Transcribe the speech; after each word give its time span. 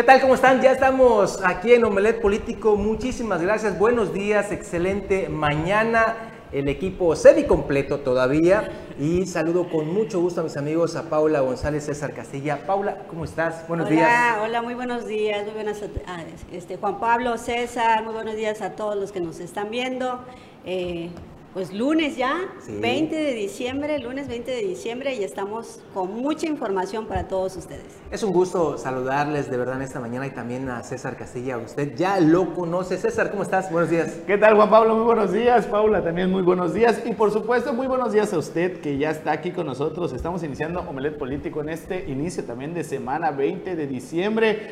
¿Qué 0.00 0.04
tal? 0.04 0.22
¿Cómo 0.22 0.34
están? 0.34 0.62
Ya 0.62 0.72
estamos 0.72 1.40
aquí 1.44 1.74
en 1.74 1.84
Omelet 1.84 2.22
Político. 2.22 2.74
Muchísimas 2.74 3.42
gracias. 3.42 3.78
Buenos 3.78 4.14
días, 4.14 4.50
excelente 4.50 5.28
mañana. 5.28 6.16
El 6.52 6.70
equipo 6.70 7.14
semi 7.14 7.44
completo 7.44 8.00
todavía. 8.00 8.70
Y 8.98 9.26
saludo 9.26 9.68
con 9.68 9.92
mucho 9.92 10.18
gusto 10.18 10.40
a 10.40 10.44
mis 10.44 10.56
amigos, 10.56 10.96
a 10.96 11.10
Paula 11.10 11.40
González, 11.40 11.84
César 11.84 12.14
Castilla. 12.14 12.66
Paula, 12.66 13.02
¿cómo 13.10 13.24
estás? 13.24 13.68
Buenos 13.68 13.88
hola, 13.88 13.94
días. 13.94 14.38
Hola, 14.42 14.62
muy 14.62 14.72
buenos 14.72 15.06
días. 15.06 15.44
Muy 15.44 15.52
buenas 15.52 15.82
a, 15.82 16.24
este, 16.50 16.78
Juan 16.78 16.98
Pablo, 16.98 17.36
César, 17.36 18.02
muy 18.02 18.14
buenos 18.14 18.36
días 18.36 18.62
a 18.62 18.70
todos 18.70 18.96
los 18.96 19.12
que 19.12 19.20
nos 19.20 19.38
están 19.38 19.70
viendo. 19.70 20.18
Eh, 20.64 21.10
pues 21.52 21.72
lunes 21.72 22.16
ya, 22.16 22.36
20 22.68 23.14
de 23.14 23.34
diciembre, 23.34 23.98
lunes 23.98 24.28
20 24.28 24.48
de 24.50 24.62
diciembre 24.62 25.14
y 25.14 25.24
estamos 25.24 25.80
con 25.92 26.14
mucha 26.14 26.46
información 26.46 27.06
para 27.06 27.26
todos 27.26 27.56
ustedes. 27.56 27.86
Es 28.12 28.22
un 28.22 28.32
gusto 28.32 28.78
saludarles 28.78 29.50
de 29.50 29.56
verdad 29.56 29.76
en 29.76 29.82
esta 29.82 29.98
mañana 29.98 30.28
y 30.28 30.30
también 30.30 30.68
a 30.68 30.84
César 30.84 31.16
Castilla. 31.16 31.58
Usted 31.58 31.96
ya 31.96 32.20
lo 32.20 32.54
conoce. 32.54 32.96
César, 32.98 33.32
¿cómo 33.32 33.42
estás? 33.42 33.70
Buenos 33.72 33.90
días. 33.90 34.20
¿Qué 34.28 34.38
tal 34.38 34.54
Juan 34.54 34.70
Pablo? 34.70 34.94
Muy 34.94 35.04
buenos 35.04 35.32
días. 35.32 35.66
Paula, 35.66 36.04
también 36.04 36.30
muy 36.30 36.42
buenos 36.42 36.72
días. 36.72 37.02
Y 37.04 37.14
por 37.14 37.32
supuesto, 37.32 37.72
muy 37.72 37.88
buenos 37.88 38.12
días 38.12 38.32
a 38.32 38.38
usted 38.38 38.80
que 38.80 38.96
ya 38.96 39.10
está 39.10 39.32
aquí 39.32 39.50
con 39.50 39.66
nosotros. 39.66 40.12
Estamos 40.12 40.44
iniciando 40.44 40.80
Omelet 40.88 41.18
Político 41.18 41.62
en 41.62 41.70
este 41.70 42.08
inicio 42.08 42.44
también 42.44 42.74
de 42.74 42.84
semana 42.84 43.32
20 43.32 43.74
de 43.74 43.86
diciembre. 43.88 44.68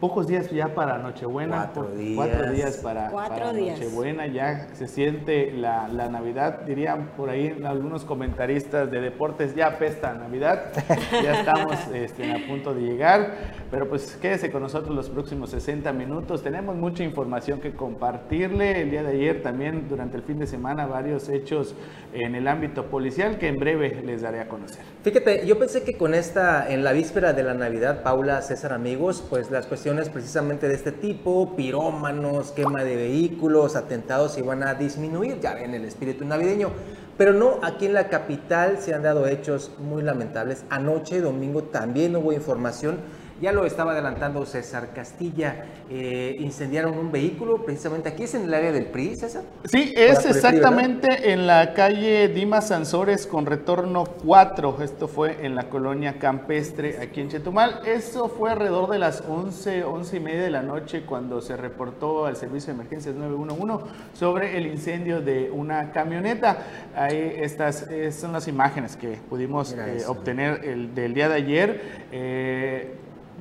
Pocos 0.00 0.28
días 0.28 0.48
ya 0.50 0.74
para 0.74 0.98
Nochebuena. 0.98 1.70
Cuatro 1.74 1.90
días. 1.96 2.16
Cuatro 2.16 2.52
días 2.52 2.76
para, 2.76 3.10
Nochebuena. 3.52 4.28
Ya 4.28 4.68
se 4.74 4.86
siente 4.86 5.50
la, 5.50 5.88
Navidad. 5.88 6.60
Dirían 6.62 7.10
por 7.16 7.30
ahí 7.30 7.60
algunos 7.64 8.04
comentaristas 8.04 8.90
de 8.92 9.00
deportes, 9.00 9.56
ya 9.56 9.66
apesta 9.66 10.14
Navidad. 10.14 10.72
ya 11.22 11.40
estamos 11.40 11.76
este, 11.92 12.32
a 12.32 12.46
punto 12.46 12.74
de 12.74 12.82
llegar. 12.82 13.34
Pero 13.72 13.88
pues 13.88 14.16
quédese 14.22 14.52
con 14.52 14.62
nosotros 14.62 14.94
los 14.94 15.08
próximos 15.08 15.50
60 15.50 15.92
minutos. 15.92 16.44
Tenemos 16.44 16.76
mucha 16.76 17.02
información 17.02 17.60
que 17.60 17.72
compartirle. 17.72 18.82
El 18.82 18.90
día 18.92 19.02
de 19.02 19.10
ayer 19.10 19.42
también, 19.42 19.88
durante 19.88 20.16
el 20.16 20.22
fin 20.22 20.38
de 20.38 20.46
semana, 20.46 20.86
varios 20.86 21.28
hechos 21.28 21.74
en 22.12 22.36
el 22.36 22.46
ámbito 22.46 22.86
policial 22.86 23.36
que 23.38 23.48
en 23.48 23.56
breve 23.56 24.00
les 24.04 24.22
daré 24.22 24.40
a 24.40 24.48
conocer. 24.48 24.84
Fíjate, 25.08 25.46
yo 25.46 25.58
pensé 25.58 25.84
que 25.84 25.96
con 25.96 26.12
esta, 26.12 26.70
en 26.70 26.84
la 26.84 26.92
víspera 26.92 27.32
de 27.32 27.42
la 27.42 27.54
Navidad, 27.54 28.02
Paula, 28.02 28.42
César, 28.42 28.74
amigos, 28.74 29.24
pues 29.30 29.50
las 29.50 29.64
cuestiones 29.64 30.10
precisamente 30.10 30.68
de 30.68 30.74
este 30.74 30.92
tipo, 30.92 31.56
pirómanos, 31.56 32.50
quema 32.50 32.84
de 32.84 32.94
vehículos, 32.94 33.74
atentados, 33.74 34.36
iban 34.36 34.62
a 34.64 34.74
disminuir, 34.74 35.40
ya 35.40 35.54
ven 35.54 35.72
el 35.72 35.86
espíritu 35.86 36.26
navideño. 36.26 36.72
Pero 37.16 37.32
no, 37.32 37.58
aquí 37.62 37.86
en 37.86 37.94
la 37.94 38.10
capital 38.10 38.80
se 38.80 38.92
han 38.92 39.02
dado 39.02 39.26
hechos 39.26 39.70
muy 39.78 40.02
lamentables. 40.02 40.64
Anoche, 40.68 41.22
domingo, 41.22 41.62
también 41.62 42.14
hubo 42.14 42.34
información 42.34 42.98
ya 43.40 43.52
lo 43.52 43.64
estaba 43.64 43.92
adelantando 43.92 44.44
César 44.46 44.90
Castilla. 44.94 45.66
Eh, 45.90 46.36
incendiaron 46.40 46.98
un 46.98 47.10
vehículo 47.12 47.64
precisamente 47.64 48.08
aquí, 48.08 48.24
es 48.24 48.34
en 48.34 48.44
el 48.44 48.54
área 48.54 48.72
del 48.72 48.86
PRI, 48.86 49.16
César. 49.16 49.42
Sí, 49.64 49.94
es 49.96 50.24
exactamente 50.26 51.32
en 51.32 51.46
la 51.46 51.72
calle 51.74 52.28
Dimas 52.28 52.68
Sansores 52.68 53.26
con 53.26 53.46
retorno 53.46 54.04
4. 54.24 54.78
Esto 54.82 55.08
fue 55.08 55.46
en 55.46 55.54
la 55.54 55.68
colonia 55.68 56.18
campestre 56.18 56.98
aquí 57.00 57.20
en 57.20 57.28
Chetumal. 57.28 57.80
Eso 57.86 58.28
fue 58.28 58.50
alrededor 58.50 58.90
de 58.90 58.98
las 58.98 59.22
11, 59.26 59.84
11 59.84 60.16
y 60.16 60.20
media 60.20 60.42
de 60.42 60.50
la 60.50 60.62
noche 60.62 61.04
cuando 61.06 61.40
se 61.40 61.56
reportó 61.56 62.26
al 62.26 62.36
servicio 62.36 62.72
de 62.72 62.80
emergencias 62.80 63.14
911 63.14 63.84
sobre 64.14 64.58
el 64.58 64.66
incendio 64.66 65.20
de 65.20 65.50
una 65.50 65.92
camioneta. 65.92 66.58
Ahí 66.94 67.34
estas 67.36 67.86
son 68.12 68.32
las 68.32 68.48
imágenes 68.48 68.96
que 68.96 69.18
pudimos 69.28 69.72
eh, 69.72 70.04
obtener 70.06 70.64
el, 70.64 70.94
del 70.94 71.14
día 71.14 71.28
de 71.28 71.34
ayer. 71.34 71.82
Eh, 72.12 72.94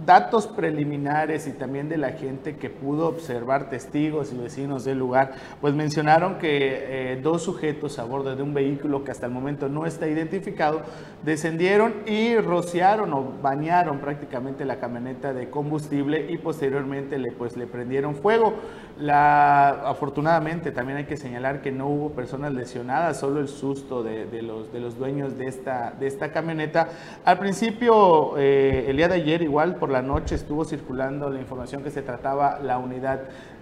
datos 0.05 0.47
preliminares 0.47 1.47
y 1.47 1.51
también 1.51 1.89
de 1.89 1.97
la 1.97 2.11
gente 2.11 2.57
que 2.57 2.69
pudo 2.69 3.07
observar 3.07 3.69
testigos 3.69 4.31
y 4.33 4.37
vecinos 4.37 4.85
del 4.85 4.99
lugar, 4.99 5.33
pues 5.61 5.73
mencionaron 5.73 6.37
que 6.37 7.13
eh, 7.13 7.19
dos 7.21 7.43
sujetos 7.43 7.99
a 7.99 8.03
bordo 8.03 8.35
de 8.35 8.43
un 8.43 8.53
vehículo 8.53 9.03
que 9.03 9.11
hasta 9.11 9.25
el 9.25 9.31
momento 9.31 9.69
no 9.69 9.85
está 9.85 10.07
identificado 10.07 10.81
descendieron 11.23 11.93
y 12.05 12.37
rociaron 12.37 13.13
o 13.13 13.33
bañaron 13.41 13.99
prácticamente 13.99 14.65
la 14.65 14.79
camioneta 14.79 15.33
de 15.33 15.49
combustible 15.49 16.27
y 16.29 16.37
posteriormente 16.37 17.17
le, 17.17 17.31
pues, 17.31 17.57
le 17.57 17.67
prendieron 17.67 18.15
fuego. 18.15 18.53
La, 18.99 19.69
afortunadamente 19.89 20.71
también 20.71 20.97
hay 20.97 21.05
que 21.05 21.17
señalar 21.17 21.61
que 21.61 21.71
no 21.71 21.87
hubo 21.87 22.11
personas 22.11 22.53
lesionadas, 22.53 23.19
solo 23.19 23.39
el 23.39 23.47
susto 23.47 24.03
de, 24.03 24.41
los, 24.41 24.71
de 24.71 24.79
los 24.79 24.97
dueños 24.97 25.37
de 25.37 25.45
esta, 25.45 25.93
de 25.99 26.07
esta 26.07 26.31
camioneta. 26.31 26.89
Al 27.25 27.37
principio, 27.37 28.37
eh, 28.37 28.85
el 28.87 28.97
día 28.97 29.07
de 29.07 29.15
ayer 29.15 29.41
igual 29.41 29.75
por 29.75 29.86
la 29.89 30.01
noche 30.01 30.35
estuvo 30.35 30.65
circulando 30.65 31.29
la 31.29 31.39
información 31.39 31.83
que 31.83 31.91
se 31.91 32.01
trataba 32.01 32.59
la 32.59 32.77
unidad 32.77 33.21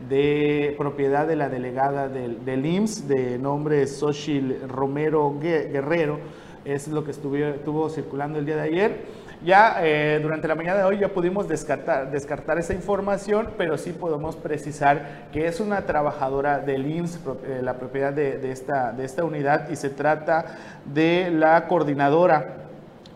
de 0.09 0.75
propiedad 0.77 1.27
de 1.27 1.35
la 1.35 1.49
delegada 1.49 2.07
del, 2.07 2.65
IMSS 2.65 3.07
de 3.07 3.37
nombre 3.37 3.85
Xochil 3.87 4.67
Romero 4.67 5.37
Guerrero. 5.39 6.19
Es 6.63 6.87
lo 6.87 7.03
que 7.03 7.11
estuvo, 7.11 7.89
circulando 7.89 8.39
el 8.39 8.45
día 8.45 8.55
de 8.55 8.61
ayer. 8.61 9.25
Ya 9.43 9.77
eh, 9.81 10.19
durante 10.21 10.47
la 10.47 10.55
mañana 10.55 10.79
de 10.79 10.85
hoy 10.85 10.97
ya 10.97 11.09
pudimos 11.09 11.47
descartar, 11.47 12.09
descartar 12.09 12.57
esa 12.57 12.73
información, 12.73 13.49
pero 13.57 13.77
sí 13.77 13.91
podemos 13.91 14.35
precisar 14.35 15.27
que 15.31 15.45
es 15.45 15.59
una 15.59 15.85
trabajadora 15.85 16.59
del 16.59 16.89
IMSS, 16.89 17.19
eh, 17.43 17.59
la 17.61 17.77
propiedad 17.77 18.13
de, 18.13 18.51
esta, 18.51 18.91
de 18.93 19.05
esta 19.05 19.23
unidad, 19.23 19.69
y 19.69 19.75
se 19.75 19.89
trata 19.89 20.57
de 20.85 21.29
la 21.31 21.67
coordinadora 21.67 22.64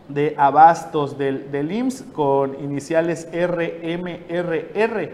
de 0.09 0.35
abastos 0.37 1.17
del, 1.17 1.51
del 1.51 1.71
IMSS 1.71 2.03
con 2.13 2.55
iniciales 2.61 3.27
RMRR. 3.31 5.09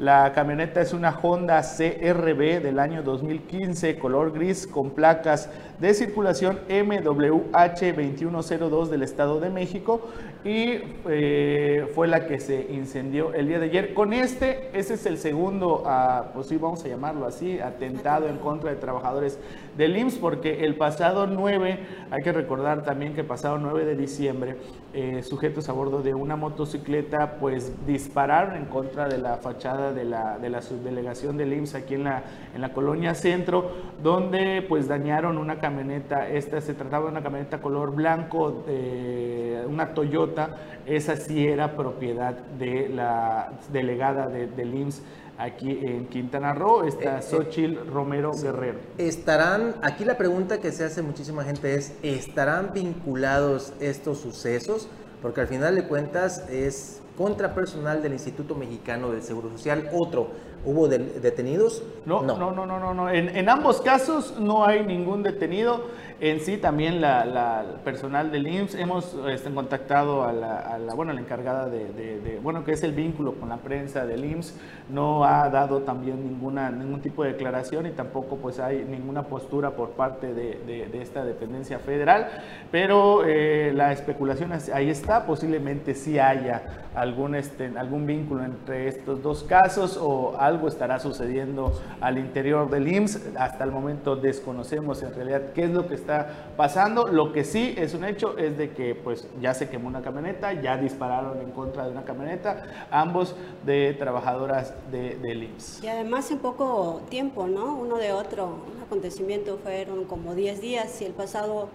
La 0.00 0.32
camioneta 0.32 0.80
es 0.80 0.92
una 0.94 1.10
Honda 1.10 1.60
CRB 1.60 2.62
del 2.62 2.78
año 2.78 3.02
2015, 3.02 3.98
color 3.98 4.32
gris, 4.32 4.66
con 4.66 4.92
placas 4.92 5.50
de 5.78 5.92
circulación 5.92 6.60
MWH2102 6.70 8.86
del 8.86 9.02
Estado 9.02 9.40
de 9.40 9.50
México 9.50 10.08
y 10.42 10.78
eh, 11.06 11.86
fue 11.94 12.08
la 12.08 12.26
que 12.26 12.40
se 12.40 12.68
incendió 12.70 13.34
el 13.34 13.48
día 13.48 13.58
de 13.58 13.66
ayer. 13.66 13.92
Con 13.92 14.14
este, 14.14 14.70
ese 14.72 14.94
es 14.94 15.04
el 15.04 15.18
segundo, 15.18 15.82
uh, 15.84 16.32
pues 16.32 16.46
sí, 16.46 16.56
vamos 16.56 16.82
a 16.82 16.88
llamarlo 16.88 17.26
así, 17.26 17.60
atentado 17.60 18.26
en 18.26 18.38
contra 18.38 18.70
de 18.70 18.76
trabajadores 18.76 19.38
del 19.76 19.98
IMSS, 19.98 20.16
porque 20.16 20.64
el 20.64 20.76
pasado 20.76 21.26
9, 21.26 21.78
hay 22.10 22.22
que 22.22 22.32
recordar 22.32 22.84
también 22.84 23.12
que 23.12 23.22
pasado 23.22 23.58
9 23.58 23.84
de 23.84 23.96
diciembre, 23.96 24.56
eh, 24.92 25.22
sujetos 25.22 25.68
a 25.68 25.72
bordo 25.72 26.02
de 26.02 26.14
una 26.14 26.36
motocicleta, 26.36 27.36
pues 27.38 27.72
dispararon 27.86 28.56
en 28.56 28.64
contra 28.64 29.08
de 29.08 29.18
la 29.18 29.36
fachada 29.36 29.92
de 29.92 30.04
la, 30.04 30.38
de 30.38 30.50
la 30.50 30.62
subdelegación 30.62 31.36
del 31.36 31.52
IMSS 31.52 31.74
aquí 31.76 31.94
en 31.94 32.04
la, 32.04 32.24
en 32.54 32.60
la 32.60 32.72
colonia 32.72 33.14
centro, 33.14 33.70
donde 34.02 34.62
pues 34.68 34.88
dañaron 34.88 35.38
una 35.38 35.58
camioneta, 35.60 36.28
esta 36.28 36.60
se 36.60 36.74
trataba 36.74 37.04
de 37.04 37.12
una 37.12 37.22
camioneta 37.22 37.60
color 37.60 37.94
blanco, 37.94 38.64
de 38.66 39.64
una 39.68 39.94
Toyota, 39.94 40.56
esa 40.86 41.16
sí 41.16 41.46
era 41.46 41.76
propiedad 41.76 42.34
de 42.58 42.88
la 42.88 43.52
delegada 43.72 44.28
de, 44.28 44.46
del 44.48 44.74
IMSS 44.74 45.02
aquí 45.40 45.70
en 45.82 46.06
Quintana 46.06 46.52
Roo, 46.52 46.84
está 46.84 47.18
eh, 47.18 47.22
Xochil 47.22 47.78
Romero 47.86 48.32
Guerrero. 48.32 48.78
¿Estarán, 48.98 49.74
aquí 49.82 50.04
la 50.04 50.18
pregunta 50.18 50.60
que 50.60 50.70
se 50.70 50.84
hace 50.84 51.02
muchísima 51.02 51.44
gente 51.44 51.74
es, 51.74 51.94
¿estarán 52.02 52.72
vinculados 52.74 53.72
estos 53.80 54.18
sucesos? 54.18 54.88
Porque 55.22 55.40
al 55.40 55.48
final 55.48 55.74
de 55.76 55.88
cuentas 55.88 56.46
es 56.50 57.00
contra 57.16 57.54
personal 57.54 58.02
del 58.02 58.12
Instituto 58.12 58.54
Mexicano 58.54 59.10
del 59.10 59.22
Seguro 59.22 59.50
Social, 59.50 59.88
otro. 59.92 60.28
¿Hubo 60.64 60.88
detenidos? 60.88 61.82
No, 62.04 62.22
no, 62.22 62.36
no, 62.36 62.52
no, 62.52 62.66
no, 62.66 62.94
no. 62.94 63.08
En, 63.08 63.34
en 63.34 63.48
ambos 63.48 63.80
casos 63.80 64.34
no 64.38 64.64
hay 64.64 64.84
ningún 64.84 65.22
detenido. 65.22 65.84
En 66.20 66.40
sí, 66.40 66.58
también 66.58 67.00
la, 67.00 67.64
personal 67.82 68.30
del 68.30 68.46
IMSS, 68.46 68.74
hemos 68.74 69.16
este, 69.30 69.50
contactado 69.50 70.22
a 70.22 70.34
la, 70.34 70.94
bueno, 70.94 71.14
la 71.14 71.20
encargada 71.20 71.66
de, 71.66 72.38
bueno, 72.42 72.62
que 72.62 72.72
es 72.72 72.82
el 72.82 72.92
vínculo 72.92 73.36
con 73.36 73.48
la 73.48 73.56
prensa 73.56 74.04
del 74.04 74.26
IMSS, 74.26 74.54
no 74.90 75.24
ha 75.24 75.48
dado 75.48 75.80
también 75.80 76.22
ninguna, 76.22 76.70
ningún 76.70 77.00
tipo 77.00 77.24
de 77.24 77.32
declaración 77.32 77.86
y 77.86 77.92
tampoco 77.92 78.36
pues 78.36 78.60
hay 78.60 78.84
ninguna 78.84 79.22
postura 79.22 79.70
por 79.70 79.92
parte 79.92 80.34
de, 80.34 80.90
esta 81.00 81.24
dependencia 81.24 81.78
federal, 81.78 82.28
pero 82.70 83.24
eh, 83.24 83.72
la 83.74 83.92
especulación 83.92 84.52
ahí 84.74 84.90
está, 84.90 85.24
posiblemente 85.24 85.94
sí 85.94 86.18
haya 86.18 86.62
algún, 86.94 87.34
este, 87.34 87.72
algún 87.78 88.06
vínculo 88.06 88.44
entre 88.44 88.88
estos 88.88 89.22
dos 89.22 89.44
casos 89.44 89.96
o 89.96 90.36
algo 90.38 90.49
estará 90.68 90.98
sucediendo 90.98 91.72
al 92.00 92.18
interior 92.18 92.70
del 92.70 92.88
IMSS, 92.88 93.36
hasta 93.36 93.64
el 93.64 93.70
momento 93.70 94.16
desconocemos 94.16 95.02
en 95.02 95.14
realidad 95.14 95.52
qué 95.54 95.64
es 95.64 95.70
lo 95.70 95.86
que 95.86 95.94
está 95.94 96.52
pasando. 96.56 97.08
Lo 97.08 97.32
que 97.32 97.44
sí 97.44 97.74
es 97.76 97.94
un 97.94 98.04
hecho 98.04 98.36
es 98.38 98.56
de 98.58 98.70
que 98.70 98.94
pues 98.94 99.28
ya 99.40 99.54
se 99.54 99.68
quemó 99.68 99.88
una 99.88 100.02
camioneta, 100.02 100.52
ya 100.52 100.76
dispararon 100.76 101.40
en 101.40 101.50
contra 101.50 101.84
de 101.84 101.92
una 101.92 102.04
camioneta, 102.04 102.88
ambos 102.90 103.34
de 103.64 103.94
trabajadoras 103.98 104.74
de, 104.90 105.16
del 105.16 105.44
IMSS. 105.44 105.84
Y 105.84 105.88
además 105.88 106.30
en 106.30 106.38
poco 106.38 107.02
tiempo, 107.08 107.46
¿no? 107.46 107.76
Uno 107.76 107.96
de 107.96 108.12
otro, 108.12 108.46
un 108.46 108.82
acontecimiento 108.82 109.58
fueron 109.62 110.04
como 110.04 110.34
10 110.34 110.60
días 110.60 111.00
y 111.00 111.04
el 111.04 111.12
pasado 111.12 111.68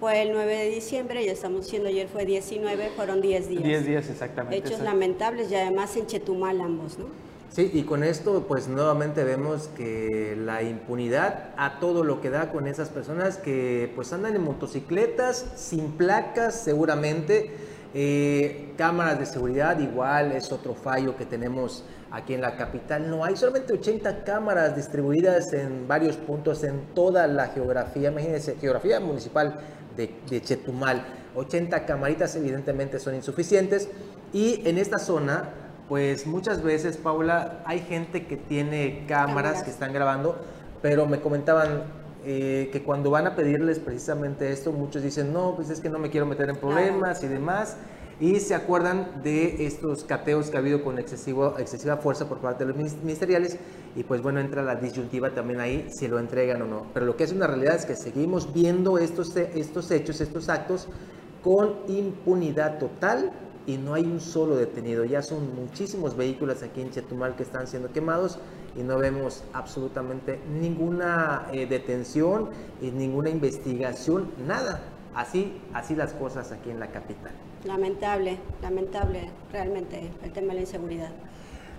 fue 0.00 0.22
el 0.22 0.32
9 0.32 0.56
de 0.56 0.70
diciembre, 0.70 1.24
ya 1.24 1.32
estamos 1.32 1.64
diciendo 1.64 1.88
ayer 1.88 2.08
fue 2.08 2.24
19, 2.24 2.90
fueron 2.94 3.20
10 3.20 3.48
días. 3.48 3.62
10 3.62 3.86
días 3.86 4.10
exactamente. 4.10 4.56
Hechos 4.56 4.80
lamentables 4.80 5.50
y 5.50 5.56
además 5.56 5.96
en 5.96 6.06
Chetumal 6.06 6.60
ambos, 6.60 6.98
¿no? 6.98 7.06
Sí, 7.50 7.70
y 7.72 7.82
con 7.84 8.04
esto 8.04 8.44
pues 8.46 8.68
nuevamente 8.68 9.24
vemos 9.24 9.68
que 9.76 10.36
la 10.38 10.62
impunidad 10.62 11.54
a 11.56 11.80
todo 11.80 12.04
lo 12.04 12.20
que 12.20 12.28
da 12.28 12.52
con 12.52 12.66
esas 12.66 12.90
personas 12.90 13.38
que 13.38 13.90
pues 13.94 14.12
andan 14.12 14.36
en 14.36 14.44
motocicletas 14.44 15.46
sin 15.56 15.92
placas 15.92 16.62
seguramente, 16.62 17.50
eh, 17.94 18.74
cámaras 18.76 19.18
de 19.18 19.24
seguridad 19.24 19.78
igual 19.80 20.32
es 20.32 20.52
otro 20.52 20.74
fallo 20.74 21.16
que 21.16 21.24
tenemos 21.24 21.84
aquí 22.10 22.34
en 22.34 22.42
la 22.42 22.54
capital. 22.56 23.08
No 23.08 23.24
hay 23.24 23.34
solamente 23.36 23.72
80 23.72 24.24
cámaras 24.24 24.76
distribuidas 24.76 25.52
en 25.54 25.88
varios 25.88 26.16
puntos 26.16 26.62
en 26.64 26.94
toda 26.94 27.26
la 27.26 27.48
geografía, 27.48 28.10
imagínense, 28.10 28.56
geografía 28.60 29.00
municipal 29.00 29.58
de, 29.96 30.14
de 30.28 30.42
Chetumal. 30.42 31.02
80 31.34 31.86
camaritas 31.86 32.36
evidentemente 32.36 32.98
son 32.98 33.14
insuficientes 33.14 33.88
y 34.34 34.68
en 34.68 34.76
esta 34.76 34.98
zona 34.98 35.67
pues 35.88 36.26
muchas 36.26 36.62
veces, 36.62 36.96
Paula, 36.98 37.62
hay 37.64 37.80
gente 37.80 38.26
que 38.26 38.36
tiene 38.36 39.04
cámaras, 39.08 39.62
que 39.62 39.70
están 39.70 39.92
grabando, 39.92 40.36
pero 40.82 41.06
me 41.06 41.20
comentaban 41.20 41.84
eh, 42.24 42.68
que 42.72 42.82
cuando 42.82 43.10
van 43.10 43.26
a 43.26 43.34
pedirles 43.34 43.78
precisamente 43.78 44.52
esto, 44.52 44.72
muchos 44.72 45.02
dicen, 45.02 45.32
no, 45.32 45.54
pues 45.56 45.70
es 45.70 45.80
que 45.80 45.88
no 45.88 45.98
me 45.98 46.10
quiero 46.10 46.26
meter 46.26 46.50
en 46.50 46.56
problemas 46.56 47.22
y 47.22 47.28
demás. 47.28 47.76
Y 48.20 48.40
se 48.40 48.54
acuerdan 48.56 49.22
de 49.22 49.64
estos 49.64 50.02
cateos 50.02 50.50
que 50.50 50.56
ha 50.56 50.60
habido 50.60 50.82
con 50.82 50.98
excesivo, 50.98 51.54
excesiva 51.56 51.98
fuerza 51.98 52.28
por 52.28 52.38
parte 52.38 52.66
de 52.66 52.72
los 52.72 52.76
ministeriales. 52.76 53.56
Y 53.94 54.02
pues 54.02 54.20
bueno, 54.20 54.40
entra 54.40 54.62
la 54.62 54.74
disyuntiva 54.74 55.30
también 55.30 55.60
ahí, 55.60 55.88
si 55.90 56.08
lo 56.08 56.18
entregan 56.18 56.60
o 56.62 56.66
no. 56.66 56.86
Pero 56.92 57.06
lo 57.06 57.16
que 57.16 57.24
es 57.24 57.32
una 57.32 57.46
realidad 57.46 57.76
es 57.76 57.86
que 57.86 57.94
seguimos 57.94 58.52
viendo 58.52 58.98
estos, 58.98 59.34
estos 59.36 59.90
hechos, 59.92 60.20
estos 60.20 60.48
actos, 60.48 60.88
con 61.42 61.76
impunidad 61.86 62.78
total 62.78 63.32
y 63.68 63.76
no 63.76 63.92
hay 63.92 64.04
un 64.04 64.18
solo 64.18 64.56
detenido. 64.56 65.04
Ya 65.04 65.20
son 65.20 65.54
muchísimos 65.54 66.16
vehículos 66.16 66.62
aquí 66.62 66.80
en 66.80 66.90
Chetumal 66.90 67.36
que 67.36 67.42
están 67.42 67.66
siendo 67.66 67.92
quemados 67.92 68.38
y 68.74 68.82
no 68.82 68.96
vemos 68.96 69.44
absolutamente 69.52 70.40
ninguna 70.58 71.46
eh, 71.52 71.66
detención 71.66 72.48
y 72.80 72.90
ninguna 72.90 73.28
investigación, 73.28 74.30
nada. 74.46 74.80
Así, 75.14 75.60
así 75.74 75.94
las 75.94 76.14
cosas 76.14 76.50
aquí 76.50 76.70
en 76.70 76.80
la 76.80 76.86
capital. 76.86 77.32
Lamentable, 77.64 78.38
lamentable 78.62 79.30
realmente 79.52 80.10
el 80.22 80.32
tema 80.32 80.48
de 80.48 80.54
la 80.54 80.60
inseguridad. 80.60 81.10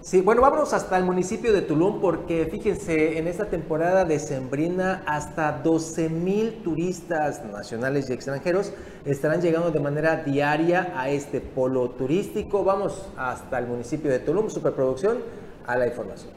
Sí, 0.10 0.22
bueno, 0.22 0.42
vámonos 0.42 0.74
hasta 0.74 0.98
el 0.98 1.04
municipio 1.04 1.54
de 1.54 1.62
Tulum 1.62 2.02
porque 2.02 2.48
fíjense, 2.50 3.20
en 3.20 3.28
esta 3.28 3.46
temporada 3.46 4.06
de 4.06 4.18
Sembrina 4.18 5.04
hasta 5.06 5.62
12 5.64 6.10
mil 6.10 6.64
turistas 6.64 7.46
nacionales 7.46 8.10
y 8.10 8.14
extranjeros 8.14 8.74
estarán 9.06 9.40
llegando 9.40 9.70
de 9.70 9.80
manera 9.80 10.24
diaria 10.24 10.94
a 10.96 11.12
este 11.12 11.42
polo 11.42 11.92
turístico. 11.92 12.64
Vamos 12.64 13.06
hasta 13.18 13.60
el 13.60 13.68
municipio 13.68 14.10
de 14.10 14.18
Tulum, 14.18 14.50
superproducción, 14.50 15.20
a 15.68 15.78
la 15.78 15.86
información. 15.86 16.32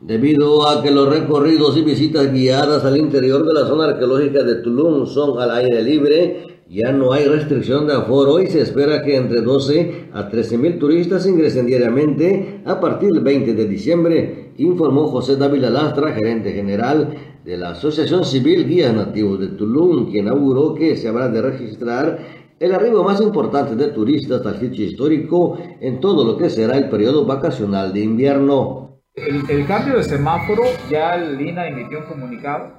Debido 0.00 0.68
a 0.68 0.82
que 0.82 0.90
los 0.90 1.08
recorridos 1.08 1.76
y 1.76 1.82
visitas 1.82 2.32
guiadas 2.32 2.84
al 2.84 2.96
interior 2.96 3.46
de 3.46 3.54
la 3.54 3.68
zona 3.68 3.84
arqueológica 3.84 4.42
de 4.42 4.56
Tulum 4.56 5.06
son 5.06 5.38
al 5.38 5.52
aire 5.52 5.80
libre, 5.80 6.51
ya 6.72 6.90
no 6.90 7.12
hay 7.12 7.26
restricción 7.26 7.86
de 7.86 7.92
aforo 7.92 8.40
y 8.40 8.46
se 8.46 8.62
espera 8.62 9.02
que 9.02 9.16
entre 9.16 9.42
12 9.42 10.08
a 10.14 10.28
13 10.30 10.56
mil 10.56 10.78
turistas 10.78 11.26
ingresen 11.26 11.66
diariamente 11.66 12.62
a 12.64 12.80
partir 12.80 13.10
del 13.10 13.22
20 13.22 13.52
de 13.52 13.66
diciembre, 13.66 14.52
informó 14.56 15.08
José 15.08 15.36
Dávila 15.36 15.68
Lastra, 15.68 16.12
gerente 16.12 16.52
general 16.52 17.14
de 17.44 17.58
la 17.58 17.70
Asociación 17.70 18.24
Civil 18.24 18.66
Guías 18.66 18.94
Nativos 18.94 19.38
de 19.40 19.48
Tulum, 19.48 20.10
quien 20.10 20.28
auguró 20.28 20.74
que 20.74 20.96
se 20.96 21.08
habrá 21.08 21.28
de 21.28 21.42
registrar 21.42 22.18
el 22.58 22.72
arribo 22.72 23.04
más 23.04 23.20
importante 23.20 23.76
de 23.76 23.88
turistas 23.88 24.46
al 24.46 24.58
sitio 24.58 24.86
histórico 24.86 25.58
en 25.80 26.00
todo 26.00 26.24
lo 26.24 26.38
que 26.38 26.48
será 26.48 26.78
el 26.78 26.88
periodo 26.88 27.26
vacacional 27.26 27.92
de 27.92 28.00
invierno. 28.00 29.02
El, 29.14 29.66
cambio 29.66 29.98
de 29.98 30.04
semáforo, 30.04 30.62
ya 30.88 31.16
el 31.16 31.38
INA 31.38 31.68
emitió 31.68 31.98
un 31.98 32.06
comunicado 32.06 32.72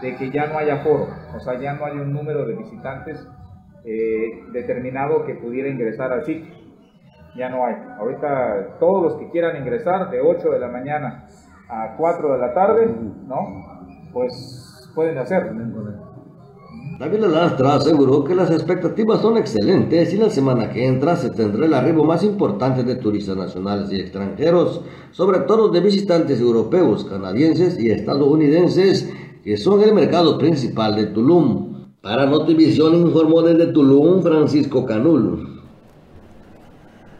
de 0.00 0.16
que 0.16 0.30
ya 0.30 0.46
no 0.46 0.58
haya 0.58 0.76
aforo, 0.76 1.08
o 1.36 1.40
sea, 1.40 1.58
ya 1.58 1.74
no 1.74 1.84
hay 1.84 1.98
un 1.98 2.12
número 2.12 2.46
de 2.46 2.54
visitantes 2.54 3.26
eh, 3.84 4.44
determinado 4.52 5.24
que 5.24 5.34
pudiera 5.34 5.68
ingresar 5.68 6.12
al 6.12 6.24
sitio. 6.24 6.54
Ya 7.36 7.48
no 7.48 7.64
hay. 7.64 7.76
Ahorita 7.98 8.76
todos 8.78 9.02
los 9.02 9.14
que 9.14 9.30
quieran 9.30 9.56
ingresar 9.56 10.10
de 10.10 10.20
8 10.20 10.50
de 10.50 10.58
la 10.58 10.68
mañana 10.68 11.26
a 11.68 11.94
4 11.96 12.32
de 12.32 12.38
la 12.38 12.52
tarde, 12.52 12.86
¿no? 13.26 13.38
Pues 14.12 14.90
pueden 14.94 15.18
hacerlo. 15.18 15.52
David 16.98 17.20
Lastra 17.20 17.76
aseguró 17.76 18.24
que 18.24 18.34
las 18.34 18.50
expectativas 18.50 19.22
son 19.22 19.38
excelentes 19.38 20.12
y 20.12 20.18
la 20.18 20.28
semana 20.28 20.68
que 20.68 20.86
entra 20.86 21.16
se 21.16 21.30
tendrá 21.30 21.64
el 21.64 21.72
arribo 21.72 22.04
más 22.04 22.22
importante 22.22 22.82
de 22.82 22.96
turistas 22.96 23.38
nacionales 23.38 23.90
y 23.90 24.00
extranjeros, 24.00 24.84
sobre 25.10 25.38
todo 25.40 25.70
de 25.70 25.80
visitantes 25.80 26.38
europeos, 26.40 27.06
canadienses 27.06 27.80
y 27.80 27.90
estadounidenses 27.90 29.10
que 29.44 29.56
son 29.56 29.82
el 29.82 29.94
mercado 29.94 30.38
principal 30.38 30.96
de 30.96 31.06
Tulum. 31.06 31.90
Para 32.00 32.26
Notivisión 32.26 32.94
informó 32.94 33.42
desde 33.42 33.72
Tulum 33.72 34.22
Francisco 34.22 34.86
Canul. 34.86 35.60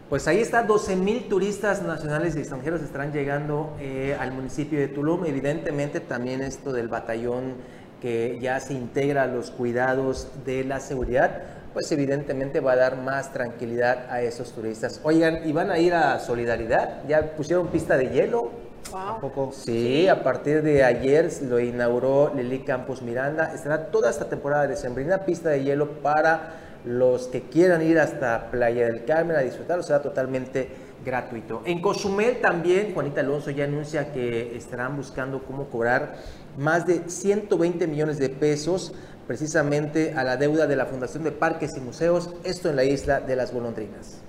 Pues 0.09 0.27
ahí 0.27 0.39
está, 0.39 0.65
12 0.65 0.97
mil 0.97 1.29
turistas 1.29 1.83
nacionales 1.83 2.35
y 2.35 2.41
extranjeros 2.41 2.83
estarán 2.83 3.13
llegando 3.13 3.77
eh, 3.79 4.17
al 4.19 4.33
municipio 4.33 4.79
de 4.79 4.89
Tulum. 4.89 5.25
Evidentemente 5.25 6.01
también 6.01 6.41
esto 6.41 6.73
del 6.73 6.89
batallón 6.89 7.55
que 8.01 8.39
ya 8.41 8.59
se 8.59 8.75
integra 8.75 9.25
a 9.25 9.27
los 9.27 9.51
cuidados 9.51 10.29
de 10.45 10.65
la 10.65 10.81
seguridad, 10.81 11.43
pues 11.75 11.93
evidentemente 11.93 12.61
va 12.61 12.73
a 12.73 12.77
dar 12.77 12.97
más 12.97 13.33
tranquilidad 13.33 14.11
a 14.11 14.23
esos 14.23 14.53
turistas. 14.53 15.01
Oigan, 15.05 15.49
¿y 15.49 15.53
van 15.53 15.71
a 15.71 15.79
ir 15.79 15.95
a 15.95 16.19
Solidaridad? 16.19 17.07
¿Ya 17.07 17.37
pusieron 17.37 17.69
pista 17.69 17.97
de 17.97 18.09
hielo? 18.09 18.51
Wow. 18.91 19.53
Sí, 19.53 20.09
a 20.09 20.23
partir 20.23 20.63
de 20.63 20.83
ayer 20.83 21.31
lo 21.43 21.61
inauguró 21.61 22.33
Lili 22.35 22.61
Campos 22.61 23.03
Miranda. 23.03 23.53
Estará 23.55 23.87
toda 23.91 24.11
esta 24.11 24.29
temporada 24.29 24.67
de 24.67 24.77
sembrina 24.77 25.25
pista 25.25 25.51
de 25.51 25.63
hielo 25.63 26.03
para 26.03 26.55
los 26.85 27.29
que 27.29 27.43
quieran 27.43 27.83
ir 27.83 27.99
hasta 27.99 28.51
Playa 28.51 28.87
del 28.87 29.05
Carmen 29.05 29.37
a 29.37 29.41
disfrutarlo. 29.41 29.83
Será 29.83 30.03
totalmente 30.03 30.69
gratuito. 31.05 31.63
En 31.65 31.81
Cozumel 31.81 32.41
también, 32.41 32.93
Juanita 32.95 33.21
Alonso 33.21 33.51
ya 33.51 33.65
anuncia 33.65 34.13
que 34.13 34.57
estarán 34.57 34.97
buscando 34.97 35.43
cómo 35.45 35.67
cobrar 35.67 36.17
más 36.59 36.87
de 36.87 37.09
120 37.09 37.87
millones 37.87 38.19
de 38.19 38.29
pesos 38.29 38.93
precisamente 39.27 40.15
a 40.17 40.25
la 40.25 40.37
deuda 40.37 40.67
de 40.67 40.77
la 40.77 40.87
Fundación 40.87 41.23
de 41.23 41.31
Parques 41.31 41.77
y 41.77 41.81
Museos, 41.81 42.31
esto 42.43 42.71
en 42.71 42.77
la 42.77 42.85
isla 42.85 43.21
de 43.21 43.37
las 43.37 43.53
Golondrinas. 43.53 44.23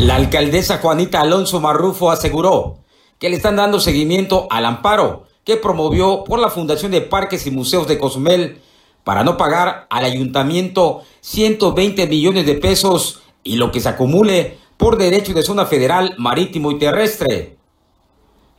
La 0.00 0.14
alcaldesa 0.16 0.78
Juanita 0.78 1.20
Alonso 1.20 1.60
Marrufo 1.60 2.10
aseguró 2.10 2.78
que 3.18 3.28
le 3.28 3.36
están 3.36 3.56
dando 3.56 3.80
seguimiento 3.80 4.46
al 4.48 4.64
amparo 4.64 5.26
que 5.44 5.58
promovió 5.58 6.24
por 6.24 6.38
la 6.38 6.48
Fundación 6.48 6.90
de 6.90 7.02
Parques 7.02 7.46
y 7.46 7.50
Museos 7.50 7.86
de 7.86 7.98
Cozumel 7.98 8.62
para 9.04 9.24
no 9.24 9.36
pagar 9.36 9.86
al 9.90 10.06
ayuntamiento 10.06 11.02
120 11.20 12.06
millones 12.06 12.46
de 12.46 12.54
pesos 12.54 13.20
y 13.44 13.56
lo 13.56 13.70
que 13.70 13.80
se 13.80 13.90
acumule 13.90 14.56
por 14.78 14.96
derecho 14.96 15.34
de 15.34 15.42
zona 15.42 15.66
federal, 15.66 16.14
marítimo 16.16 16.70
y 16.70 16.78
terrestre. 16.78 17.58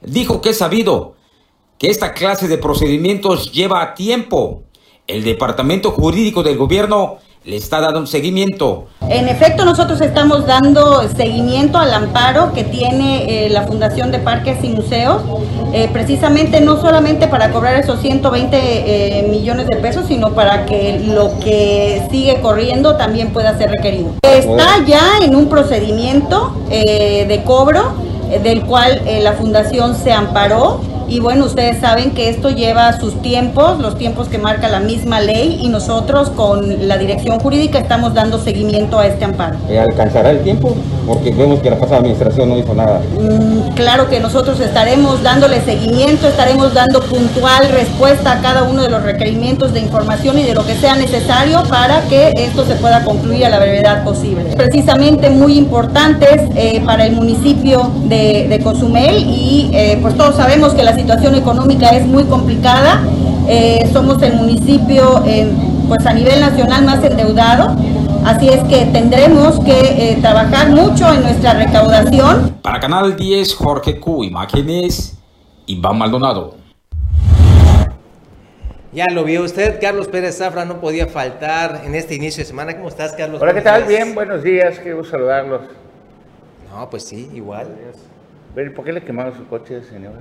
Dijo 0.01 0.41
que 0.41 0.50
es 0.50 0.60
sabido 0.60 1.15
que 1.79 1.89
esta 1.89 2.13
clase 2.13 2.48
de 2.48 2.60
procedimientos 2.60 3.51
lleva 3.51 3.95
tiempo. 3.95 4.62
El 5.07 5.24
Departamento 5.24 5.89
Jurídico 5.89 6.43
del 6.43 6.57
Gobierno 6.57 7.17
le 7.43 7.55
está 7.55 7.81
dando 7.81 8.00
un 8.00 8.07
seguimiento. 8.07 8.86
En 9.10 9.27
efecto, 9.27 9.65
nosotros 9.65 10.00
estamos 10.01 10.45
dando 10.45 11.10
seguimiento 11.10 11.79
al 11.79 11.91
amparo 11.91 12.53
que 12.53 12.63
tiene 12.63 13.45
eh, 13.45 13.50
la 13.50 13.63
Fundación 13.63 14.12
de 14.12 14.19
Parques 14.19 14.63
y 14.63 14.69
Museos, 14.69 15.24
eh, 15.74 15.89
precisamente 15.91 16.62
no 16.62 16.79
solamente 16.79 17.27
para 17.27 17.51
cobrar 17.51 17.75
esos 17.75 18.00
120 18.00 18.57
eh, 18.57 19.27
millones 19.27 19.65
de 19.67 19.77
pesos, 19.77 20.05
sino 20.07 20.33
para 20.33 20.67
que 20.67 21.00
lo 21.00 21.39
que 21.39 22.03
sigue 22.12 22.41
corriendo 22.41 22.95
también 22.95 23.33
pueda 23.33 23.57
ser 23.57 23.71
requerido. 23.71 24.13
Está 24.21 24.86
ya 24.86 25.17
en 25.24 25.36
un 25.36 25.50
procedimiento 25.50 26.55
de 26.69 27.41
cobro 27.43 27.93
del 28.43 28.63
cual 28.65 29.01
la 29.21 29.33
Fundación 29.33 29.95
se 29.95 30.13
amparó 30.13 30.79
y 31.12 31.20
bueno, 31.20 31.44
ustedes 31.44 31.82
saben 31.82 32.12
que 32.12 32.30
esto 32.30 32.50
lleva 32.51 32.94
sus 32.94 33.22
tiempos, 33.22 33.80
los 33.80 33.98
tiempos 33.98 34.30
que 34.30 34.38
marca 34.38 34.70
la 34.70 34.80
misma 34.80 35.20
ley 35.20 35.60
y 35.62 35.68
nosotros 35.68 36.30
con 36.30 36.88
la 36.88 36.98
dirección 36.98 37.38
jurídica 37.38 37.80
estamos 37.80 38.13
dando 38.13 38.39
seguimiento 38.39 38.98
a 38.98 39.08
este 39.08 39.25
amparo. 39.25 39.58
¿Alcanzará 39.77 40.32
el 40.32 40.39
tiempo? 40.39 40.74
Porque 41.05 41.31
vemos 41.31 41.60
que 41.60 41.70
la 41.70 41.77
pasada 41.77 41.98
administración 41.98 42.50
no 42.50 42.58
hizo 42.58 42.74
nada. 42.74 43.01
Mm, 43.20 43.74
claro 43.75 44.10
que 44.10 44.20
nosotros 44.20 44.60
estaremos 44.60 45.24
dándole 45.24 45.62
seguimiento, 45.62 46.27
estaremos 46.27 46.74
dando 46.74 47.01
puntual 47.01 47.70
respuesta 47.70 48.34
a 48.34 48.41
cada 48.41 48.63
uno 48.63 48.84
de 48.84 48.89
los 48.89 49.03
requerimientos 49.03 49.74
de 49.74 49.79
información 49.79 50.38
y 50.39 50.43
de 50.43 50.53
lo 50.53 50.65
que 50.65 50.75
sea 50.75 50.96
necesario 50.96 51.63
para 51.70 52.01
que 52.01 52.31
esto 52.36 52.65
se 52.65 52.75
pueda 52.75 53.03
concluir 53.03 53.46
a 53.46 53.50
la 53.50 53.60
brevedad 53.60 54.03
posible. 54.03 54.55
Precisamente 54.55 55.29
muy 55.29 55.58
importantes 55.58 56.41
eh, 56.55 56.81
para 56.86 57.05
el 57.05 57.13
municipio 57.13 57.91
de, 58.05 58.60
Cozumel 58.63 59.17
y 59.17 59.72
eh, 59.74 59.98
pues 60.01 60.15
todos 60.15 60.36
sabemos 60.36 60.74
que 60.74 60.84
la 60.84 60.96
situación 60.96 61.34
económica 61.36 61.89
es 61.89 62.05
muy 62.05 62.25
complicada. 62.25 63.01
Eh, 63.48 63.89
somos 63.91 64.22
el 64.22 64.34
municipio 64.34 65.24
pues 65.88 66.05
a 66.05 66.13
nivel 66.13 66.39
nacional 66.39 66.86
más 66.86 67.03
endeudado. 67.03 67.75
Así 68.25 68.49
es 68.49 68.63
que 68.65 68.85
tendremos 68.91 69.59
que 69.61 70.11
eh, 70.11 70.17
trabajar 70.21 70.69
mucho 70.69 71.11
en 71.11 71.23
nuestra 71.23 71.55
recaudación. 71.55 72.55
Para 72.61 72.79
Canal 72.79 73.15
10, 73.15 73.55
Jorge 73.55 73.99
Q, 73.99 74.23
imágenes, 74.23 75.17
Iván 75.65 75.97
Maldonado. 75.97 76.55
Ya 78.93 79.07
lo 79.07 79.23
vio 79.23 79.43
usted, 79.43 79.79
Carlos 79.81 80.07
Pérez 80.07 80.37
Zafra 80.37 80.65
no 80.65 80.79
podía 80.79 81.07
faltar 81.07 81.81
en 81.83 81.95
este 81.95 82.13
inicio 82.13 82.43
de 82.43 82.45
semana. 82.45 82.75
¿Cómo 82.75 82.89
estás, 82.89 83.13
Carlos? 83.13 83.41
Hola, 83.41 83.55
¿qué 83.55 83.61
tal? 83.61 83.85
Bien, 83.85 84.13
buenos 84.13 84.43
días, 84.43 84.77
quiero 84.77 85.03
saludarlos. 85.03 85.61
No, 86.71 86.87
pues 86.91 87.03
sí, 87.03 87.27
igual. 87.33 87.69
¿Por 88.75 88.85
qué 88.85 88.93
le 88.93 89.01
quemaron 89.01 89.35
su 89.35 89.47
coche, 89.47 89.81
señora? 89.83 90.19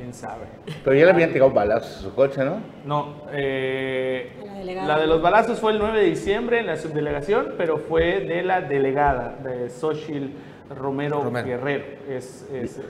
Quién 0.00 0.14
sabe. 0.14 0.46
Pero 0.82 0.96
ya 0.96 1.04
le 1.04 1.10
habían 1.10 1.32
tirado 1.32 1.50
balazos 1.50 1.98
a 1.98 2.00
su 2.00 2.14
coche, 2.14 2.42
¿no? 2.42 2.60
No, 2.86 3.22
eh, 3.32 4.32
la, 4.64 4.98
de 4.98 5.06
los 5.06 5.20
balazos 5.20 5.60
fue 5.60 5.72
el 5.72 5.78
9 5.78 6.00
de 6.00 6.04
diciembre 6.06 6.60
en 6.60 6.66
la 6.66 6.76
subdelegación, 6.76 7.54
pero 7.58 7.78
fue 7.78 8.20
de 8.20 8.42
la 8.42 8.62
delegada, 8.62 9.36
de 9.42 9.68
Xochitl 9.68 10.30
Romero, 10.74 11.30
Guerrero. 11.30 11.84
Es, 12.08 12.46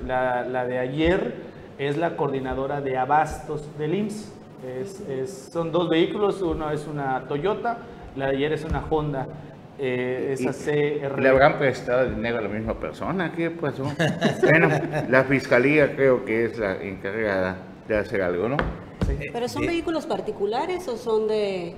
la, 0.07 0.45
la, 0.45 0.67
de 0.67 0.79
ayer 0.79 1.35
es 1.79 1.97
la 1.97 2.17
coordinadora 2.17 2.81
de 2.81 2.97
abastos 2.97 3.77
del 3.77 3.95
IMSS. 3.95 4.33
Es, 5.09 5.51
son 5.53 5.73
dos 5.73 5.89
vehículos, 5.89 6.41
uno 6.43 6.71
es 6.71 6.87
una 6.87 7.25
Toyota, 7.27 7.79
la 8.15 8.27
de 8.27 8.37
ayer 8.37 8.53
es 8.53 8.65
una 8.65 8.85
Honda. 8.89 9.27
Eh, 9.83 10.37
esa 10.39 10.53
CR. 10.53 11.19
¿Le 11.23 11.29
habrán 11.31 11.59
prestado 11.59 12.11
dinero 12.11 12.37
a 12.37 12.43
la 12.43 12.51
misma 12.51 12.79
persona? 12.79 13.33
¿Qué 13.33 13.51
pasó? 13.51 13.85
bueno, 14.43 14.69
la 15.09 15.25
fiscalía 15.25 15.97
creo 15.97 16.23
que 16.27 16.45
es 16.45 16.59
la 16.59 16.83
encargada 16.83 17.57
de 17.89 17.97
hacer 17.97 18.21
algo, 18.21 18.47
¿no? 18.47 18.59
¿Pero 19.33 19.49
son 19.49 19.67
vehículos 19.67 20.05
particulares 20.05 20.87
o 20.87 20.99
son 20.99 21.27
de, 21.29 21.75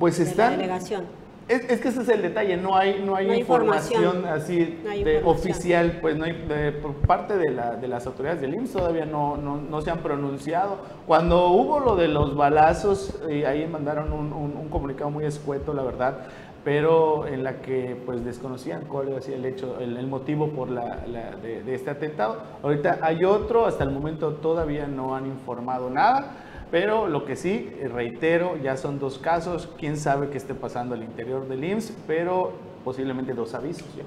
pues 0.00 0.18
están, 0.18 0.52
la 0.52 0.56
delegación? 0.56 1.04
Es, 1.46 1.60
que 1.80 1.88
ese 1.88 2.00
es 2.00 2.08
el 2.08 2.22
detalle, 2.22 2.56
no 2.56 2.74
hay, 2.74 3.02
no 3.04 3.16
hay, 3.16 3.30
información, 3.40 4.24
así 4.24 4.78
de 5.04 5.20
oficial, 5.24 5.98
pues 6.00 6.16
no 6.16 6.24
hay, 6.24 6.32
por 6.80 6.94
parte 7.06 7.36
de, 7.36 7.50
la, 7.50 7.76
de, 7.76 7.86
las 7.86 8.06
autoridades 8.06 8.40
del 8.40 8.54
IMSS 8.54 8.72
todavía 8.72 9.04
no, 9.04 9.36
no, 9.36 9.58
no, 9.58 9.82
se 9.82 9.90
han 9.90 9.98
pronunciado. 9.98 10.78
Cuando 11.06 11.48
hubo 11.48 11.80
lo 11.80 11.96
de 11.96 12.08
los 12.08 12.34
balazos, 12.34 13.20
eh, 13.28 13.46
ahí 13.46 13.66
mandaron 13.66 14.14
un, 14.14 14.32
un, 14.32 14.68
comunicado 14.70 15.10
muy 15.10 15.26
escueto, 15.26 15.74
la 15.74 15.82
verdad, 15.82 16.20
pero 16.64 17.26
en 17.26 17.44
la 17.44 17.60
que 17.60 17.96
pues 18.06 18.24
desconocían 18.24 18.86
cuál 18.86 19.08
era 19.08 19.18
el 19.18 19.44
hecho, 19.44 19.78
el, 19.80 20.06
motivo 20.06 20.48
por 20.48 20.70
la, 20.70 20.96
de, 21.42 21.74
este 21.74 21.90
atentado. 21.90 22.38
Ahorita 22.62 23.00
hay 23.02 23.24
otro, 23.24 23.66
hasta 23.66 23.84
el 23.84 23.90
momento 23.90 24.32
todavía 24.34 24.86
no 24.86 25.14
han 25.14 25.26
informado 25.26 25.90
nada, 25.90 26.32
pero 26.70 27.06
lo 27.06 27.26
que 27.26 27.36
sí, 27.36 27.70
reitero, 27.92 28.56
ya 28.56 28.78
son 28.78 28.98
dos 28.98 29.18
casos, 29.18 29.68
quién 29.78 29.98
sabe 29.98 30.30
qué 30.30 30.38
esté 30.38 30.54
pasando 30.54 30.94
al 30.94 31.02
interior 31.02 31.46
del 31.46 31.62
IMSS, 31.62 31.94
pero 32.06 32.52
posiblemente 32.82 33.34
dos 33.34 33.54
avisos 33.54 33.86
ya. 33.94 34.04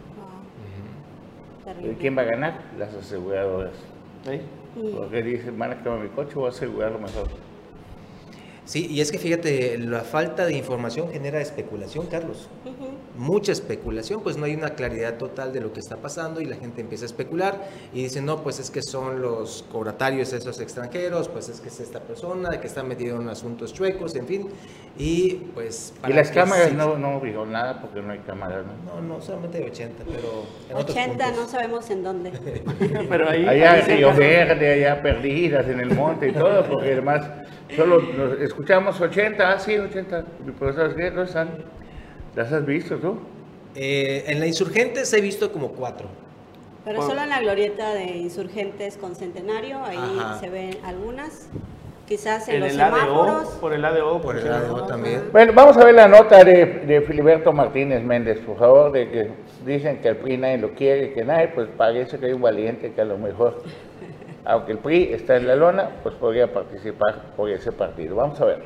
¿Quién 1.99 2.17
va 2.17 2.21
a 2.23 2.25
ganar? 2.25 2.61
Las 2.79 2.93
aseguradoras. 2.95 3.73
¿Sí? 4.25 4.41
Porque 4.95 5.21
dicen, 5.21 5.59
van 5.59 5.71
a 5.71 5.83
quemar 5.83 5.99
mi 5.99 6.09
coche, 6.09 6.33
voy 6.35 6.47
a 6.47 6.49
asegurarlo 6.49 6.97
mejor. 6.97 7.27
Sí, 8.67 8.85
y 8.91 8.99
es 8.99 9.13
que 9.13 9.17
fíjate, 9.17 9.77
la 9.77 10.01
falta 10.01 10.45
de 10.45 10.53
información 10.53 11.09
genera 11.09 11.39
especulación, 11.39 12.07
Carlos. 12.07 12.49
Mucha 13.17 13.51
especulación, 13.51 14.21
pues 14.21 14.37
no 14.37 14.45
hay 14.45 14.55
una 14.55 14.71
claridad 14.71 15.17
total 15.17 15.53
de 15.53 15.61
lo 15.61 15.73
que 15.73 15.79
está 15.79 15.97
pasando 15.97 16.41
y 16.41 16.45
la 16.45 16.55
gente 16.55 16.81
empieza 16.81 17.05
a 17.05 17.07
especular 17.07 17.67
y 17.93 18.03
dice, 18.03 18.21
no, 18.21 18.43
pues 18.43 18.59
es 18.59 18.71
que 18.71 18.81
son 18.81 19.21
los 19.21 19.65
cobratarios 19.71 20.33
esos 20.33 20.59
extranjeros, 20.59 21.27
pues 21.29 21.49
es 21.49 21.59
que 21.59 21.69
es 21.69 21.79
esta 21.79 21.99
persona 21.99 22.59
que 22.61 22.67
está 22.67 22.83
metido 22.83 23.19
en 23.21 23.27
asuntos 23.29 23.73
chuecos, 23.73 24.15
en 24.15 24.27
fin. 24.27 24.47
Y 24.97 25.33
pues... 25.53 25.93
y 26.07 26.13
las 26.13 26.31
cámaras 26.31 26.73
no, 26.73 26.97
no 26.97 27.19
vio 27.19 27.45
nada 27.45 27.81
porque 27.81 28.01
no 28.01 28.11
hay 28.11 28.19
cámaras, 28.19 28.65
¿no? 28.65 29.01
No, 29.01 29.15
no, 29.15 29.21
solamente 29.21 29.57
hay 29.57 29.65
80, 29.65 30.03
pero... 30.05 30.45
En 30.69 30.77
80 30.77 31.31
no 31.31 31.47
sabemos 31.47 31.89
en 31.89 32.03
dónde. 32.03 32.31
pero 33.09 33.29
ahí... 33.29 33.45
Allá 33.47 33.79
en 33.79 33.85
Río 33.85 34.13
Verde, 34.15 34.73
allá 34.73 35.01
perdidas 35.01 35.67
en 35.67 35.79
el 35.79 35.93
monte 35.93 36.29
y 36.29 36.33
todo, 36.33 36.63
porque 36.65 36.93
además 36.93 37.21
Solo 37.75 38.01
escuchamos 38.39 38.99
80, 38.99 39.51
ah, 39.51 39.59
sí, 39.59 39.77
80. 39.77 40.23
Pero 40.57 40.73
¿sabes 40.73 40.93
qué? 40.95 41.11
¿No 41.11 41.23
están? 41.23 41.49
¿Las 42.37 42.53
has 42.53 42.67
visto 42.67 42.97
tú? 42.97 43.17
Eh, 43.73 44.25
en 44.27 44.39
la 44.39 44.45
Insurgentes 44.45 45.11
he 45.11 45.21
visto 45.21 45.51
como 45.51 45.69
cuatro. 45.69 46.07
Pero 46.85 47.01
solo 47.01 47.23
en 47.23 47.29
la 47.29 47.41
glorieta 47.41 47.95
de 47.95 48.15
Insurgentes 48.17 48.95
con 48.95 49.15
Centenario, 49.15 49.83
ahí 49.83 49.97
se 50.39 50.47
ven 50.47 50.77
algunas. 50.83 51.49
Quizás 52.07 52.47
en, 52.47 52.59
los 52.59 52.69
el 52.69 52.75
semáforos. 52.75 53.47
por 53.59 53.73
el 53.73 53.83
ADO. 53.83 54.21
Por 54.21 54.37
el 54.37 54.53
ADO 54.53 54.85
también. 54.85 55.29
Bueno, 55.31 55.51
vamos 55.55 55.77
a 55.77 55.83
ver 55.83 55.95
la 55.95 56.07
nota 56.07 56.43
de, 56.43 56.65
de, 56.85 57.01
Filiberto 57.01 57.51
Martínez 57.51 58.03
Méndez, 58.03 58.37
por 58.41 58.59
favor, 58.59 58.91
de 58.91 59.09
que 59.09 59.31
dicen 59.65 59.97
que 59.99 60.09
el 60.09 60.17
PRI 60.17 60.37
nadie 60.37 60.59
lo 60.59 60.75
quiere, 60.75 61.13
que 61.13 61.25
nadie, 61.25 61.47
pues 61.47 61.67
parece 61.75 62.19
que 62.19 62.27
hay 62.27 62.33
un 62.33 62.41
valiente 62.43 62.93
que 62.93 63.01
a 63.01 63.05
lo 63.05 63.17
mejor 63.17 63.63
aunque 64.45 64.73
el 64.73 64.77
PRI 64.77 65.11
está 65.11 65.37
en 65.37 65.47
la 65.47 65.55
lona, 65.55 65.89
pues 66.03 66.13
podría 66.13 66.53
participar 66.53 67.33
por 67.35 67.49
ese 67.49 67.71
partido. 67.71 68.15
Vamos 68.15 68.39
a 68.39 68.45
verlo. 68.45 68.65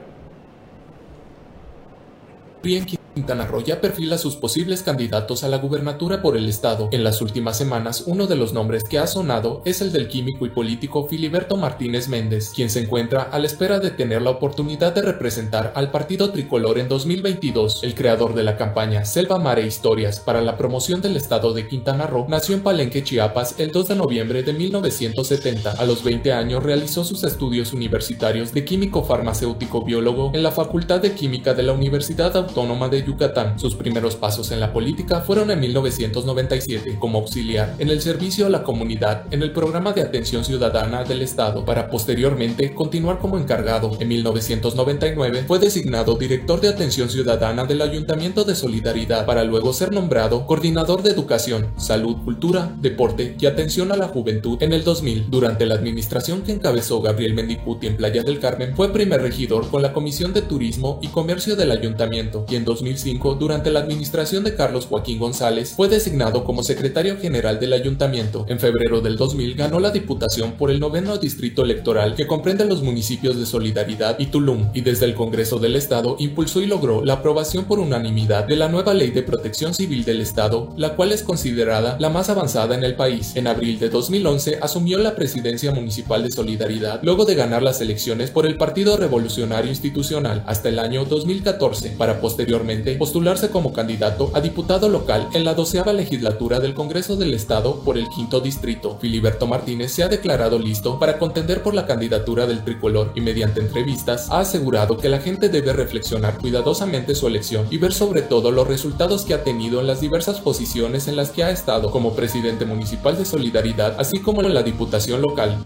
Quintana 3.22 3.46
Roo 3.46 3.62
ya 3.62 3.80
perfila 3.80 4.18
sus 4.18 4.36
posibles 4.36 4.82
candidatos 4.82 5.44
a 5.44 5.48
la 5.48 5.60
gubernatura 5.60 6.24
por 6.24 6.38
el 6.38 6.50
estado. 6.50 6.90
En 6.92 7.04
las 7.04 7.22
últimas 7.22 7.56
semanas, 7.56 8.06
uno 8.08 8.26
de 8.26 8.36
los 8.36 8.52
nombres 8.52 8.84
que 8.84 8.98
ha 8.98 9.06
sonado 9.06 9.62
es 9.64 9.80
el 9.82 9.92
del 9.92 10.08
químico 10.08 10.48
y 10.48 10.50
político 10.50 11.08
Filiberto 11.08 11.56
Martínez 11.56 12.08
Méndez, 12.08 12.52
quien 12.56 12.72
se 12.72 12.80
encuentra 12.80 13.22
a 13.22 13.38
la 13.38 13.46
espera 13.46 13.78
de 13.78 13.92
tener 13.92 14.24
la 14.24 14.32
oportunidad 14.32 14.96
de 14.96 15.04
representar 15.04 15.72
al 15.76 15.92
partido 15.92 16.32
tricolor 16.32 16.80
en 16.80 16.90
2022. 16.90 17.84
El 17.84 17.94
creador 17.94 18.34
de 18.34 18.42
la 18.42 18.58
campaña 18.58 19.06
Selva 19.06 19.38
Mare 19.38 19.68
Historias 19.68 20.20
para 20.20 20.42
la 20.42 20.58
promoción 20.58 21.00
del 21.04 21.16
estado 21.16 21.54
de 21.54 21.68
Quintana 21.68 22.08
Roo 22.08 22.26
nació 22.28 22.56
en 22.56 22.64
Palenque, 22.64 23.04
Chiapas, 23.04 23.60
el 23.60 23.72
2 23.72 23.90
de 23.90 23.96
noviembre 23.98 24.42
de 24.42 24.54
1970. 24.54 25.74
A 25.74 25.86
los 25.86 26.04
20 26.04 26.34
años 26.34 26.64
realizó 26.64 27.04
sus 27.04 27.24
estudios 27.24 27.72
universitarios 27.72 28.52
de 28.52 28.66
químico 28.66 29.04
farmacéutico 29.04 29.86
biólogo 29.86 30.32
en 30.34 30.42
la 30.42 30.50
Facultad 30.50 31.00
de 31.02 31.14
Química 31.14 31.54
de 31.54 31.62
la 31.62 31.74
Universidad 31.74 32.36
Autónoma 32.36 32.90
de 32.90 33.11
Yucatán. 33.12 33.60
Sus 33.60 33.76
primeros 33.76 34.16
pasos 34.16 34.52
en 34.52 34.60
la 34.60 34.72
política 34.72 35.22
fueron 35.22 35.52
en 35.52 35.60
1997 35.60 36.98
como 37.00 37.20
auxiliar 37.20 37.76
en 37.80 37.90
el 37.90 38.02
servicio 38.02 38.46
a 38.46 38.50
la 38.50 38.64
comunidad 38.64 39.26
en 39.32 39.42
el 39.42 39.52
programa 39.52 39.92
de 39.94 40.02
atención 40.02 40.46
ciudadana 40.46 41.04
del 41.04 41.22
Estado 41.22 41.66
para 41.66 41.90
posteriormente 41.90 42.74
continuar 42.74 43.20
como 43.20 43.38
encargado. 43.38 43.92
En 44.00 44.08
1999 44.08 45.44
fue 45.48 45.60
designado 45.60 46.16
director 46.16 46.62
de 46.62 46.70
atención 46.70 47.10
ciudadana 47.10 47.66
del 47.66 47.82
Ayuntamiento 47.82 48.44
de 48.44 48.56
Solidaridad 48.56 49.26
para 49.26 49.44
luego 49.44 49.74
ser 49.74 49.92
nombrado 49.92 50.46
coordinador 50.46 51.04
de 51.04 51.12
educación, 51.12 51.68
salud, 51.78 52.18
cultura, 52.24 52.74
deporte 52.80 53.36
y 53.40 53.46
atención 53.46 53.92
a 53.92 53.98
la 53.98 54.08
juventud 54.08 54.62
en 54.62 54.74
el 54.74 54.84
2000. 54.84 55.30
Durante 55.30 55.66
la 55.66 55.76
administración 55.76 56.42
que 56.42 56.54
encabezó 56.54 57.02
Gabriel 57.02 57.34
Mendicuti 57.34 57.88
en 57.88 57.98
Playa 57.98 58.24
del 58.24 58.40
Carmen 58.40 58.76
fue 58.76 58.94
primer 58.94 59.22
regidor 59.22 59.70
con 59.70 59.82
la 59.82 59.94
Comisión 59.94 60.34
de 60.34 60.42
Turismo 60.42 61.00
y 61.02 61.08
Comercio 61.08 61.56
del 61.56 61.72
Ayuntamiento 61.72 62.46
y 62.50 62.56
en 62.56 62.66
2000 62.66 62.91
durante 63.40 63.72
la 63.72 63.80
administración 63.80 64.44
de 64.44 64.56
Carlos 64.56 64.86
Joaquín 64.86 65.20
González, 65.20 65.74
fue 65.76 65.88
designado 65.88 66.44
como 66.44 66.64
secretario 66.64 67.18
general 67.18 67.60
del 67.60 67.74
ayuntamiento. 67.74 68.46
En 68.50 68.60
febrero 68.60 69.02
del 69.02 69.18
2000 69.18 69.56
ganó 69.56 69.80
la 69.80 69.92
diputación 69.92 70.54
por 70.54 70.72
el 70.72 70.80
noveno 70.80 71.18
distrito 71.18 71.64
electoral 71.64 72.16
que 72.16 72.28
comprende 72.28 72.66
los 72.66 72.82
municipios 72.82 73.38
de 73.38 73.46
Solidaridad 73.46 74.20
y 74.20 74.28
Tulum, 74.28 74.70
y 74.74 74.82
desde 74.82 75.06
el 75.06 75.16
Congreso 75.16 75.60
del 75.60 75.76
Estado 75.76 76.16
impulsó 76.20 76.62
y 76.62 76.68
logró 76.68 77.04
la 77.04 77.14
aprobación 77.14 77.66
por 77.66 77.80
unanimidad 77.80 78.46
de 78.46 78.56
la 78.56 78.68
nueva 78.68 78.94
Ley 78.94 79.12
de 79.12 79.24
Protección 79.24 79.74
Civil 79.74 80.04
del 80.04 80.22
Estado, 80.22 80.74
la 80.78 80.96
cual 80.96 81.12
es 81.12 81.24
considerada 81.24 81.98
la 82.00 82.10
más 82.10 82.30
avanzada 82.30 82.76
en 82.76 82.84
el 82.84 82.96
país. 82.96 83.36
En 83.36 83.48
abril 83.48 83.80
de 83.80 83.90
2011 83.90 84.60
asumió 84.62 84.98
la 84.98 85.16
presidencia 85.16 85.72
municipal 85.72 86.24
de 86.24 86.32
Solidaridad 86.32 87.00
luego 87.04 87.26
de 87.26 87.36
ganar 87.36 87.64
las 87.64 87.82
elecciones 87.82 88.32
por 88.32 88.46
el 88.46 88.58
Partido 88.58 88.98
Revolucionario 88.98 89.70
Institucional 89.70 90.44
hasta 90.46 90.70
el 90.70 90.80
año 90.80 91.06
2014 91.06 91.92
para 91.98 92.20
posteriormente 92.20 92.81
postularse 92.98 93.50
como 93.50 93.74
candidato 93.74 94.32
a 94.34 94.42
diputado 94.42 94.90
local 94.90 95.28
en 95.34 95.46
la 95.46 95.54
doceava 95.54 95.94
legislatura 95.94 96.60
del 96.60 96.74
Congreso 96.74 97.16
del 97.16 97.34
Estado 97.34 97.82
por 97.82 97.98
el 97.98 98.10
quinto 98.10 98.40
distrito. 98.40 98.98
Filiberto 99.00 99.48
Martínez 99.48 99.92
se 99.92 100.04
ha 100.04 100.08
declarado 100.08 100.60
listo 100.60 101.00
para 101.00 101.18
contender 101.18 101.64
por 101.64 101.74
la 101.74 101.86
candidatura 101.86 102.48
del 102.48 102.64
tricolor 102.64 103.12
y 103.16 103.22
mediante 103.22 103.62
entrevistas 103.62 104.30
ha 104.30 104.40
asegurado 104.40 104.98
que 104.98 105.10
la 105.10 105.20
gente 105.20 105.50
debe 105.50 105.74
reflexionar 105.74 106.38
cuidadosamente 106.38 107.16
su 107.16 107.28
elección 107.28 107.68
y 107.70 107.78
ver 107.78 107.94
sobre 107.94 108.22
todo 108.22 108.52
los 108.52 108.68
resultados 108.68 109.24
que 109.24 109.34
ha 109.34 109.44
tenido 109.44 109.80
en 109.80 109.88
las 109.88 110.02
diversas 110.02 110.40
posiciones 110.40 111.08
en 111.08 111.16
las 111.16 111.32
que 111.32 111.44
ha 111.44 111.52
estado 111.52 111.92
como 111.92 112.16
presidente 112.16 112.66
municipal 112.66 113.18
de 113.18 113.26
Solidaridad, 113.26 114.00
así 114.00 114.20
como 114.20 114.42
en 114.42 114.54
la 114.54 114.64
diputación 114.64 115.22
local. 115.22 115.66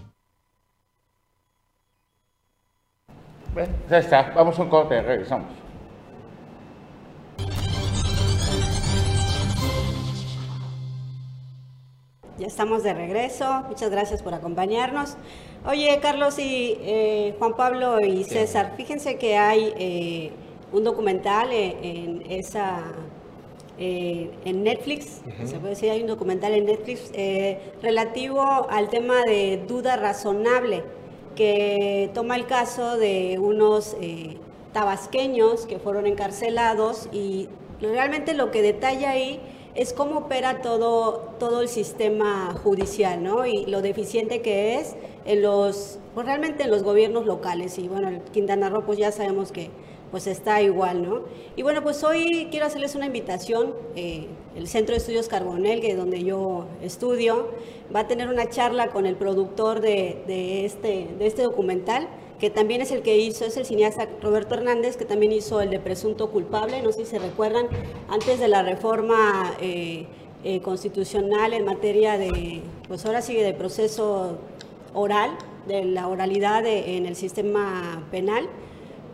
Bueno, 3.54 3.72
ya 3.88 3.98
está. 3.98 4.32
Vamos 4.34 4.58
a 4.58 4.62
un 4.62 4.68
corte, 4.68 5.00
regresamos. 5.00 5.65
Ya 12.38 12.48
estamos 12.48 12.82
de 12.82 12.92
regreso. 12.92 13.62
Muchas 13.66 13.88
gracias 13.88 14.22
por 14.22 14.34
acompañarnos. 14.34 15.16
Oye, 15.66 15.98
Carlos 16.02 16.38
y 16.38 16.76
eh, 16.82 17.34
Juan 17.38 17.56
Pablo 17.56 17.98
y 18.00 18.24
César, 18.24 18.74
fíjense 18.76 19.16
que 19.16 19.38
hay 19.38 19.72
eh, 19.78 20.32
un 20.70 20.84
documental 20.84 21.50
en, 21.50 21.82
en 21.82 22.30
esa 22.30 22.82
eh, 23.78 24.30
en 24.44 24.62
Netflix, 24.64 25.22
se 25.44 25.58
puede 25.58 25.70
decir, 25.70 25.90
hay 25.90 26.02
un 26.02 26.06
documental 26.06 26.52
en 26.54 26.66
Netflix 26.66 27.10
relativo 27.82 28.66
al 28.70 28.88
tema 28.88 29.22
de 29.22 29.62
duda 29.66 29.96
razonable 29.96 30.82
que 31.34 32.10
toma 32.14 32.36
el 32.36 32.46
caso 32.46 32.96
de 32.96 33.38
unos 33.38 33.96
tabasqueños 34.72 35.66
que 35.66 35.78
fueron 35.78 36.06
encarcelados 36.06 37.08
y 37.12 37.48
realmente 37.80 38.34
lo 38.34 38.50
que 38.50 38.62
detalla 38.62 39.10
ahí 39.10 39.40
es 39.76 39.92
cómo 39.92 40.18
opera 40.18 40.62
todo, 40.62 41.34
todo 41.38 41.60
el 41.60 41.68
sistema 41.68 42.54
judicial, 42.62 43.22
¿no? 43.22 43.46
Y 43.46 43.66
lo 43.66 43.82
deficiente 43.82 44.40
que 44.40 44.76
es 44.78 44.96
en 45.24 45.42
los, 45.42 45.98
pues 46.14 46.26
realmente 46.26 46.64
en 46.64 46.70
los 46.70 46.82
gobiernos 46.82 47.26
locales. 47.26 47.78
Y 47.78 47.88
bueno, 47.88 48.08
el 48.08 48.20
Quintana 48.22 48.70
Roo 48.70 48.84
pues 48.84 48.98
ya 48.98 49.12
sabemos 49.12 49.52
que 49.52 49.70
pues 50.10 50.26
está 50.26 50.62
igual, 50.62 51.02
¿no? 51.02 51.22
Y 51.56 51.62
bueno, 51.62 51.82
pues 51.82 52.02
hoy 52.04 52.48
quiero 52.50 52.66
hacerles 52.66 52.94
una 52.94 53.06
invitación. 53.06 53.74
Eh, 53.96 54.26
el 54.54 54.68
Centro 54.68 54.94
de 54.94 54.98
Estudios 54.98 55.28
Carbonel, 55.28 55.80
que 55.80 55.90
es 55.90 55.96
donde 55.96 56.24
yo 56.24 56.66
estudio, 56.80 57.50
va 57.94 58.00
a 58.00 58.06
tener 58.08 58.28
una 58.28 58.48
charla 58.48 58.88
con 58.88 59.04
el 59.04 59.16
productor 59.16 59.80
de, 59.80 60.64
este, 60.64 61.08
de 61.18 61.26
este 61.26 61.42
documental, 61.42 62.08
que 62.38 62.50
también 62.50 62.82
es 62.82 62.90
el 62.90 63.02
que 63.02 63.16
hizo, 63.18 63.44
es 63.44 63.56
el 63.56 63.64
cineasta 63.64 64.08
Roberto 64.22 64.54
Hernández, 64.54 64.96
que 64.96 65.04
también 65.04 65.32
hizo 65.32 65.60
el 65.60 65.70
de 65.70 65.80
Presunto 65.80 66.30
Culpable, 66.30 66.82
no 66.82 66.92
sé 66.92 67.04
si 67.04 67.12
se 67.12 67.18
recuerdan, 67.18 67.66
antes 68.08 68.38
de 68.38 68.48
la 68.48 68.62
reforma 68.62 69.54
eh, 69.60 70.06
eh, 70.44 70.60
constitucional 70.60 71.52
en 71.52 71.64
materia 71.64 72.18
de, 72.18 72.60
pues 72.88 73.06
ahora 73.06 73.22
sigue 73.22 73.42
de 73.42 73.54
proceso 73.54 74.38
oral, 74.94 75.30
de 75.66 75.84
la 75.84 76.06
oralidad 76.06 76.64
en 76.64 77.06
el 77.06 77.16
sistema 77.16 78.04
penal 78.12 78.48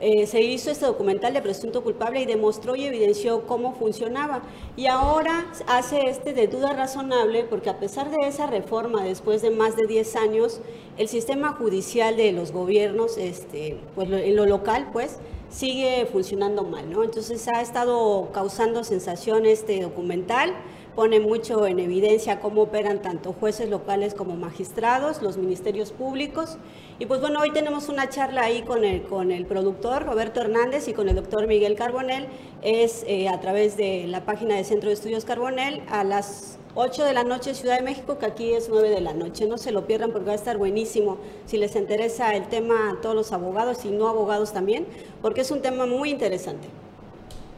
eh, 0.04 0.26
se 0.26 0.42
hizo 0.42 0.72
este 0.72 0.84
documental 0.84 1.32
de 1.32 1.40
presunto 1.42 1.84
culpable 1.84 2.20
y 2.20 2.26
demostró 2.26 2.74
y 2.74 2.86
evidenció 2.86 3.46
cómo 3.46 3.72
funcionaba. 3.72 4.42
Y 4.76 4.86
ahora 4.86 5.46
hace 5.68 6.08
este 6.08 6.32
de 6.32 6.48
duda 6.48 6.72
razonable 6.72 7.44
porque 7.44 7.70
a 7.70 7.78
pesar 7.78 8.10
de 8.10 8.26
esa 8.26 8.48
reforma, 8.48 9.04
después 9.04 9.42
de 9.42 9.50
más 9.50 9.76
de 9.76 9.86
10 9.86 10.16
años, 10.16 10.60
el 10.98 11.06
sistema 11.06 11.52
judicial 11.52 12.16
de 12.16 12.32
los 12.32 12.50
gobiernos, 12.50 13.16
este, 13.16 13.78
pues 13.94 14.10
en 14.10 14.34
lo 14.34 14.44
local, 14.44 14.88
pues, 14.92 15.18
sigue 15.50 16.08
funcionando 16.10 16.64
mal, 16.64 16.90
¿no? 16.90 17.04
Entonces 17.04 17.46
ha 17.54 17.60
estado 17.60 18.30
causando 18.32 18.82
sensación 18.82 19.46
este 19.46 19.82
documental 19.82 20.52
pone 20.94 21.20
mucho 21.20 21.66
en 21.66 21.78
evidencia 21.78 22.40
cómo 22.40 22.62
operan 22.62 23.00
tanto 23.00 23.32
jueces 23.32 23.68
locales 23.68 24.14
como 24.14 24.36
magistrados, 24.36 25.22
los 25.22 25.36
ministerios 25.38 25.92
públicos. 25.92 26.58
Y 26.98 27.06
pues 27.06 27.20
bueno, 27.20 27.40
hoy 27.40 27.50
tenemos 27.50 27.88
una 27.88 28.08
charla 28.08 28.42
ahí 28.42 28.62
con 28.62 28.84
el, 28.84 29.02
con 29.02 29.30
el 29.30 29.46
productor 29.46 30.04
Roberto 30.04 30.40
Hernández 30.40 30.88
y 30.88 30.92
con 30.92 31.08
el 31.08 31.16
doctor 31.16 31.46
Miguel 31.46 31.74
Carbonel. 31.76 32.28
Es 32.62 33.04
eh, 33.06 33.28
a 33.28 33.40
través 33.40 33.76
de 33.76 34.06
la 34.06 34.24
página 34.24 34.56
de 34.56 34.64
Centro 34.64 34.88
de 34.88 34.94
Estudios 34.94 35.24
Carbonel 35.24 35.82
a 35.88 36.04
las 36.04 36.58
8 36.74 37.04
de 37.04 37.12
la 37.12 37.24
noche 37.24 37.54
Ciudad 37.54 37.76
de 37.78 37.84
México, 37.84 38.18
que 38.18 38.26
aquí 38.26 38.52
es 38.52 38.68
9 38.68 38.90
de 38.90 39.00
la 39.00 39.14
noche. 39.14 39.46
No 39.46 39.58
se 39.58 39.72
lo 39.72 39.86
pierdan 39.86 40.12
porque 40.12 40.26
va 40.26 40.32
a 40.32 40.36
estar 40.36 40.58
buenísimo. 40.58 41.18
Si 41.46 41.56
les 41.56 41.74
interesa 41.76 42.34
el 42.34 42.48
tema 42.48 42.90
a 42.90 43.00
todos 43.00 43.14
los 43.14 43.32
abogados 43.32 43.84
y 43.84 43.90
no 43.90 44.08
abogados 44.08 44.52
también, 44.52 44.86
porque 45.20 45.40
es 45.40 45.50
un 45.50 45.62
tema 45.62 45.86
muy 45.86 46.10
interesante. 46.10 46.68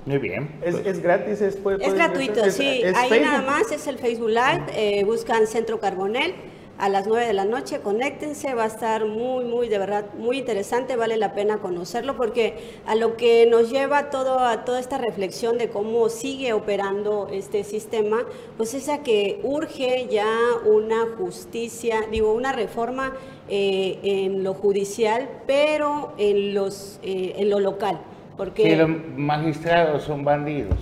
Muy 0.06 0.18
bien. 0.18 0.50
¿Es, 0.62 0.75
es 0.75 1.00
gratis? 1.00 1.40
¿Es, 1.40 1.56
es 1.80 1.94
gratuito, 1.94 2.50
sí. 2.50 2.82
Ahí 2.94 3.20
nada 3.20 3.40
más 3.40 3.73
es 3.73 3.87
el 3.87 3.99
Facebook 3.99 4.28
Live. 4.28 4.64
Eh, 4.75 5.02
buscan 5.04 5.46
Centro 5.46 5.80
Carbonel 5.80 6.34
a 6.76 6.90
las 6.90 7.06
9 7.06 7.26
de 7.26 7.32
la 7.32 7.46
noche. 7.46 7.80
Conéctense, 7.80 8.52
va 8.52 8.64
a 8.64 8.66
estar 8.66 9.06
muy, 9.06 9.44
muy, 9.44 9.70
de 9.70 9.78
verdad, 9.78 10.04
muy 10.18 10.38
interesante. 10.40 10.96
Vale 10.96 11.16
la 11.16 11.32
pena 11.32 11.58
conocerlo 11.58 12.18
porque 12.18 12.54
a 12.84 12.96
lo 12.96 13.16
que 13.16 13.46
nos 13.46 13.70
lleva 13.70 14.11
todo, 14.11 14.40
a 14.40 14.66
toda 14.66 14.78
esta 14.78 14.99
reflexión 14.99 15.56
de 15.56 15.70
cómo 15.70 16.11
sigue 16.11 16.52
operando 16.52 17.28
este 17.33 17.64
sistema, 17.64 18.24
pues 18.59 18.74
es 18.74 18.90
a 18.90 19.02
que 19.02 19.40
urge 19.42 20.07
ya 20.11 20.28
una 20.66 21.07
justicia, 21.16 22.00
digo, 22.11 22.35
una 22.35 22.52
reforma 22.52 23.14
eh, 23.48 24.00
en 24.02 24.44
lo 24.44 24.52
judicial, 24.52 25.31
pero 25.46 26.12
en, 26.18 26.52
los, 26.52 26.98
eh, 27.02 27.37
en 27.38 27.48
lo 27.48 27.59
local. 27.59 28.00
Porque... 28.37 28.77
los 28.77 28.90
magistrados 29.16 30.03
son 30.03 30.25
bandidos. 30.25 30.77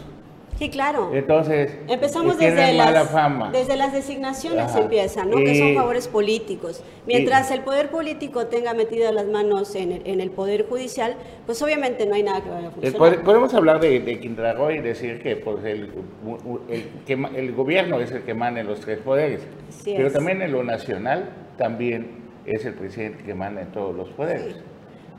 Sí, 0.58 0.70
claro. 0.70 1.10
Entonces, 1.12 1.76
empezamos 1.88 2.38
desde 2.38 2.74
las, 2.74 3.10
fama. 3.10 3.50
desde 3.50 3.76
las 3.76 3.92
designaciones 3.92 4.74
empiezan, 4.76 5.30
¿no? 5.30 5.38
Que 5.38 5.58
son 5.58 5.74
favores 5.74 6.06
políticos. 6.06 6.84
Mientras 7.04 7.50
el 7.50 7.62
poder 7.62 7.90
político 7.90 8.46
tenga 8.46 8.72
metidas 8.72 9.12
las 9.12 9.26
manos 9.26 9.74
en 9.74 9.90
el, 9.90 10.02
en 10.06 10.20
el, 10.20 10.30
poder 10.30 10.68
judicial, 10.68 11.16
pues 11.46 11.60
obviamente 11.62 12.06
no 12.06 12.14
hay 12.14 12.22
nada 12.22 12.42
que 12.42 12.50
vaya 12.50 12.68
a 12.68 12.70
funcionar. 12.70 13.24
Podemos 13.24 13.54
hablar 13.54 13.80
de, 13.80 13.98
de 13.98 14.20
Quintana 14.20 14.52
Roo 14.52 14.70
y 14.70 14.78
decir 14.78 15.20
que 15.20 15.34
pues 15.34 15.64
el, 15.64 15.90
el, 16.68 17.26
el, 17.34 17.52
gobierno 17.52 17.98
es 17.98 18.12
el 18.12 18.22
que 18.22 18.34
manda 18.34 18.60
en 18.60 18.68
los 18.68 18.80
tres 18.80 19.00
poderes, 19.00 19.40
pero 19.84 20.12
también 20.12 20.42
en 20.42 20.52
lo 20.52 20.62
nacional 20.62 21.30
también 21.56 22.22
es 22.46 22.64
el 22.64 22.74
presidente 22.74 23.24
que 23.24 23.34
manda 23.34 23.62
en 23.62 23.72
todos 23.72 23.96
los 23.96 24.08
poderes. 24.10 24.62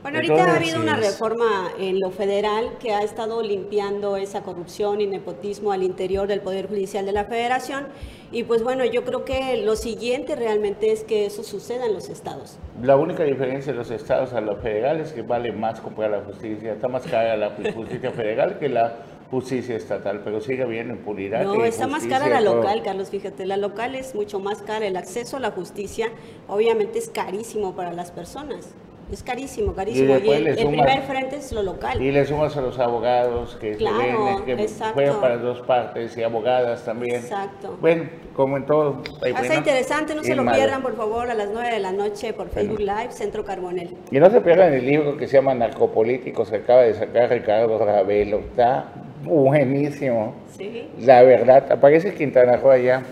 Bueno, 0.04 0.18
ahorita 0.18 0.52
ha 0.52 0.56
habido 0.56 0.82
una 0.82 0.96
reforma 0.96 1.70
en 1.78 1.98
lo 1.98 2.10
federal 2.10 2.76
que 2.78 2.92
ha 2.92 3.00
estado 3.00 3.40
limpiando 3.40 4.18
esa 4.18 4.42
corrupción 4.42 5.00
y 5.00 5.06
nepotismo 5.06 5.72
al 5.72 5.82
interior 5.82 6.28
del 6.28 6.42
Poder 6.42 6.68
Judicial 6.68 7.06
de 7.06 7.12
la 7.12 7.24
Federación. 7.24 7.86
Y 8.30 8.42
pues 8.42 8.62
bueno, 8.62 8.84
yo 8.84 9.02
creo 9.04 9.24
que 9.24 9.62
lo 9.64 9.76
siguiente 9.76 10.36
realmente 10.36 10.92
es 10.92 11.04
que 11.04 11.24
eso 11.24 11.42
suceda 11.42 11.86
en 11.86 11.94
los 11.94 12.10
estados. 12.10 12.58
La 12.82 12.96
única 12.96 13.24
diferencia 13.24 13.72
de 13.72 13.78
los 13.78 13.90
estados 13.90 14.34
a 14.34 14.42
los 14.42 14.60
federales 14.60 15.06
es 15.06 15.12
que 15.14 15.22
vale 15.22 15.52
más 15.52 15.80
comprar 15.80 16.10
la 16.10 16.20
justicia, 16.20 16.74
está 16.74 16.86
más 16.86 17.06
cara 17.06 17.34
la 17.38 17.52
justicia 17.74 18.10
federal 18.10 18.58
que 18.58 18.68
la 18.68 18.96
justicia 19.30 19.74
estatal, 19.74 20.20
pero 20.22 20.38
sigue 20.42 20.64
habiendo 20.64 20.92
impunidad. 20.92 21.44
No, 21.44 21.64
está 21.64 21.86
más 21.86 22.06
cara 22.06 22.28
la 22.28 22.42
local, 22.42 22.82
Carlos, 22.84 23.08
fíjate, 23.08 23.46
la 23.46 23.56
local 23.56 23.94
es 23.94 24.14
mucho 24.14 24.38
más 24.38 24.60
cara, 24.60 24.86
el 24.86 24.98
acceso 24.98 25.38
a 25.38 25.40
la 25.40 25.52
justicia 25.52 26.08
obviamente 26.46 26.98
es 26.98 27.08
carísimo 27.08 27.74
para 27.74 27.94
las 27.94 28.10
personas. 28.10 28.74
Es 29.12 29.22
carísimo, 29.22 29.74
carísimo. 29.74 30.16
Y, 30.18 30.30
el, 30.30 30.56
primer 30.56 31.02
frente 31.02 31.36
es 31.36 31.52
lo 31.52 31.62
local. 31.62 32.00
Y 32.00 32.10
le 32.10 32.24
sumas 32.24 32.56
a 32.56 32.60
los 32.60 32.78
abogados 32.78 33.56
que, 33.60 33.76
claro, 33.76 34.44
que 34.44 34.68
juegan 34.92 35.20
para 35.20 35.36
dos 35.36 35.60
partes 35.60 36.16
y 36.16 36.22
abogadas 36.22 36.84
también. 36.84 37.16
Exacto. 37.16 37.76
Bueno, 37.80 38.04
como 38.34 38.56
en 38.56 38.66
todo. 38.66 39.02
Está 39.22 39.54
interesante, 39.54 40.14
no 40.14 40.24
se 40.24 40.34
lo 40.34 40.44
pierdan, 40.50 40.82
por 40.82 40.96
favor, 40.96 41.30
a 41.30 41.34
las 41.34 41.50
9 41.50 41.72
de 41.72 41.80
la 41.80 41.92
noche 41.92 42.32
por 42.32 42.48
Facebook 42.48 42.80
Live, 42.80 43.10
Centro 43.10 43.44
Carbonel. 43.44 43.94
Y 44.10 44.18
no 44.18 44.30
se 44.30 44.40
pierdan 44.40 44.72
el 44.72 44.86
libro 44.86 45.16
que 45.16 45.26
se 45.26 45.34
llama 45.36 45.54
Narcopolíticos, 45.54 46.50
que 46.50 46.56
acaba 46.56 46.82
de 46.82 46.94
sacar 46.94 47.30
Ricardo 47.30 47.78
Ravelo. 47.78 48.38
Está 48.38 48.86
buenísimo. 49.22 50.34
Sí. 50.56 50.88
La 51.00 51.22
verdad, 51.22 51.70
aparece 51.70 52.14
Quintana 52.14 52.56
Roo 52.56 52.70
allá. 52.70 53.02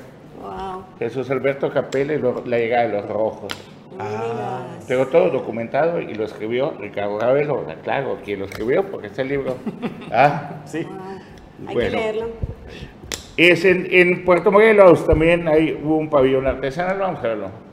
Wow. 0.40 0.84
Jesús 0.98 1.30
Alberto 1.30 1.70
Capella 1.72 2.14
y 2.14 2.48
la 2.48 2.58
llegada 2.58 2.88
de 2.88 2.92
los 2.92 3.08
rojos. 3.08 3.71
Ah, 3.98 4.64
pero 4.88 5.06
todo 5.08 5.30
documentado 5.30 6.00
y 6.00 6.14
lo 6.14 6.24
escribió 6.24 6.74
Ricardo 6.78 7.18
Ravelo, 7.18 7.64
claro, 7.82 8.18
quien 8.24 8.40
lo 8.40 8.46
escribió 8.46 8.84
porque 8.90 9.08
está 9.08 9.22
el 9.22 9.28
libro. 9.28 9.56
Ah, 10.14 10.62
sí. 10.66 10.86
hay 11.66 11.74
que 11.76 11.90
leerlo. 11.90 12.26
Es 13.36 13.64
en, 13.64 13.86
en, 13.90 14.24
Puerto 14.24 14.52
Morelos 14.52 15.06
también 15.06 15.48
hay 15.48 15.80
un 15.82 16.10
pabellón 16.10 16.46
artesanal, 16.46 16.98
vamos 16.98 17.20
a 17.20 17.28
verlo. 17.28 17.71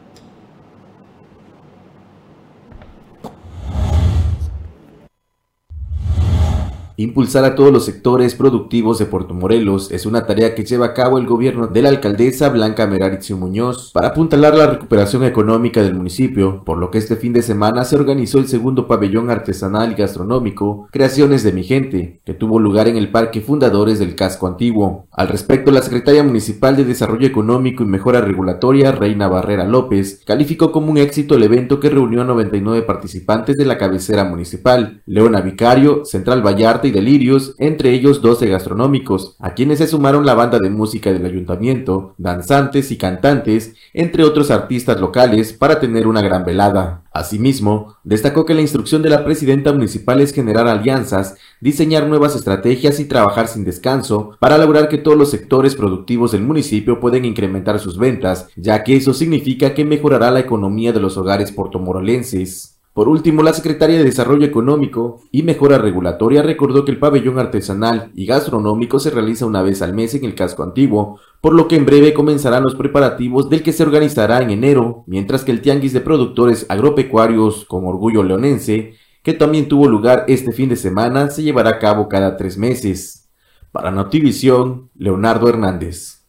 Impulsar 6.99 7.45
a 7.45 7.55
todos 7.55 7.71
los 7.71 7.85
sectores 7.85 8.35
productivos 8.35 8.99
de 8.99 9.05
Puerto 9.05 9.33
Morelos 9.33 9.89
es 9.89 10.05
una 10.05 10.25
tarea 10.25 10.53
que 10.53 10.65
lleva 10.65 10.87
a 10.87 10.93
cabo 10.93 11.17
el 11.17 11.27
gobierno 11.27 11.67
de 11.67 11.81
la 11.81 11.87
alcaldesa 11.87 12.49
Blanca 12.49 12.87
Meraritio 12.87 13.37
Muñoz 13.37 13.91
para 13.93 14.09
apuntalar 14.09 14.53
la 14.53 14.67
recuperación 14.67 15.23
económica 15.23 15.81
del 15.81 15.95
municipio, 15.95 16.61
por 16.65 16.77
lo 16.77 16.91
que 16.91 16.97
este 16.97 17.15
fin 17.15 17.31
de 17.31 17.41
semana 17.41 17.85
se 17.85 17.95
organizó 17.95 18.37
el 18.37 18.49
segundo 18.49 18.85
pabellón 18.85 19.29
artesanal 19.29 19.93
y 19.93 19.95
gastronómico 19.95 20.89
Creaciones 20.91 21.41
de 21.43 21.53
mi 21.53 21.63
gente, 21.63 22.19
que 22.25 22.33
tuvo 22.33 22.59
lugar 22.59 22.89
en 22.89 22.97
el 22.97 23.11
Parque 23.11 23.39
Fundadores 23.39 23.97
del 23.99 24.15
Casco 24.15 24.47
Antiguo. 24.47 25.07
Al 25.13 25.29
respecto, 25.29 25.71
la 25.71 25.81
secretaria 25.81 26.21
municipal 26.21 26.75
de 26.75 26.83
Desarrollo 26.83 27.27
Económico 27.27 27.81
y 27.81 27.85
Mejora 27.85 28.19
Regulatoria, 28.19 28.91
Reina 28.91 29.29
Barrera 29.29 29.63
López, 29.63 30.21
calificó 30.25 30.73
como 30.73 30.91
un 30.91 30.97
éxito 30.97 31.35
el 31.35 31.43
evento 31.43 31.79
que 31.79 31.89
reunió 31.89 32.23
a 32.23 32.25
99 32.25 32.81
participantes 32.81 33.55
de 33.55 33.63
la 33.63 33.77
cabecera 33.77 34.25
municipal, 34.25 35.01
Leona 35.05 35.39
Vicario, 35.39 36.03
Central 36.03 36.45
Vallarta 36.45 36.88
y 36.89 36.91
Delirios, 36.91 37.55
entre 37.57 37.93
ellos 37.93 38.21
12 38.21 38.47
gastronómicos, 38.47 39.35
a 39.39 39.53
quienes 39.53 39.77
se 39.77 39.87
sumaron 39.87 40.25
la 40.25 40.33
banda 40.33 40.59
de 40.59 40.69
música 40.69 41.13
del 41.13 41.25
ayuntamiento, 41.25 42.15
danzantes 42.17 42.91
y 42.91 42.97
cantantes, 42.97 43.75
entre 43.93 44.23
otros 44.23 44.51
artistas 44.51 44.99
locales, 44.99 45.53
para 45.53 45.79
tener 45.79 46.07
una 46.07 46.21
gran 46.21 46.43
velada. 46.43 47.03
Asimismo, 47.13 47.95
destacó 48.03 48.45
que 48.45 48.53
la 48.53 48.61
instrucción 48.61 49.01
de 49.01 49.09
la 49.09 49.23
presidenta 49.23 49.71
municipal 49.71 50.21
es 50.21 50.33
generar 50.33 50.67
alianzas, 50.67 51.35
diseñar 51.61 52.07
nuevas 52.07 52.35
estrategias 52.35 52.99
y 52.99 53.05
trabajar 53.05 53.47
sin 53.47 53.63
descanso 53.63 54.37
para 54.39 54.57
lograr 54.57 54.89
que 54.89 54.97
todos 54.97 55.17
los 55.17 55.31
sectores 55.31 55.75
productivos 55.75 56.31
del 56.31 56.41
municipio 56.41 56.99
puedan 56.99 57.25
incrementar 57.25 57.79
sus 57.79 57.97
ventas, 57.97 58.47
ya 58.55 58.83
que 58.83 58.95
eso 58.95 59.13
significa 59.13 59.73
que 59.73 59.85
mejorará 59.85 60.31
la 60.31 60.39
economía 60.39 60.93
de 60.93 60.99
los 60.99 61.17
hogares 61.17 61.51
portomorolenses. 61.51 62.78
Por 62.93 63.07
último, 63.07 63.43
la 63.43 63.53
secretaria 63.53 63.97
de 63.97 64.03
Desarrollo 64.03 64.45
Económico 64.45 65.21
y 65.31 65.43
Mejora 65.43 65.77
Regulatoria 65.77 66.41
recordó 66.41 66.85
que 66.85 66.91
el 66.91 66.99
pabellón 66.99 67.37
artesanal 67.37 68.11
y 68.15 68.25
gastronómico 68.25 68.99
se 68.99 69.11
realiza 69.11 69.45
una 69.45 69.61
vez 69.61 69.81
al 69.81 69.93
mes 69.93 70.15
en 70.15 70.25
el 70.25 70.35
casco 70.35 70.63
antiguo, 70.63 71.19
por 71.39 71.53
lo 71.53 71.67
que 71.67 71.75
en 71.75 71.85
breve 71.85 72.13
comenzarán 72.13 72.63
los 72.63 72.75
preparativos 72.75 73.49
del 73.49 73.61
que 73.61 73.73
se 73.73 73.83
organizará 73.83 74.41
en 74.41 74.49
enero, 74.49 75.03
mientras 75.05 75.43
que 75.43 75.51
el 75.51 75.61
tianguis 75.61 75.93
de 75.93 76.01
productores 76.01 76.65
agropecuarios 76.67 77.63
con 77.65 77.85
orgullo 77.85 78.23
leonense, 78.23 78.95
que 79.23 79.33
también 79.33 79.67
tuvo 79.67 79.87
lugar 79.87 80.25
este 80.27 80.51
fin 80.51 80.69
de 80.69 80.75
semana, 80.75 81.29
se 81.29 81.43
llevará 81.43 81.69
a 81.69 81.79
cabo 81.79 82.09
cada 82.09 82.37
tres 82.37 82.57
meses. 82.57 83.29
Para 83.71 83.91
Notivisión, 83.91 84.89
Leonardo 84.95 85.47
Hernández. 85.47 86.25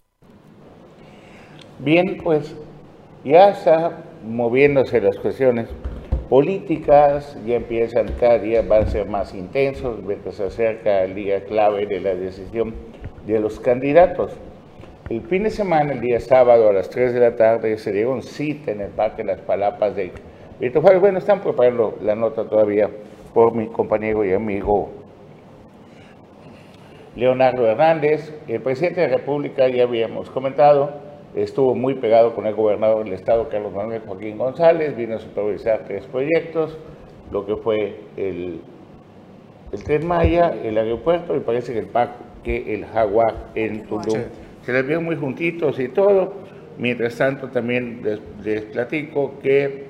Bien, 1.78 2.18
pues 2.22 2.54
ya 3.24 3.48
está 3.48 4.04
moviéndose 4.24 5.00
las 5.00 5.16
cuestiones 5.16 5.68
políticas, 6.30 7.36
ya 7.44 7.56
empiezan 7.56 8.06
cada 8.20 8.38
día, 8.38 8.62
van 8.62 8.84
a 8.84 8.86
ser 8.86 9.06
más 9.06 9.34
intensos, 9.34 10.00
mientras 10.04 10.36
se 10.36 10.44
acerca 10.44 11.02
el 11.02 11.16
día 11.16 11.44
clave 11.44 11.86
de 11.86 11.98
la 11.98 12.14
decisión 12.14 12.72
de 13.26 13.40
los 13.40 13.58
candidatos. 13.58 14.32
El 15.08 15.22
fin 15.22 15.42
de 15.42 15.50
semana, 15.50 15.92
el 15.92 16.00
día 16.00 16.20
sábado 16.20 16.68
a 16.68 16.72
las 16.72 16.88
3 16.88 17.12
de 17.14 17.20
la 17.20 17.34
tarde, 17.34 17.76
se 17.78 17.90
dio 17.90 18.12
un 18.12 18.22
cita 18.22 18.70
en 18.70 18.80
el 18.80 18.90
Parque 18.90 19.24
Las 19.24 19.40
Palapas 19.40 19.96
de 19.96 20.12
Vito 20.60 20.80
Bueno, 20.80 21.18
están 21.18 21.40
preparando 21.40 21.98
la 22.00 22.14
nota 22.14 22.44
todavía 22.44 22.88
por 23.34 23.52
mi 23.52 23.66
compañero 23.66 24.24
y 24.24 24.32
amigo 24.32 24.88
Leonardo 27.16 27.66
Hernández. 27.66 28.32
El 28.46 28.60
presidente 28.62 29.00
de 29.00 29.08
la 29.08 29.16
República, 29.16 29.66
ya 29.66 29.82
habíamos 29.82 30.30
comentado, 30.30 31.09
estuvo 31.34 31.74
muy 31.74 31.94
pegado 31.94 32.34
con 32.34 32.46
el 32.46 32.54
gobernador 32.54 33.04
del 33.04 33.14
estado, 33.14 33.48
Carlos 33.48 33.72
Manuel 33.72 34.02
Joaquín 34.06 34.38
González, 34.38 34.96
vino 34.96 35.16
a 35.16 35.18
supervisar 35.18 35.84
tres 35.86 36.04
proyectos, 36.06 36.76
lo 37.30 37.46
que 37.46 37.56
fue 37.56 38.00
el, 38.16 38.60
el 39.72 39.84
Tren 39.84 40.06
Maya, 40.06 40.54
el 40.62 40.76
aeropuerto 40.76 41.36
y 41.36 41.40
parece 41.40 41.72
que 41.72 41.78
el 41.78 41.86
parque 41.86 42.74
El 42.74 42.84
Jaguar 42.86 43.50
en 43.54 43.86
Tulum 43.86 44.20
se 44.62 44.72
les 44.72 44.86
vio 44.86 45.00
muy 45.00 45.16
juntitos 45.16 45.78
y 45.78 45.88
todo. 45.88 46.34
Mientras 46.78 47.16
tanto, 47.16 47.48
también 47.48 48.02
les, 48.42 48.62
platico 48.62 49.38
que 49.42 49.86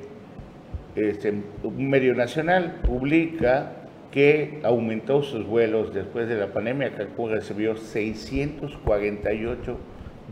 este, 0.97 1.33
un 1.63 1.89
medio 1.89 2.15
nacional 2.15 2.81
publica 2.87 3.73
que 4.11 4.59
aumentó 4.65 5.23
sus 5.23 5.47
vuelos 5.47 5.95
después 5.95 6.29
de 6.29 6.37
la 6.37 6.49
pandemia. 6.49 6.93
Cancún 6.93 7.31
recibió 7.31 7.77
648 7.77 9.77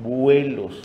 vuelos 0.02 0.82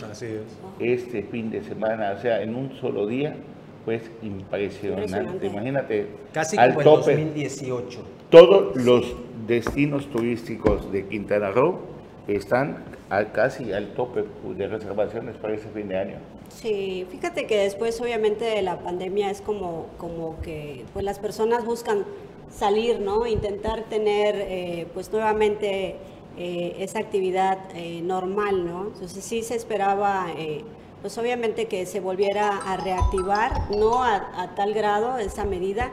este 0.78 1.22
fin 1.22 1.50
de 1.50 1.62
semana, 1.62 2.14
o 2.16 2.20
sea, 2.20 2.42
en 2.42 2.54
un 2.54 2.72
solo 2.80 3.06
día, 3.06 3.36
pues 3.84 4.02
impresionante. 4.22 5.46
Imagínate, 5.46 6.06
casi 6.32 6.56
al 6.56 6.74
como 6.74 6.84
tope, 6.84 7.12
2018. 7.12 8.02
Todos 8.30 8.76
los 8.76 9.14
destinos 9.46 10.06
turísticos 10.10 10.90
de 10.90 11.06
Quintana 11.06 11.50
Roo 11.50 11.80
están 12.26 12.84
casi 13.32 13.72
al 13.72 13.88
tope 13.94 14.24
de 14.56 14.66
reservaciones 14.66 15.36
para 15.36 15.54
ese 15.54 15.68
fin 15.68 15.88
de 15.88 15.98
año. 15.98 16.16
Sí, 16.48 17.06
fíjate 17.10 17.46
que 17.46 17.58
después 17.58 18.00
obviamente 18.00 18.44
de 18.44 18.62
la 18.62 18.78
pandemia 18.78 19.30
es 19.30 19.40
como, 19.40 19.86
como 19.98 20.40
que 20.40 20.84
pues 20.92 21.04
las 21.04 21.18
personas 21.18 21.64
buscan 21.64 22.04
salir, 22.50 23.00
¿no? 23.00 23.26
Intentar 23.26 23.84
tener 23.84 24.36
eh, 24.36 24.86
pues 24.94 25.12
nuevamente 25.12 25.96
eh, 26.36 26.76
esa 26.78 26.98
actividad 26.98 27.58
eh, 27.74 28.00
normal, 28.02 28.66
¿no? 28.66 28.86
Entonces 28.86 29.24
sí 29.24 29.42
se 29.42 29.54
esperaba 29.54 30.26
pues 31.00 31.18
obviamente 31.18 31.66
que 31.66 31.84
se 31.84 32.00
volviera 32.00 32.56
a 32.56 32.78
reactivar, 32.78 33.70
no 33.70 34.02
a, 34.02 34.42
a 34.42 34.54
tal 34.54 34.72
grado 34.72 35.18
esa 35.18 35.44
medida, 35.44 35.92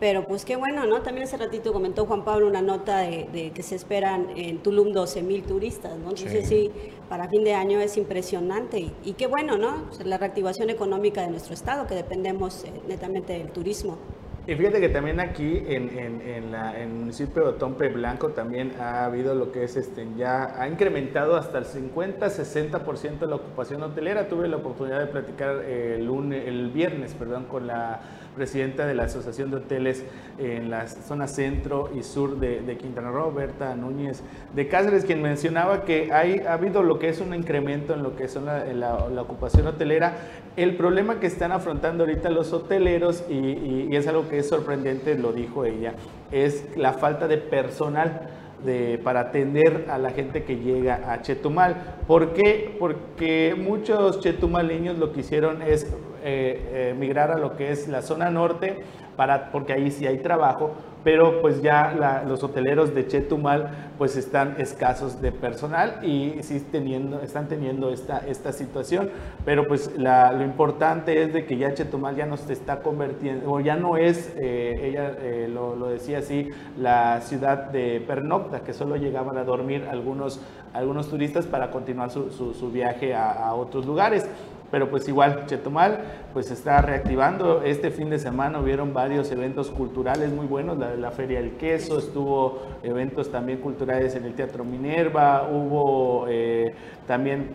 pero 0.00 0.26
pues 0.26 0.46
qué 0.46 0.56
bueno, 0.56 0.86
¿no? 0.86 1.02
También 1.02 1.26
hace 1.26 1.36
ratito 1.36 1.74
comentó 1.74 2.06
Juan 2.06 2.24
Pablo 2.24 2.46
una 2.46 2.62
nota 2.62 2.98
de, 2.98 3.52
que 3.54 3.62
se 3.62 3.74
esperan 3.76 4.28
en 4.34 4.58
Tulum 4.62 4.92
12 4.92 5.22
mil 5.22 5.42
turistas, 5.42 5.92
¿no? 5.98 6.08
Entonces 6.08 6.48
sí. 6.48 6.70
para 7.10 7.28
fin 7.28 7.44
de 7.44 7.52
año 7.52 7.78
es 7.80 7.98
impresionante 7.98 8.92
y, 9.04 9.12
qué 9.12 9.26
bueno, 9.26 9.58
¿no? 9.58 9.90
la 10.02 10.16
reactivación 10.16 10.70
económica 10.70 11.20
de 11.20 11.28
nuestro 11.28 11.52
estado, 11.52 11.86
que 11.86 11.94
dependemos 11.94 12.64
eh, 12.64 12.72
netamente 12.88 13.34
del 13.34 13.52
turismo. 13.52 13.98
Y 14.46 14.54
fíjate 14.54 14.80
que 14.80 14.88
también 14.88 15.20
aquí 15.20 15.62
en, 15.66 15.90
el 15.90 16.88
municipio 16.88 17.52
de 17.52 17.58
Tompe 17.58 17.88
Blanco 17.88 18.30
también 18.30 18.72
ha 18.80 19.04
habido 19.04 19.34
lo 19.34 19.52
que 19.52 19.64
es, 19.64 19.76
este, 19.76 20.06
ya 20.16 20.60
ha 20.60 20.66
incrementado 20.66 21.36
hasta 21.36 21.58
el 21.58 21.66
50-60% 21.66 23.26
la 23.26 23.36
ocupación 23.36 23.82
hotelera. 23.82 24.28
Tuve 24.28 24.48
la 24.48 24.56
oportunidad 24.56 25.00
de 25.00 25.06
platicar 25.06 25.56
el, 25.64 26.06
lunes, 26.06 26.48
el 26.48 26.70
viernes 26.70 27.14
perdón, 27.14 27.44
con 27.44 27.66
la 27.66 28.00
presidenta 28.34 28.86
de 28.86 28.94
la 28.94 29.04
Asociación 29.04 29.50
de 29.50 29.58
Hoteles 29.58 30.04
en 30.38 30.70
la 30.70 30.88
zona 30.88 31.26
centro 31.26 31.90
y 31.94 32.02
sur 32.02 32.38
de, 32.38 32.76
Quintana 32.76 33.10
Roo, 33.10 33.32
Berta 33.32 33.74
Núñez 33.74 34.22
de 34.54 34.68
Cáceres, 34.68 35.04
quien 35.04 35.22
mencionaba 35.22 35.84
que 35.84 36.12
hay, 36.12 36.40
ha 36.40 36.54
habido 36.54 36.82
lo 36.82 36.98
que 36.98 37.08
es 37.08 37.20
un 37.20 37.34
incremento 37.34 37.94
en 37.94 38.02
lo 38.02 38.16
que 38.16 38.28
son 38.28 38.46
la, 38.46 38.94
ocupación 39.20 39.66
hotelera. 39.66 40.14
El 40.56 40.76
problema 40.76 41.20
que 41.20 41.26
están 41.26 41.52
afrontando 41.52 42.04
ahorita 42.04 42.30
los 42.30 42.52
hoteleros, 42.52 43.24
y, 43.28 43.88
y 43.90 43.96
es 43.96 44.06
algo 44.06 44.28
que 44.28 44.38
es 44.38 44.48
sorprendente, 44.48 45.16
lo 45.16 45.32
dijo 45.32 45.64
ella, 45.64 45.94
es 46.30 46.76
la 46.76 46.92
falta 46.92 47.28
de 47.28 47.38
personal. 47.38 48.28
De, 48.64 49.00
para 49.02 49.20
atender 49.20 49.86
a 49.88 49.96
la 49.96 50.10
gente 50.10 50.44
que 50.44 50.56
llega 50.56 51.10
a 51.10 51.22
Chetumal. 51.22 51.96
¿Por 52.06 52.34
qué? 52.34 52.76
Porque 52.78 53.56
muchos 53.56 54.20
chetumaleños 54.20 54.98
lo 54.98 55.12
que 55.12 55.20
hicieron 55.20 55.62
es 55.62 55.84
eh, 56.22 56.90
eh, 56.92 56.94
migrar 56.98 57.30
a 57.30 57.38
lo 57.38 57.56
que 57.56 57.72
es 57.72 57.88
la 57.88 58.02
zona 58.02 58.30
norte, 58.30 58.80
para, 59.16 59.50
porque 59.50 59.72
ahí 59.72 59.90
sí 59.90 60.06
hay 60.06 60.18
trabajo, 60.18 60.74
pero 61.04 61.40
pues 61.40 61.62
ya 61.62 62.22
los 62.26 62.42
hoteleros 62.42 62.94
de 62.94 63.06
Chetumal 63.06 63.90
pues 63.98 64.16
están 64.16 64.56
escasos 64.58 65.20
de 65.20 65.32
personal 65.32 65.98
y 66.02 66.42
sí 66.42 66.64
teniendo, 66.72 67.20
están 67.20 67.48
teniendo 67.48 67.90
esta, 67.90 68.18
esta 68.26 68.52
situación, 68.52 69.10
pero 69.44 69.66
pues 69.66 69.90
lo 69.96 70.42
importante 70.42 71.22
es 71.22 71.32
de 71.32 71.44
que 71.44 71.56
ya 71.56 71.74
Chetumal 71.74 72.16
ya 72.16 72.26
no 72.26 72.36
se 72.36 72.52
está 72.52 72.80
convirtiendo, 72.80 73.50
o 73.50 73.60
ya 73.60 73.76
no 73.76 73.96
es, 73.96 74.34
eh, 74.36 74.80
ella 74.82 75.48
lo, 75.48 75.88
decía 75.90 76.18
así, 76.18 76.48
la 76.78 77.20
ciudad 77.20 77.70
de 77.70 78.02
pernocta, 78.06 78.60
que 78.60 78.72
solo 78.72 78.96
llegaban 78.96 79.36
a 79.36 79.44
dormir 79.44 79.86
algunos, 79.90 80.40
algunos 80.72 81.08
turistas 81.08 81.46
para 81.46 81.70
continuar 81.70 82.10
su, 82.10 82.30
su, 82.30 82.70
viaje 82.70 83.14
a, 83.14 83.32
a 83.32 83.54
otros 83.54 83.86
lugares 83.86 84.26
pero 84.70 84.90
pues 84.90 85.08
igual 85.08 85.46
Chetumal 85.46 86.00
pues 86.32 86.50
está 86.50 86.80
reactivando. 86.80 87.62
Este 87.62 87.90
fin 87.90 88.10
de 88.10 88.18
semana 88.18 88.60
hubieron 88.60 88.94
varios 88.94 89.30
eventos 89.30 89.70
culturales 89.70 90.32
muy 90.32 90.46
buenos, 90.46 90.78
la, 90.78 90.94
la 90.94 91.10
Feria 91.10 91.40
del 91.40 91.52
Queso, 91.52 91.98
estuvo 91.98 92.62
eventos 92.82 93.30
también 93.30 93.58
culturales 93.58 94.14
en 94.14 94.24
el 94.24 94.34
Teatro 94.34 94.64
Minerva, 94.64 95.48
hubo 95.50 96.26
eh, 96.28 96.74
también 97.06 97.48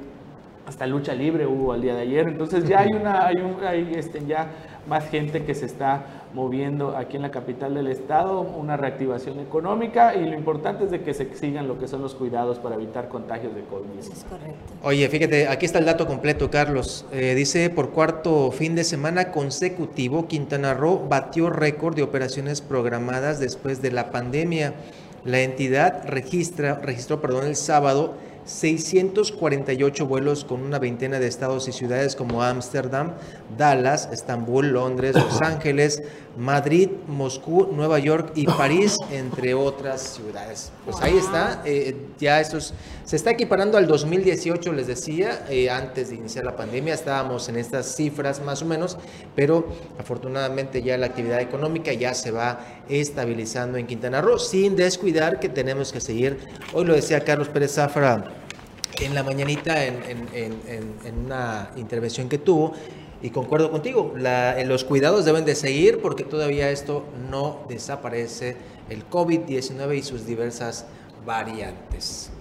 hasta 0.68 0.88
lucha 0.88 1.14
libre 1.14 1.46
hubo 1.46 1.76
el 1.76 1.82
día 1.82 1.96
de 1.96 2.02
ayer, 2.02 2.28
entonces 2.28 2.68
ya 2.68 2.80
hay 2.80 2.90
una, 2.94 3.28
hay, 3.28 3.36
un, 3.36 3.64
hay 3.64 3.94
este, 3.96 4.26
ya 4.26 4.48
más 4.88 5.08
gente 5.10 5.44
que 5.44 5.54
se 5.54 5.66
está 5.66 6.25
moviendo 6.34 6.98
aquí 6.98 7.16
en 7.16 7.22
la 7.22 7.32
capital 7.32 7.74
del 7.76 7.88
estado, 7.88 8.42
una 8.42 8.76
reactivación 8.78 9.40
económica 9.40 10.16
y 10.16 10.26
lo 10.26 10.36
importante 10.36 10.86
es 10.86 10.92
de 10.92 11.02
que 11.02 11.14
se 11.14 11.34
sigan 11.36 11.68
lo 11.68 11.80
que 11.80 11.88
son 11.88 12.02
los 12.02 12.16
cuidados 12.16 12.60
para 12.60 12.76
evitar 12.76 13.08
contagios 13.08 13.56
de 13.56 13.64
COVID. 13.64 14.00
Es 14.00 14.26
correcto. 14.30 14.74
Oye, 14.84 15.08
fíjate, 15.08 15.48
aquí 15.48 15.66
está 15.66 15.80
el 15.80 15.86
dato 15.86 16.08
completo, 16.08 16.50
Carlos. 16.50 17.06
Eh, 17.12 17.36
dice, 17.36 17.70
por 17.70 17.92
cuarto 17.92 18.52
fin 18.52 18.76
de 18.76 18.84
semana 18.84 19.32
consecutivo, 19.32 20.28
Quintana 20.28 20.74
Roo 20.74 21.08
batió 21.08 21.50
récord 21.50 21.96
de 21.96 22.04
operaciones 22.04 22.62
programadas 22.62 23.40
después 23.40 23.82
de 23.82 23.92
la 23.92 24.12
pandemia. 24.12 24.74
la 25.24 25.42
entidad 25.42 26.04
registra, 26.06 26.76
registró 26.76 27.20
perdón, 27.20 27.48
el 27.48 27.56
sábado 27.56 28.14
648 28.46 30.06
vuelos 30.06 30.46
con 30.46 30.62
una 30.62 30.80
veintena 30.80 31.20
de 31.20 31.28
estados 31.28 31.68
y 31.68 31.72
ciudades 31.72 32.16
como 32.16 32.44
Ámsterdam, 32.44 33.14
Dallas, 33.58 34.10
Estambul, 34.12 34.68
Londres, 34.68 35.16
Los 35.16 35.42
Ángeles, 35.42 36.04
Madrid, 36.38 36.90
Moscú, 37.08 37.70
Nueva 37.72 38.00
York 38.00 38.32
y 38.36 38.46
París, 38.46 38.98
entre 39.12 39.54
otras 39.54 40.02
ciudades. 40.02 40.72
Pues 40.84 40.98
ahí 41.02 41.18
está, 41.18 41.62
eh, 41.66 41.96
ya 42.20 42.42
eso 42.42 42.60
se 42.60 43.16
está 43.16 43.32
equiparando 43.32 43.78
al 43.78 43.88
2018, 43.88 44.74
les 44.74 44.88
decía, 44.88 45.46
eh, 45.50 45.70
antes 45.70 46.10
de 46.10 46.16
iniciar 46.16 46.44
la 46.46 46.56
pandemia 46.56 46.94
estábamos 46.94 47.48
en 47.48 47.56
estas 47.56 47.96
cifras 47.96 48.42
más 48.42 48.62
o 48.62 48.66
menos, 48.66 48.98
pero 49.36 49.68
afortunadamente 49.98 50.82
ya 50.82 50.98
la 50.98 51.06
actividad 51.08 51.40
económica 51.40 51.94
ya 51.94 52.14
se 52.14 52.32
va 52.32 52.60
estabilizando 52.90 53.78
en 53.78 53.88
Quintana 53.88 54.22
Roo, 54.22 54.38
sin 54.38 54.76
descuidar 54.76 55.40
que 55.40 55.50
tenemos 55.50 55.94
que 55.94 56.02
seguir, 56.02 56.38
hoy 56.74 56.86
lo 56.86 56.94
decía 56.94 57.24
Carlos 57.24 57.48
Pérez 57.48 57.76
Zafra 57.76 58.26
en 59.02 59.14
la 59.14 59.24
mañanita 59.24 59.84
en, 59.84 59.98
en 60.34 61.26
una 61.26 61.70
intervención 61.76 62.30
que 62.30 62.38
tuvo, 62.38 62.74
y 63.22 63.30
concuerdo 63.30 63.72
contigo, 63.72 64.14
los 64.66 64.84
cuidados 64.84 65.26
deben 65.26 65.46
de 65.46 65.56
seguir 65.56 66.00
porque 66.02 66.24
todavía 66.24 66.70
esto 66.70 67.06
no 67.30 67.66
desaparece, 67.68 68.58
el 68.90 69.08
COVID-19 69.10 69.98
y 69.98 70.04
sus 70.04 70.26
diversas 70.26 70.86
variantes. 71.26 72.32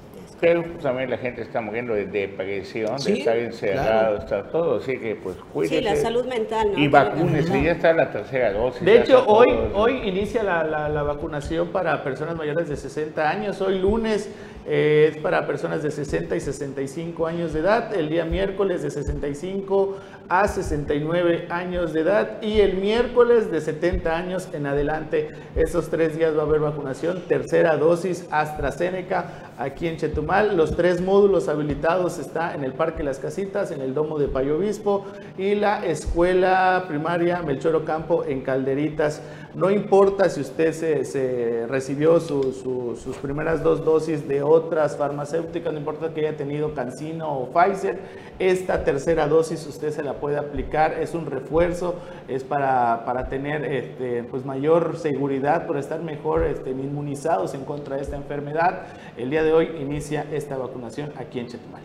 Pero 0.41 0.63
también 0.83 1.09
la 1.09 1.17
gente 1.17 1.41
está 1.41 1.61
muriendo 1.61 1.95
de 1.95 2.07
depresión, 2.07 2.97
de 3.03 3.13
estar 3.15 3.39
encerrado, 3.39 4.19
está 4.19 4.43
todo, 4.49 4.77
así 4.77 4.99
que 4.99 5.15
pues 5.15 5.37
cuídese. 5.53 5.79
Sí, 5.79 5.85
la 5.85 5.97
salud 5.97 6.27
mental, 6.27 6.73
¿no? 6.73 6.79
Y 6.79 6.89
vacúnese, 6.89 7.63
ya 7.63 7.73
está 7.73 7.93
la 7.95 8.11
tercera 8.11 8.53
dosis. 8.53 8.85
De 8.85 9.01
hecho, 9.01 9.25
hoy, 9.27 9.49
hoy 9.73 10.03
inicia 10.05 10.43
la, 10.43 10.65
la, 10.65 10.89
la, 10.91 11.03
vacunación 11.03 11.69
para 11.69 12.03
personas 12.05 12.37
mayores 12.37 12.69
de 12.69 12.77
60 12.77 13.31
años, 13.31 13.61
hoy 13.63 13.79
lunes 13.79 14.29
eh, 14.67 15.13
es 15.13 15.19
para 15.19 15.47
personas 15.47 15.83
de 15.83 15.91
60 15.91 16.35
y 16.37 16.41
65 16.41 17.27
años 17.27 17.53
de 17.53 17.61
edad, 17.61 17.95
el 17.95 18.09
día 18.09 18.25
miércoles 18.25 18.83
de 18.83 18.91
65 18.91 19.97
a 20.29 20.49
69 20.49 21.47
años 21.51 21.93
de 21.93 22.01
edad 22.01 22.43
y 22.43 22.61
el 22.61 22.77
miércoles 22.77 23.51
de 23.51 23.61
70 23.61 24.17
años 24.17 24.49
en 24.53 24.67
adelante. 24.67 25.31
Esos 25.55 25.89
tres 25.89 26.17
días 26.17 26.37
va 26.37 26.43
a 26.43 26.47
haber 26.47 26.61
vacunación, 26.61 27.23
tercera 27.29 27.77
dosis 27.77 28.27
AstraZeneca 28.31 29.53
aquí 29.59 29.87
en 29.87 29.97
Chetumal. 29.97 30.57
Los 30.57 30.77
tres 30.77 31.01
módulos 31.01 31.49
habilitados 31.49 32.19
está 32.19 32.55
en 32.55 32.65
el 32.65 32.73
Parque 32.73 33.03
Las 33.03 33.19
Casitas, 33.19 33.71
en 33.71 33.81
el 33.81 33.95
Domo 33.95 34.19
de 34.19 34.29
Payo 34.29 34.57
Obispo 34.57 35.05
y 35.39 35.55
la 35.55 35.85
Escuela 35.85 36.85
Primaria 36.89 37.43
Melchor 37.43 37.77
Ocampo 37.77 38.25
en 38.25 38.43
Calderitas. 38.43 39.23
No 39.55 39.71
importa 39.71 40.29
si 40.29 40.41
usted 40.41 40.73
se, 40.73 41.67
recibió 41.69 42.19
sus 42.19 43.17
primeras 43.23 43.63
dos 43.63 43.85
dosis 43.85 44.27
de 44.27 44.43
otras 44.43 44.97
farmacéuticas, 44.97 45.73
no 45.73 45.79
importa 45.79 46.13
que 46.13 46.27
haya 46.27 46.37
tenido 46.37 46.75
Cancino 46.75 47.39
o 47.39 47.53
Pfizer, 47.53 48.01
esta 48.41 48.83
tercera 48.83 49.29
dosis 49.29 49.65
usted 49.67 49.93
se 49.93 50.03
la 50.03 50.13
puede 50.14 50.38
aplicar, 50.38 50.94
es 51.00 51.14
un 51.14 51.27
refuerzo, 51.27 51.96
es 52.29 52.44
para, 52.44 53.05
para 53.05 53.29
tener 53.29 53.64
este, 53.64 54.24
pues 54.24 54.44
mayor 54.44 54.96
seguridad, 54.96 55.66
por 55.66 55.77
estar 55.77 56.00
mejor 56.00 56.44
este, 56.44 56.70
inmunizados 56.70 57.55
en 57.55 57.64
contra 57.64 57.96
de 57.96 58.03
esta 58.03 58.16
enfermedad. 58.16 58.83
El 59.16 59.31
día 59.31 59.42
de 59.42 59.53
hoy 59.53 59.70
inicia 59.81 60.27
esta 60.33 60.57
vacunación 60.57 61.12
aquí 61.16 61.40
en 61.40 61.48
Chetumal. 61.48 61.83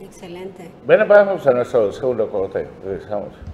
Excelente. 0.00 0.70
Bueno, 0.84 1.06
vamos 1.06 1.46
a 1.46 1.52
nuestro 1.52 1.92
segundo 1.92 2.28
corte. 2.28 2.66
Regresamos. 2.84 3.51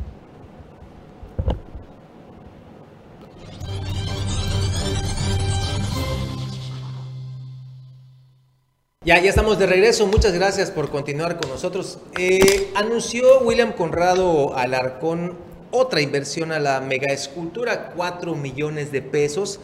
Ya, 9.09 9.19
ya 9.23 9.31
estamos 9.31 9.59
de 9.59 9.65
regreso. 9.65 10.07
Muchas 10.07 10.35
gracias 10.35 10.71
por 10.71 10.91
continuar 10.91 11.41
con 11.41 11.49
nosotros. 11.49 11.99
Eh, 12.19 12.71
anunció 12.75 13.41
William 13.41 13.73
Conrado 13.73 14.55
Alarcón 14.55 15.35
otra 15.71 16.03
inversión 16.03 16.53
a 16.53 16.59
la 16.59 16.83
mega 16.83 17.11
escultura, 17.15 17.95
4 17.97 18.35
millones 18.35 18.93
de 18.93 19.01
pesos. 19.01 19.61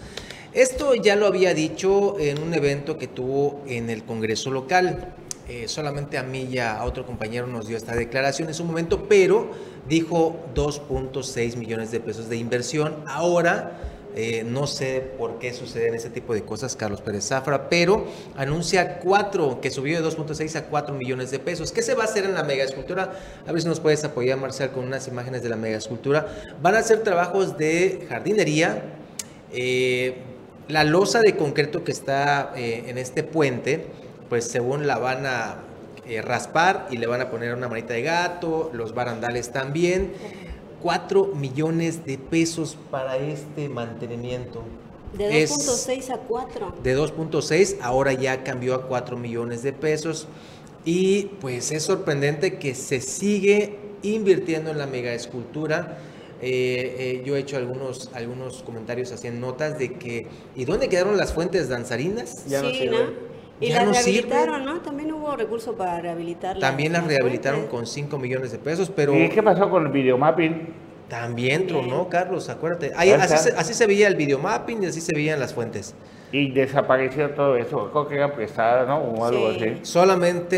Esto 0.54 0.94
ya 0.94 1.14
lo 1.14 1.26
había 1.26 1.52
dicho 1.52 2.18
en 2.18 2.42
un 2.42 2.54
evento 2.54 2.96
que 2.96 3.06
tuvo 3.06 3.60
en 3.66 3.90
el 3.90 4.04
Congreso 4.04 4.50
local. 4.50 5.12
Eh, 5.46 5.68
solamente 5.68 6.16
a 6.16 6.22
mí 6.22 6.48
y 6.50 6.56
a 6.56 6.82
otro 6.82 7.04
compañero 7.04 7.46
nos 7.46 7.68
dio 7.68 7.76
esta 7.76 7.94
declaración 7.94 8.48
en 8.48 8.54
su 8.54 8.64
momento, 8.64 9.06
pero 9.10 9.50
dijo 9.86 10.36
2.6 10.54 11.56
millones 11.56 11.90
de 11.90 12.00
pesos 12.00 12.30
de 12.30 12.38
inversión. 12.38 13.04
Ahora 13.06 13.93
eh, 14.16 14.44
no 14.44 14.68
sé 14.68 15.00
por 15.18 15.40
qué 15.40 15.52
suceden 15.52 15.94
ese 15.94 16.08
tipo 16.08 16.34
de 16.34 16.42
cosas, 16.42 16.76
Carlos 16.76 17.00
Pérez 17.00 17.26
Zafra, 17.26 17.68
pero 17.68 18.06
anuncia 18.36 19.00
cuatro, 19.00 19.60
que 19.60 19.70
subió 19.70 20.00
de 20.00 20.08
2.6 20.08 20.54
a 20.54 20.66
4 20.66 20.94
millones 20.94 21.32
de 21.32 21.40
pesos. 21.40 21.72
¿Qué 21.72 21.82
se 21.82 21.94
va 21.94 22.04
a 22.04 22.06
hacer 22.06 22.24
en 22.24 22.34
la 22.34 22.44
mega 22.44 22.62
escultura? 22.62 23.12
A 23.44 23.50
ver 23.50 23.62
si 23.62 23.66
nos 23.66 23.80
puedes 23.80 24.04
apoyar, 24.04 24.38
Marcial, 24.38 24.70
con 24.70 24.84
unas 24.84 25.08
imágenes 25.08 25.42
de 25.42 25.48
la 25.48 25.56
mega 25.56 25.78
escultura. 25.78 26.28
Van 26.62 26.76
a 26.76 26.78
hacer 26.78 27.02
trabajos 27.02 27.58
de 27.58 28.06
jardinería. 28.08 28.84
Eh, 29.52 30.18
la 30.68 30.84
losa 30.84 31.20
de 31.20 31.34
concreto 31.36 31.82
que 31.82 31.90
está 31.90 32.52
eh, 32.56 32.84
en 32.86 32.98
este 32.98 33.24
puente, 33.24 33.86
pues 34.28 34.44
según 34.44 34.86
la 34.86 34.98
van 34.98 35.26
a 35.26 35.56
raspar 36.22 36.86
y 36.90 36.98
le 36.98 37.06
van 37.06 37.22
a 37.22 37.30
poner 37.30 37.54
una 37.54 37.66
manita 37.66 37.94
de 37.94 38.02
gato, 38.02 38.70
los 38.74 38.94
barandales 38.94 39.50
también. 39.50 40.12
4 40.84 41.32
millones 41.34 42.04
de 42.04 42.18
pesos 42.18 42.76
para 42.90 43.16
este 43.16 43.70
mantenimiento. 43.70 44.62
De 45.16 45.46
2.6 45.46 46.10
a 46.10 46.18
4. 46.18 46.74
De 46.82 46.94
2.6, 46.94 47.78
ahora 47.80 48.12
ya 48.12 48.44
cambió 48.44 48.74
a 48.74 48.86
4 48.86 49.16
millones 49.16 49.62
de 49.62 49.72
pesos. 49.72 50.28
Y 50.84 51.30
pues 51.40 51.72
es 51.72 51.84
sorprendente 51.84 52.58
que 52.58 52.74
se 52.74 53.00
sigue 53.00 53.78
invirtiendo 54.02 54.72
en 54.72 54.76
la 54.76 54.86
mega 54.86 55.14
escultura. 55.14 55.96
Eh, 56.42 56.96
eh, 56.98 57.22
yo 57.24 57.34
he 57.34 57.40
hecho 57.40 57.56
algunos, 57.56 58.10
algunos 58.12 58.62
comentarios 58.62 59.10
haciendo 59.10 59.46
notas 59.46 59.78
de 59.78 59.94
que, 59.94 60.26
¿y 60.54 60.66
dónde 60.66 60.90
quedaron 60.90 61.16
las 61.16 61.32
fuentes 61.32 61.70
danzarinas? 61.70 62.44
Ya 62.46 62.60
no 62.60 62.68
sí, 62.68 62.90
¿no? 62.90 63.33
Y 63.60 63.70
las 63.70 63.88
rehabilitaron, 63.88 64.64
¿no? 64.64 64.80
También 64.80 65.12
hubo 65.12 65.36
recursos 65.36 65.74
para 65.76 66.00
rehabilitarlas. 66.00 66.60
También 66.60 66.92
las 66.92 67.06
rehabilitaron 67.06 67.66
con 67.66 67.86
5 67.86 68.18
millones 68.18 68.52
de 68.52 68.58
pesos, 68.58 68.90
pero... 68.94 69.14
¿Y 69.14 69.28
qué 69.28 69.42
pasó 69.42 69.70
con 69.70 69.86
el 69.86 69.92
videomapping? 69.92 70.84
También 71.08 71.66
tronó, 71.66 72.08
Carlos, 72.08 72.48
acuérdate. 72.48 72.92
así, 72.94 73.74
se, 73.74 73.86
veía 73.86 74.08
el 74.08 74.16
videomapping 74.16 74.82
y 74.82 74.86
así 74.86 75.00
se 75.00 75.14
veían 75.14 75.38
las 75.38 75.54
fuentes. 75.54 75.94
Y 76.32 76.50
desapareció 76.50 77.30
todo 77.30 77.56
eso, 77.56 77.90
creo 77.92 78.08
que 78.08 78.14
era 78.16 78.34
prestada, 78.34 78.86
¿no? 78.86 78.98
O 78.98 79.24
algo 79.24 79.48
así. 79.48 79.78
Solamente 79.82 80.56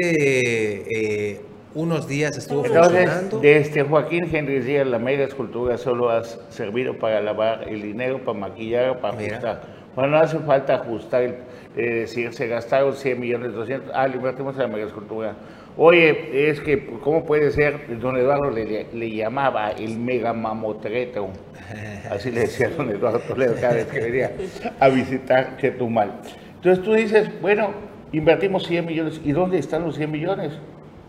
eh, 1.35 1.43
unos 1.75 2.09
días 2.09 2.39
estuvo 2.39 2.65
funcionando. 2.65 3.41
Desde 3.41 3.83
Joaquín 3.83 4.29
Henry 4.33 4.61
Díaz, 4.61 4.87
la 4.87 4.99
mega 4.99 5.25
escultura 5.25 5.77
solo 5.77 6.09
ha 6.09 6.25
servido 6.25 6.97
para 6.97 7.21
lavar 7.21 7.69
el 7.69 7.83
dinero, 7.83 8.25
para 8.25 8.39
maquillar, 8.39 9.01
para 9.01 9.19
ajustar. 9.19 9.63
Bueno, 9.95 10.13
no 10.13 10.19
hace 10.19 10.39
falta 10.39 10.77
ajustar 10.77 11.23
el 11.23 11.35
es 11.77 11.95
decir, 11.95 12.33
se 12.33 12.49
gastaron 12.49 12.95
100 12.95 13.21
millones, 13.21 13.53
200, 13.53 13.91
ah, 13.95 14.09
le 14.09 14.17
invertimos 14.17 14.59
en 14.59 14.73
la 14.73 14.79
escultura. 14.79 15.35
Oye, 15.77 16.49
es 16.51 16.61
que, 16.61 16.87
¿cómo 17.05 17.27
puede 17.27 17.51
ser? 17.51 17.99
Don 18.01 18.17
Eduardo 18.17 18.51
le, 18.51 18.87
le 18.93 19.11
llamaba 19.11 19.73
el 19.73 19.99
mega 19.99 20.33
mamotreto. 20.33 21.29
Así 22.11 22.31
le 22.31 22.41
decía 22.41 22.71
don 22.71 22.89
Eduardo 22.89 23.19
Toledo 23.21 23.55
cada 23.61 23.75
vez 23.75 23.87
que 23.87 24.01
venía 24.01 24.33
a 24.81 24.89
visitar 24.89 25.59
Chetumal. 25.59 26.13
Entonces 26.55 26.83
tú 26.83 26.95
dices, 26.95 27.29
bueno, 27.43 27.73
invertimos 28.13 28.67
100 28.67 28.87
millones. 28.87 29.21
¿Y 29.23 29.33
dónde 29.33 29.59
están 29.59 29.85
los 29.85 29.97
100 29.97 30.11
millones? 30.11 30.53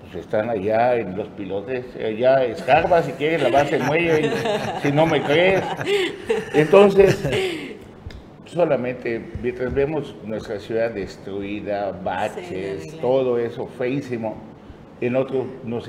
Pues 0.02 0.26
están 0.26 0.50
allá 0.50 0.96
en 0.96 1.16
los 1.16 1.28
pilotes, 1.30 1.86
allá 1.96 2.44
escarba 2.44 3.02
si 3.04 3.12
quieres 3.14 3.42
la 3.42 3.50
base 3.50 3.78
muelle, 3.80 4.32
si 4.82 4.92
no 4.92 5.06
me 5.06 5.22
crees. 5.22 5.64
Entonces, 6.54 7.77
solamente 8.58 9.22
mientras 9.42 9.74
vemos 9.74 10.16
nuestra 10.26 10.60
ciudad 10.60 10.92
destruida, 10.92 11.92
baches, 11.92 13.00
todo 13.00 13.38
eso 13.38 13.68
feísimo, 13.68 14.36
en 15.00 15.16
otro 15.16 15.46
nos, 15.64 15.88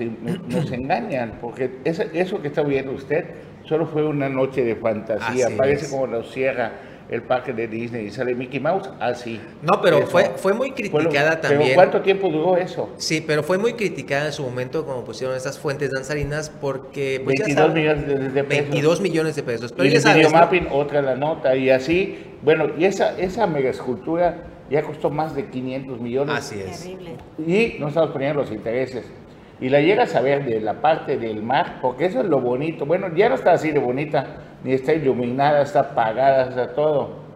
nos 0.49 0.71
engañan, 0.71 1.39
porque 1.41 1.71
eso, 1.85 2.41
que 2.43 2.49
está 2.49 2.63
viendo 2.63 2.93
usted 2.93 3.25
solo 3.65 3.87
fue 3.87 4.07
una 4.07 4.29
noche 4.29 4.63
de 4.65 4.77
fantasía, 4.77 5.49
parece 5.57 5.91
como 5.91 6.07
la 6.07 6.23
cierra 6.23 6.73
el 7.09 7.23
parque 7.23 7.53
de 7.53 7.67
Disney 7.69 8.07
y 8.07 8.11
sale 8.11 8.35
Mickey 8.35 8.61
Mouse 8.61 8.91
así. 9.01 9.41
No, 9.63 9.81
pero 9.81 10.07
fue, 10.07 10.33
fue 10.37 10.53
muy 10.53 10.73
criticada 10.73 11.41
también. 11.41 11.75
¿Cuánto 11.75 12.03
tiempo 12.03 12.29
duró 12.29 12.57
eso? 12.57 12.91
Sí, 12.99 13.25
pero 13.27 13.43
fue 13.43 13.57
muy 13.57 13.73
criticada 13.75 14.27
en 14.27 14.33
su 14.33 14.43
momento 14.43 14.85
como 14.85 15.05
pusieron 15.05 15.37
esas 15.37 15.59
fuentes 15.59 15.91
danzarinas 15.91 16.51
porque... 16.51 17.23
22 17.25 17.67
pues, 17.67 17.75
millones 17.75 18.07
de, 18.35 18.45
pesos. 18.45 18.71
22 18.71 19.01
millones 19.01 19.37
de 19.37 19.43
pesos. 19.43 19.73
Pero 19.73 19.89
y 19.89 19.95
el 19.95 20.03
video 20.03 20.31
mapping, 20.31 20.67
otra 20.71 21.01
la 21.01 21.15
nota 21.15 21.57
y 21.57 21.71
así. 21.71 22.19
Bueno, 22.43 22.67
y 22.79 22.85
esa, 22.85 23.19
esa 23.19 23.47
mega 23.47 23.71
escultura 23.71 24.45
ya 24.71 24.83
costó 24.83 25.09
más 25.11 25.35
de 25.35 25.47
500 25.47 26.01
millones. 26.01 26.35
Así 26.37 26.61
es. 26.61 26.83
Terrible. 26.83 27.17
Y 27.47 27.79
no 27.79 27.89
estamos 27.89 28.11
poniendo 28.11 28.43
los 28.43 28.53
intereses. 28.53 29.07
Y 29.61 29.69
la 29.71 29.81
llegas 29.81 30.15
a 30.15 30.21
ver 30.21 30.45
de 30.45 30.61
la 30.61 30.81
parte 30.81 31.17
del 31.19 31.43
mar, 31.43 31.79
porque 31.83 32.07
eso 32.07 32.21
es 32.21 32.27
lo 32.27 32.41
bonito. 32.41 32.87
Bueno, 32.87 33.15
ya 33.15 33.29
no 33.29 33.35
está 33.35 33.53
así 33.53 33.73
de 33.73 33.81
bonita, 33.81 34.27
ni 34.63 34.73
está 34.73 34.93
iluminada, 34.95 35.63
está 35.63 35.81
apagada, 35.81 36.49
está 36.49 36.75
todo. 36.75 37.27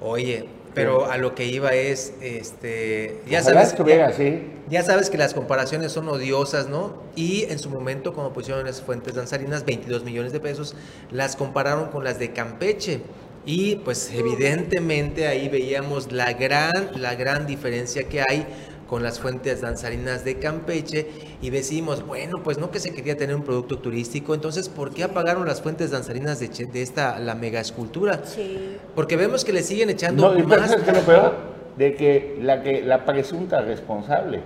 Oye, 0.00 0.48
Pero 0.74 1.06
a 1.06 1.18
lo 1.18 1.34
que 1.34 1.46
iba 1.46 1.74
es, 1.74 2.14
este, 2.20 3.22
ya 3.26 3.42
Ojalá 3.42 3.42
sabes, 3.42 3.68
estuviera 3.68 4.06
ya, 4.08 4.08
así. 4.08 4.42
ya 4.66 4.82
sabes 4.82 5.10
que 5.10 5.18
las 5.18 5.34
comparaciones 5.34 5.92
son 5.92 6.08
odiosas, 6.08 6.68
¿no? 6.68 7.02
Y 7.14 7.44
en 7.50 7.58
su 7.58 7.68
momento, 7.70 8.14
como 8.14 8.32
pusieron 8.32 8.64
las 8.64 8.80
fuentes 8.82 9.14
danzarinas, 9.14 9.64
22 9.66 10.02
millones 10.04 10.32
de 10.32 10.40
pesos, 10.40 10.74
las 11.10 11.36
compararon 11.36 11.88
con 11.90 12.04
las 12.04 12.18
de 12.18 12.32
Campeche. 12.32 13.02
Y 13.44 13.76
pues 13.76 14.10
evidentemente 14.14 15.26
ahí 15.26 15.48
veíamos 15.48 16.12
la 16.12 16.32
gran, 16.32 16.70
la 16.94 17.14
gran 17.16 17.46
diferencia 17.46 18.08
que 18.08 18.22
hay 18.22 18.46
con 18.92 19.02
las 19.02 19.18
fuentes 19.20 19.62
danzarinas 19.62 20.22
de 20.22 20.38
Campeche 20.38 21.06
y 21.40 21.48
decimos, 21.48 22.06
bueno, 22.06 22.42
pues 22.44 22.58
no 22.58 22.70
que 22.70 22.78
se 22.78 22.92
quería 22.92 23.16
tener 23.16 23.34
un 23.34 23.42
producto 23.42 23.78
turístico, 23.78 24.34
entonces 24.34 24.68
¿por 24.68 24.92
qué 24.92 25.02
apagaron 25.02 25.46
las 25.48 25.62
fuentes 25.62 25.90
danzarinas 25.92 26.38
de, 26.40 26.50
Che- 26.50 26.66
de 26.66 26.82
esta, 26.82 27.18
la 27.18 27.34
mega 27.34 27.58
escultura? 27.58 28.20
Sí. 28.24 28.76
Porque 28.94 29.16
vemos 29.16 29.46
que 29.46 29.54
le 29.54 29.62
siguen 29.62 29.88
echando 29.88 30.34
No, 30.34 30.38
y 30.38 30.42
más 30.42 30.68
¿sabes 30.72 30.84
qué 30.84 30.90
es 30.90 30.96
lo 30.98 31.02
peor? 31.04 31.34
De 31.78 31.94
que 31.94 32.36
la, 32.42 32.62
que 32.62 32.82
la 32.82 33.06
presunta 33.06 33.62
responsable, 33.62 34.42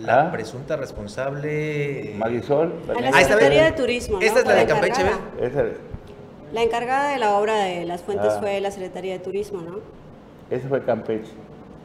la 0.00 0.28
¿Ah? 0.28 0.30
presunta 0.30 0.76
responsable. 0.76 2.14
Marisol, 2.18 2.72
A 2.88 2.92
la 2.92 2.98
Ahí 3.00 3.06
está, 3.06 3.18
Secretaría 3.34 3.64
ve. 3.64 3.70
de 3.72 3.76
Turismo. 3.76 4.20
¿no? 4.20 4.24
Esta 4.24 4.38
es 4.38 4.46
la 4.46 4.54
de 4.54 4.66
Campeche, 4.66 5.02
La 6.52 6.62
encargada 6.62 7.10
de 7.10 7.18
la 7.18 7.36
obra 7.36 7.56
de 7.64 7.84
las 7.84 8.00
fuentes 8.02 8.30
Ah. 8.32 8.38
fue 8.40 8.60
la 8.60 8.70
Secretaría 8.70 9.14
de 9.14 9.18
Turismo, 9.18 9.60
¿no? 9.60 9.80
esa 10.50 10.68
fue 10.68 10.84
Campeche. 10.84 11.32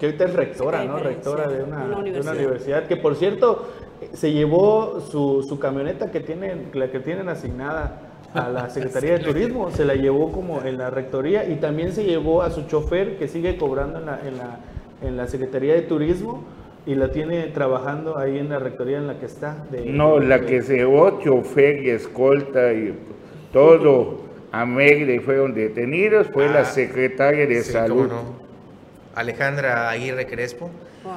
Que 0.01 0.07
ahorita 0.07 0.25
es 0.25 0.33
rectora, 0.33 0.83
¿no? 0.83 0.97
Rectora 0.97 1.47
de 1.47 1.63
una, 1.63 1.85
Una 1.85 2.01
de 2.11 2.19
una 2.19 2.31
universidad. 2.31 2.87
Que 2.87 2.97
por 2.97 3.15
cierto, 3.15 3.69
se 4.13 4.31
llevó 4.33 4.99
su, 4.99 5.43
su 5.47 5.59
camioneta 5.59 6.09
que 6.09 6.19
tienen, 6.21 6.69
la 6.73 6.89
que 6.89 6.99
tienen 6.99 7.29
asignada 7.29 8.01
a 8.33 8.49
la 8.49 8.69
Secretaría 8.71 9.13
de 9.13 9.19
Turismo, 9.19 9.69
se 9.69 9.85
la 9.85 9.93
llevó 9.93 10.31
como 10.31 10.63
en 10.63 10.79
la 10.79 10.89
rectoría 10.89 11.47
y 11.47 11.57
también 11.57 11.91
se 11.91 12.03
llevó 12.03 12.41
a 12.41 12.49
su 12.49 12.63
chofer 12.67 13.17
que 13.19 13.27
sigue 13.27 13.57
cobrando 13.57 13.99
en 13.99 14.05
la, 14.07 14.19
en 14.27 14.37
la, 14.39 14.59
en 15.07 15.17
la 15.17 15.27
Secretaría 15.27 15.75
de 15.75 15.83
Turismo 15.83 16.43
y 16.87 16.95
la 16.95 17.11
tiene 17.11 17.43
trabajando 17.49 18.17
ahí 18.17 18.39
en 18.39 18.49
la 18.49 18.57
rectoría 18.57 18.97
en 18.97 19.05
la 19.05 19.19
que 19.19 19.27
está. 19.27 19.65
de- 19.69 19.85
No, 19.85 20.19
la 20.19 20.41
que 20.41 20.63
se 20.63 20.77
llevó 20.77 21.19
chofer 21.21 21.83
y 21.83 21.91
escolta 21.91 22.73
y 22.73 22.97
todo 23.53 24.21
a 24.51 24.65
Mérida 24.65 25.13
y 25.13 25.19
fueron 25.19 25.53
detenidos 25.53 26.25
fue 26.33 26.47
Ah, 26.47 26.53
la 26.53 26.65
secretaria 26.65 27.45
de 27.45 27.61
Sí, 27.61 27.71
Salud. 27.71 28.07
cómo 28.07 28.21
no. 28.23 28.40
Alejandra 29.15 29.89
Aguirre 29.89 30.26
Crespo. 30.28 30.69
Wow. 31.04 31.13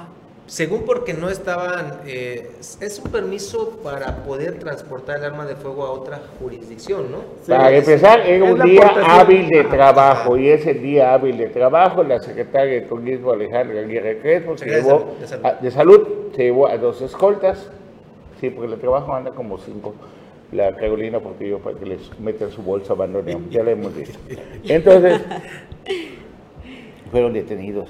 Según 0.47 0.83
porque 0.85 1.15
no 1.15 1.31
estaban, 1.31 2.01
eh, 2.07 2.51
es 2.61 3.01
un 3.03 3.11
permiso 3.11 3.79
para 3.83 4.25
poder 4.25 4.59
transportar 4.59 5.17
el 5.19 5.25
arma 5.25 5.47
de 5.47 5.57
fuego 5.57 5.87
a 5.87 5.91
otra 5.91 6.21
jurisdicción, 6.39 7.11
¿no? 7.11 7.19
Sí, 7.43 7.51
Para 7.51 7.71
es- 7.71 7.89
empezar, 7.89 8.21
era 8.21 8.45
es 8.47 8.53
un 8.53 8.61
día 8.63 8.93
hábil 9.07 9.49
de 9.49 9.61
Ajá. 9.61 9.71
trabajo 9.71 10.37
y 10.37 10.51
ese 10.51 10.75
día 10.75 11.15
hábil 11.15 11.39
de 11.39 11.47
trabajo 11.47 12.03
la 12.03 12.21
secretaria 12.21 12.75
de 12.75 12.81
Turismo 12.83 13.33
Alejandra 13.33 13.81
Aguirre 13.81 14.19
Crespo 14.19 14.59
se 14.59 14.67
llevó 14.67 15.15
de 15.19 15.27
Salud. 15.27 15.47
a- 15.47 15.55
de 15.55 15.71
salud, 15.71 16.09
se 16.37 16.43
llevó 16.43 16.67
a 16.69 16.77
dos 16.77 17.01
escoltas, 17.01 17.71
sí, 18.39 18.51
porque 18.51 18.75
el 18.75 18.79
trabajo 18.79 19.15
anda 19.15 19.31
como 19.31 19.57
cinco. 19.57 19.95
La 20.53 20.77
Carolina 20.77 21.21
Portillo 21.21 21.59
para 21.59 21.79
que 21.79 21.87
les 21.87 22.21
metan 22.21 22.51
su 22.51 22.61
bolsa 22.63 22.93
abandonada, 22.93 23.39
ya 23.49 23.63
la 23.65 23.71
hemos 23.71 23.97
visto. 23.97 24.19
Entonces, 24.65 25.23
fueron 27.15 27.33
detenidos. 27.33 27.89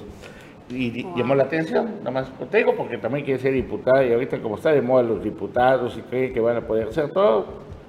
Y 0.68 1.02
llamó 1.16 1.34
la 1.34 1.44
atención, 1.44 1.94
nada 2.00 2.10
más 2.10 2.32
te 2.50 2.58
digo 2.58 2.74
porque 2.76 2.98
también 2.98 3.24
quiere 3.24 3.40
ser 3.40 3.54
diputada 3.54 4.04
y 4.04 4.12
ahorita 4.12 4.38
como 4.42 4.56
está 4.56 4.70
de 4.70 4.82
moda 4.82 5.02
los 5.02 5.24
diputados 5.24 5.96
y 5.96 6.02
creen 6.02 6.34
que 6.34 6.40
van 6.40 6.58
a 6.58 6.60
poder 6.60 6.88
hacer 6.88 7.10
todo, 7.10 7.46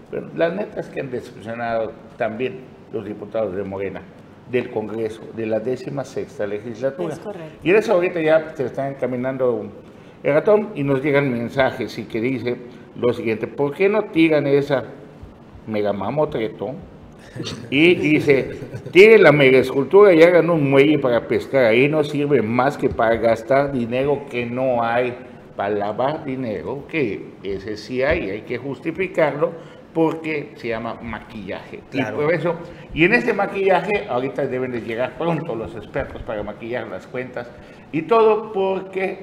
pero 0.09 0.29
la 0.33 0.47
neta 0.47 0.79
es 0.79 0.87
que 0.87 1.01
han 1.01 1.11
decepcionado 1.11 1.91
también 2.15 2.61
los 2.93 3.03
diputados 3.03 3.53
de 3.53 3.65
Morena, 3.65 4.01
del 4.49 4.71
Congreso, 4.71 5.23
de 5.35 5.45
la 5.45 5.59
décima 5.59 6.05
sexta 6.05 6.47
legislatura. 6.47 7.15
Es 7.15 7.19
correcto. 7.19 7.59
Y 7.63 7.71
en 7.71 7.75
eso 7.75 7.91
ahorita 7.91 8.21
ya 8.21 8.55
se 8.55 8.63
está 8.67 8.89
encaminando 8.89 9.69
el 10.23 10.33
ratón 10.33 10.69
y 10.73 10.83
nos 10.83 11.03
llegan 11.03 11.29
mensajes 11.33 11.97
y 11.97 12.05
que 12.05 12.21
dice 12.21 12.55
lo 12.95 13.11
siguiente, 13.11 13.47
¿por 13.47 13.73
qué 13.73 13.89
no 13.89 14.03
tiran 14.03 14.47
esa 14.47 14.85
megamamotreto? 15.67 16.75
Y 17.69 17.95
dice, 17.95 18.59
tiren 18.91 19.23
la 19.23 19.31
mega 19.31 19.57
escultura 19.57 20.13
y 20.13 20.23
hagan 20.23 20.49
un 20.49 20.69
muelle 20.69 20.99
para 20.99 21.27
pescar. 21.27 21.65
Ahí 21.65 21.87
no 21.87 22.03
sirve 22.03 22.41
más 22.41 22.77
que 22.77 22.89
para 22.89 23.15
gastar 23.17 23.71
dinero 23.71 24.25
que 24.29 24.45
no 24.45 24.83
hay, 24.83 25.13
para 25.55 25.69
lavar 25.69 26.23
dinero, 26.23 26.85
que 26.87 27.33
ese 27.43 27.77
sí 27.77 28.03
hay, 28.03 28.29
hay 28.29 28.41
que 28.41 28.57
justificarlo 28.57 29.51
porque 29.93 30.51
se 30.55 30.69
llama 30.69 30.99
maquillaje. 31.01 31.79
Claro. 31.89 32.21
Y 32.21 32.25
por 32.25 32.33
eso, 32.33 32.55
y 32.93 33.05
en 33.05 33.13
este 33.13 33.33
maquillaje, 33.33 34.05
ahorita 34.09 34.45
deben 34.47 34.71
de 34.71 34.81
llegar 34.81 35.17
pronto 35.17 35.55
los 35.55 35.73
expertos 35.75 36.21
para 36.23 36.43
maquillar 36.43 36.87
las 36.87 37.07
cuentas 37.07 37.49
y 37.93 38.01
todo 38.01 38.51
porque 38.51 39.19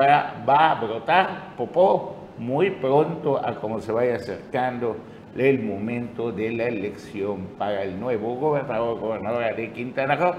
va, 0.00 0.44
va 0.48 0.70
a 0.70 0.80
brotar 0.80 1.56
popó 1.56 2.16
muy 2.38 2.70
pronto 2.70 3.44
a 3.44 3.56
como 3.56 3.80
se 3.80 3.90
vaya 3.90 4.14
acercando 4.14 4.96
el 5.36 5.60
momento 5.60 6.32
de 6.32 6.50
la 6.52 6.64
elección 6.64 7.46
para 7.58 7.82
el 7.82 7.98
nuevo 7.98 8.36
gobernador, 8.36 8.98
gobernadora 8.98 9.52
de 9.52 9.70
Quintana 9.70 10.16
Roo. 10.16 10.34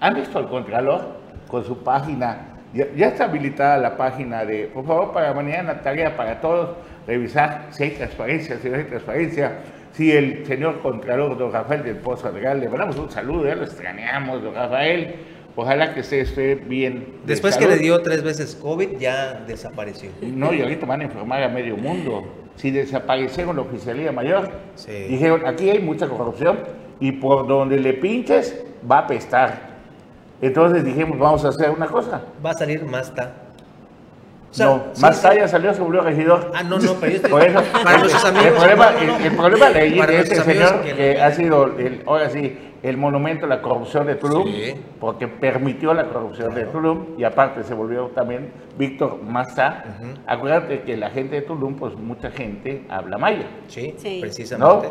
¿Han 0.00 0.14
visto 0.14 0.38
al 0.38 0.48
Contralor 0.48 1.16
con 1.48 1.64
su 1.64 1.82
página? 1.82 2.48
Ya, 2.74 2.86
ya 2.96 3.08
está 3.08 3.24
habilitada 3.24 3.78
la 3.78 3.96
página 3.96 4.44
de, 4.44 4.66
por 4.66 4.84
favor, 4.84 5.12
para 5.12 5.32
mañana, 5.32 5.80
tarea 5.80 6.16
para 6.16 6.40
todos, 6.40 6.70
revisar 7.06 7.68
si 7.70 7.84
hay 7.84 7.90
transparencia, 7.90 8.58
si 8.58 8.68
no 8.68 8.76
hay 8.76 8.84
transparencia, 8.84 9.52
si 9.92 10.10
el 10.10 10.44
señor 10.44 10.80
Contralor, 10.80 11.38
don 11.38 11.52
Rafael 11.52 11.84
del 11.84 11.96
Pozo 11.96 12.30
Real, 12.32 12.60
le 12.60 12.68
mandamos 12.68 12.96
un 12.96 13.10
saludo, 13.10 13.46
ya 13.46 13.54
lo 13.54 13.64
extrañamos, 13.64 14.42
don 14.42 14.54
Rafael, 14.54 15.14
ojalá 15.54 15.94
que 15.94 16.00
usted 16.00 16.18
esté 16.18 16.56
bien. 16.56 17.20
de 17.24 17.26
Después 17.26 17.56
que 17.56 17.68
le 17.68 17.78
dio 17.78 18.02
tres 18.02 18.24
veces 18.24 18.56
COVID, 18.56 18.98
ya 18.98 19.34
desapareció. 19.46 20.10
No, 20.20 20.52
y 20.52 20.60
ahorita 20.60 20.84
van 20.84 21.02
a 21.02 21.04
informar 21.04 21.44
a 21.44 21.48
medio 21.48 21.76
mundo. 21.76 22.43
Si 22.56 22.70
desaparecieron 22.70 23.56
la 23.56 23.62
oficialía 23.62 24.12
mayor, 24.12 24.48
Sí. 24.76 24.92
dijeron, 24.92 25.42
aquí 25.46 25.70
hay 25.70 25.80
mucha 25.80 26.08
corrupción 26.08 26.58
y 27.00 27.12
por 27.12 27.46
donde 27.46 27.78
le 27.78 27.94
pinches 27.94 28.64
va 28.90 28.98
a 28.98 29.00
apestar. 29.00 29.74
Entonces 30.40 30.84
dijimos, 30.84 31.18
vamos 31.18 31.44
a 31.44 31.48
hacer 31.48 31.70
una 31.70 31.86
cosa. 31.86 32.22
Va 32.44 32.50
a 32.50 32.54
salir 32.54 32.84
más 32.84 33.12
ta. 33.14 33.32
O 34.50 34.54
sea, 34.56 34.66
no, 34.66 34.82
sí, 34.92 35.02
más 35.02 35.16
sí. 35.20 35.26
allá 35.26 35.48
salió, 35.48 35.74
se 35.74 35.80
volvió 35.82 36.00
regidor. 36.02 36.52
Ah, 36.54 36.62
no, 36.62 36.78
no, 36.78 36.92
pero 37.00 37.10
yo 37.10 37.16
estoy- 37.16 37.30
Por 37.30 37.42
eso, 37.44 37.60
para 37.82 37.98
nuestros 37.98 38.24
amigos. 38.24 38.46
El 38.46 38.54
problema, 38.54 38.90
no, 38.92 39.00
no, 39.00 39.06
no. 39.06 39.16
el- 39.18 39.24
el 39.24 39.36
problema 39.36 39.70
de, 39.70 40.18
este 40.20 40.36
señor 40.36 40.82
que- 40.82 40.94
que, 40.94 41.20
ha 41.20 41.32
sido, 41.32 41.64
el, 41.76 42.02
ahora 42.06 42.30
sí, 42.30 42.56
el 42.84 42.96
monumento 42.98 43.46
a 43.46 43.48
la 43.48 43.62
corrupción 43.62 44.06
de 44.06 44.14
Tulum, 44.16 44.44
Sí. 44.46 44.74
porque 45.00 45.26
permitió 45.26 45.94
la 45.94 46.04
corrupción 46.08 46.54
de 46.54 46.64
Tulum 46.66 47.18
y 47.18 47.24
aparte 47.24 47.64
se 47.64 47.72
volvió 47.74 48.08
también 48.08 48.52
Víctor 48.76 49.22
Massa. 49.22 49.84
Acuérdate 50.26 50.82
que 50.82 50.96
la 50.96 51.08
gente 51.10 51.36
de 51.36 51.42
Tulum, 51.42 51.76
pues 51.76 51.96
mucha 51.96 52.30
gente 52.30 52.84
habla 52.90 53.16
maya, 53.18 53.46
Sí, 53.68 53.94
Sí. 53.96 54.16
¿no? 54.16 54.20
precisamente. 54.20 54.88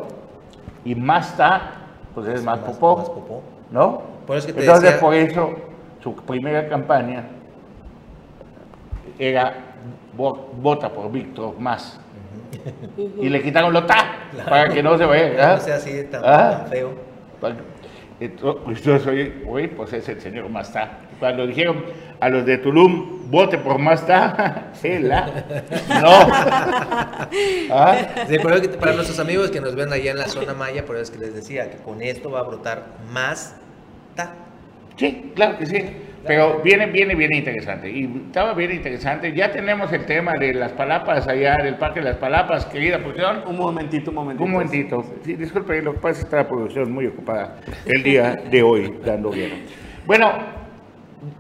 Y 0.84 0.96
Massa, 0.96 1.62
pues 2.16 2.28
es 2.28 2.44
más 2.44 2.60
Más- 2.62 2.70
popó, 2.72 2.98
más 2.98 3.10
popó. 3.10 3.44
¿no? 3.72 4.02
Por 4.26 4.38
eso 4.38 4.48
que 4.48 4.54
te 4.54 4.60
Entonces, 4.62 4.84
decía- 4.86 5.00
por 5.00 5.14
eso, 5.14 5.54
su 6.02 6.16
primera 6.16 6.68
campaña 6.68 7.26
era 9.20 9.54
vo- 10.18 10.48
vota 10.62 10.90
por 10.90 11.12
Víctor 11.12 11.60
Más. 11.60 12.00
Y 13.20 13.30
le 13.30 13.42
quitaron 13.42 13.74
lo 13.74 13.86
ta 13.86 14.30
para 14.50 14.70
que 14.70 14.82
no 14.82 14.98
se 14.98 15.06
vaya. 15.06 15.32
Para 15.36 15.52
¿ah? 15.52 15.56
no 15.56 15.62
sea 15.62 15.76
así 15.76 16.04
tan, 16.06 16.22
Ah. 16.26 16.50
tan 16.60 16.68
feo. 16.68 16.90
Entonces, 18.24 18.86
yo 18.86 19.00
soy, 19.00 19.44
oye, 19.46 19.68
pues 19.68 19.92
es 19.92 20.08
el 20.08 20.22
señor 20.22 20.48
Mastá. 20.48 21.00
Cuando 21.20 21.46
dijeron 21.46 21.84
a 22.22 22.30
los 22.30 22.46
de 22.46 22.58
Tulum, 22.58 23.30
vote 23.30 23.58
por 23.58 23.80
Mastá, 23.80 24.72
la 24.84 25.46
No. 25.90 26.10
¿Ah? 27.70 27.98
Sí, 28.30 28.38
pero 28.42 28.80
para 28.80 28.94
nuestros 28.94 29.20
amigos 29.20 29.52
que 29.52 29.60
nos 29.60 29.76
ven 29.76 29.92
allá 29.92 30.12
en 30.12 30.18
la 30.18 30.28
zona 30.30 30.54
maya, 30.54 30.86
por 30.86 30.96
eso 30.96 31.04
es 31.04 31.12
que 31.12 31.18
les 31.18 31.36
decía 31.36 31.70
que 31.70 31.78
con 31.78 32.02
esto 32.02 32.32
va 32.32 32.40
a 32.40 32.44
brotar 32.44 32.86
más 33.12 33.58
ta. 34.16 34.34
Sí, 34.96 35.34
claro 35.36 35.58
que 35.58 35.66
sí. 35.66 35.84
Pero 36.26 36.62
viene, 36.64 36.86
viene, 36.88 37.16
viene 37.16 37.38
interesante. 37.38 37.90
Y 37.90 38.06
estaba 38.28 38.54
bien 38.54 38.72
interesante. 38.72 39.34
Ya 39.34 39.52
tenemos 39.52 39.92
el 39.92 40.06
tema 40.06 40.34
de 40.40 40.54
las 40.54 40.72
palapas 40.72 41.28
allá, 41.28 41.58
del 41.58 41.76
Parque 41.76 42.00
de 42.00 42.06
las 42.06 42.18
Palapas, 42.18 42.66
querida 42.66 42.98
producción. 43.00 43.44
Un 43.46 43.58
momentito, 43.58 44.12
un 44.12 44.16
momentito. 44.16 44.44
Un 44.46 44.52
momentito. 44.52 45.06
Sí, 45.24 45.36
disculpe, 45.36 45.82
lo 45.82 45.94
que 45.94 46.00
pasa 46.00 46.12
es 46.12 46.18
que 46.20 46.24
está 46.24 46.38
la 46.38 46.48
producción 46.48 46.92
muy 46.92 47.08
ocupada 47.08 47.58
el 47.86 48.04
día 48.04 48.36
de 48.50 48.64
hoy 48.64 48.94
dando 49.06 49.32
guerra. 49.32 49.56
Bueno, 50.06 50.32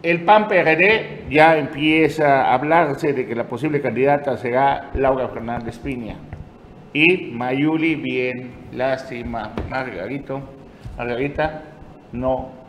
el 0.02 0.22
PAN 0.22 0.48
PRD 0.48 1.26
ya 1.30 1.58
empieza 1.58 2.44
a 2.44 2.54
hablarse 2.54 3.14
de 3.14 3.26
que 3.26 3.36
la 3.36 3.46
posible 3.46 3.82
candidata 3.82 4.38
será 4.38 4.92
Laura 4.96 5.30
Fernández 5.30 5.78
Piña. 5.80 6.18
Y 6.94 7.32
Mayuli, 7.32 7.96
bien, 7.96 8.52
lástima, 8.72 9.54
Margarito, 9.70 10.42
Margarita, 10.98 11.64
no. 12.12 12.63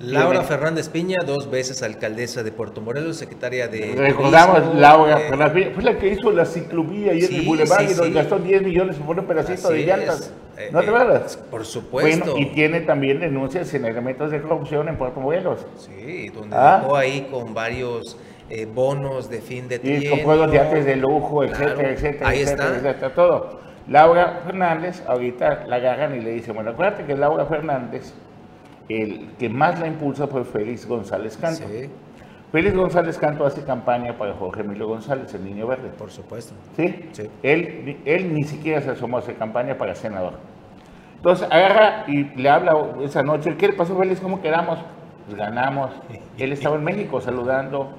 Laura 0.00 0.42
Fernández 0.42 0.88
Piña, 0.88 1.16
dos 1.26 1.50
veces 1.50 1.82
alcaldesa 1.82 2.42
de 2.44 2.52
Puerto 2.52 2.80
Morelos, 2.80 3.16
secretaria 3.16 3.66
de. 3.66 3.94
Recordamos 3.96 4.58
Turismo, 4.58 4.80
Laura 4.80 5.20
eh, 5.20 5.28
Fernández 5.28 5.54
Piña, 5.54 5.70
fue 5.74 5.82
la 5.82 5.98
que 5.98 6.08
hizo 6.12 6.30
la 6.30 6.44
ciclovía 6.44 7.12
ahí 7.12 7.20
en 7.20 7.26
Sí, 7.26 7.36
el 7.40 7.46
Boulevard 7.46 7.80
sí, 7.80 7.92
y 7.92 7.96
nos 7.96 8.06
sí. 8.06 8.12
gastó 8.12 8.38
10 8.38 8.62
millones 8.62 8.96
por 8.96 9.18
un 9.18 9.24
pedacito 9.26 9.68
así 9.68 9.78
de 9.78 9.86
llantas. 9.86 10.32
es. 10.56 10.72
¿No 10.72 10.80
te 10.82 10.86
acuerdas? 10.88 11.36
Por 11.50 11.64
supuesto. 11.66 12.32
Bueno, 12.32 12.38
y 12.48 12.54
tiene 12.54 12.80
también 12.82 13.18
denuncias 13.18 13.74
en 13.74 13.84
elementos 13.86 14.30
de 14.30 14.40
corrupción 14.40 14.88
en 14.88 14.96
Puerto 14.96 15.18
Morelos. 15.20 15.66
Sí, 15.78 16.28
donde 16.28 16.54
¿Ah? 16.56 16.78
dejó 16.80 16.96
ahí 16.96 17.26
con 17.30 17.52
varios 17.52 18.16
eh, 18.50 18.66
bonos 18.72 19.28
de 19.28 19.40
fin 19.40 19.66
de 19.68 19.76
Y 19.76 19.78
trienio. 19.80 20.10
con 20.10 20.20
juegos 20.20 20.52
de 20.52 20.58
artes 20.60 20.84
de 20.84 20.94
lujo, 20.96 21.40
Claro, 21.40 21.54
etcétera, 21.56 21.90
etcétera, 21.90 22.28
Ahí 22.28 22.40
etcétera, 22.42 22.64
está. 22.76 22.88
etcétera, 22.90 23.14
todo. 23.14 23.60
Laura 23.88 24.42
Fernández, 24.46 25.02
ahorita 25.08 25.64
la 25.66 25.76
agarran 25.76 26.14
y 26.16 26.20
le 26.20 26.30
dicen, 26.32 26.54
bueno, 26.54 26.70
acuérdate 26.70 27.04
que 27.04 27.16
Laura 27.16 27.46
Fernández, 27.46 28.12
el 28.88 29.28
que 29.38 29.48
más 29.48 29.78
la 29.80 29.86
impulsa 29.86 30.26
fue 30.26 30.44
Félix 30.44 30.86
González 30.86 31.36
Canto. 31.36 31.64
Sí, 31.68 31.88
Félix 32.52 32.74
González 32.76 33.18
Canto 33.18 33.44
hace 33.44 33.62
campaña 33.62 34.14
para 34.16 34.32
Jorge 34.34 34.62
Emilio 34.62 34.88
González, 34.88 35.32
el 35.34 35.44
Niño 35.44 35.66
Verde. 35.66 35.90
por 35.98 36.10
supuesto. 36.10 36.54
¿Sí? 36.76 37.08
Sí. 37.12 37.28
Él, 37.42 37.98
él 38.06 38.32
ni 38.34 38.44
siquiera 38.44 38.80
se 38.80 38.90
asomó 38.90 39.18
a 39.18 39.20
hacer 39.20 39.36
campaña 39.36 39.76
para 39.76 39.94
senador. 39.94 40.34
Entonces 41.16 41.46
agarra 41.50 42.04
y 42.06 42.24
le 42.40 42.48
habla 42.48 42.76
esa 43.02 43.22
noche, 43.22 43.56
¿qué 43.58 43.68
le 43.68 43.74
pasó 43.74 43.96
Félix? 43.98 44.20
¿Cómo 44.20 44.40
quedamos? 44.40 44.78
Pues 45.26 45.36
ganamos. 45.36 45.90
Él 46.38 46.52
estaba 46.52 46.76
en 46.76 46.84
México 46.84 47.20
saludando, 47.20 47.90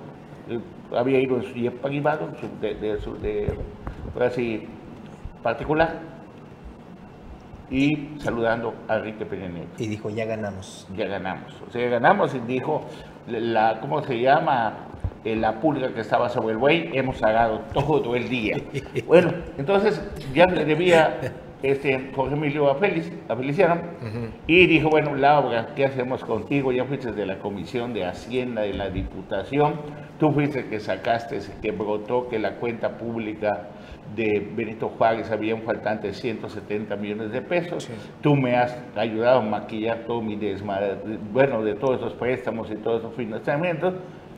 había 0.97 1.19
ido 1.19 1.35
en 1.37 1.43
su 1.43 1.53
jet 1.53 1.73
privado, 1.75 2.29
de, 2.61 2.73
de, 2.75 2.97
de- 2.97 3.53
fue 4.13 4.25
así, 4.25 4.67
particular, 5.43 5.99
y 7.71 8.17
saludando 8.19 8.73
a 8.87 8.97
Enrique 8.97 9.25
Peña 9.25 9.47
Nieto 9.47 9.71
Y 9.77 9.87
dijo, 9.87 10.09
ya 10.09 10.25
ganamos. 10.25 10.87
ya 10.95 11.05
ganamos. 11.07 11.53
O 11.67 11.71
sea, 11.71 11.87
ganamos 11.89 12.33
y 12.35 12.39
dijo, 12.39 12.81
la, 13.27 13.79
¿cómo 13.79 14.01
se 14.01 14.19
llama? 14.19 14.85
Eh, 15.23 15.35
La 15.35 15.59
pulga 15.59 15.93
que 15.93 15.99
estaba 16.01 16.29
sobre 16.29 16.53
el 16.53 16.57
buey, 16.57 16.89
hemos 16.93 17.19
ganado 17.19 17.59
todo 17.73 18.15
el 18.15 18.29
día. 18.29 18.55
Bueno, 19.05 19.31
entonces 19.57 20.01
ya 20.33 20.45
le 20.45 20.63
debía 20.65 21.19
este, 21.61 22.11
Jorge 22.15 22.35
Emilio 22.35 22.69
a, 22.69 22.75
Félix, 22.75 23.11
a 23.27 23.35
Feliciano 23.35 23.81
y 24.47 24.65
dijo, 24.67 24.89
bueno, 24.89 25.15
Laura, 25.15 25.73
¿qué 25.75 25.85
hacemos 25.85 26.23
contigo? 26.23 26.71
Ya 26.71 26.85
fuiste 26.85 27.11
de 27.11 27.25
la 27.25 27.39
Comisión 27.39 27.93
de 27.93 28.05
Hacienda 28.05 28.61
de 28.61 28.73
la 28.73 28.89
Diputación, 28.89 29.73
tú 30.19 30.31
fuiste 30.31 30.65
que 30.65 30.79
sacaste, 30.79 31.39
que 31.61 31.71
brotó 31.71 32.27
que 32.29 32.39
la 32.39 32.55
cuenta 32.55 32.97
pública 32.97 33.69
de 34.15 34.39
Benito 34.55 34.89
Juárez 34.89 35.29
había 35.31 35.53
un 35.53 35.61
faltante 35.63 36.07
de 36.07 36.13
170 36.13 36.95
millones 36.95 37.31
de 37.31 37.41
pesos. 37.41 37.89
Tú 38.21 38.35
me 38.35 38.55
has 38.55 38.77
ayudado 38.95 39.39
a 39.39 39.43
maquillar 39.43 40.05
todo 40.05 40.21
mi 40.21 40.35
desmadre, 40.35 40.97
bueno, 41.31 41.63
de 41.63 41.75
todos 41.75 41.97
esos 41.97 42.13
préstamos 42.13 42.71
y 42.71 42.75
todos 42.75 43.01
esos 43.01 43.15
financiamientos. 43.15 43.95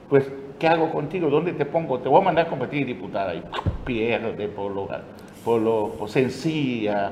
Pues, 0.10 0.32
¿qué 0.60 0.68
hago 0.68 0.92
contigo? 0.92 1.30
¿Dónde 1.30 1.54
te 1.54 1.66
pongo? 1.66 2.00
Te 2.00 2.10
voy 2.10 2.22
a 2.22 2.26
mandar 2.26 2.48
a 2.48 2.50
competir 2.50 2.86
diputada 2.86 3.34
y 3.34 3.44
pierde 3.86 4.48
por 4.50 4.72
lo, 4.72 4.90
por 5.44 5.62
lo 5.62 5.90
por 5.98 6.10
sencilla 6.10 7.12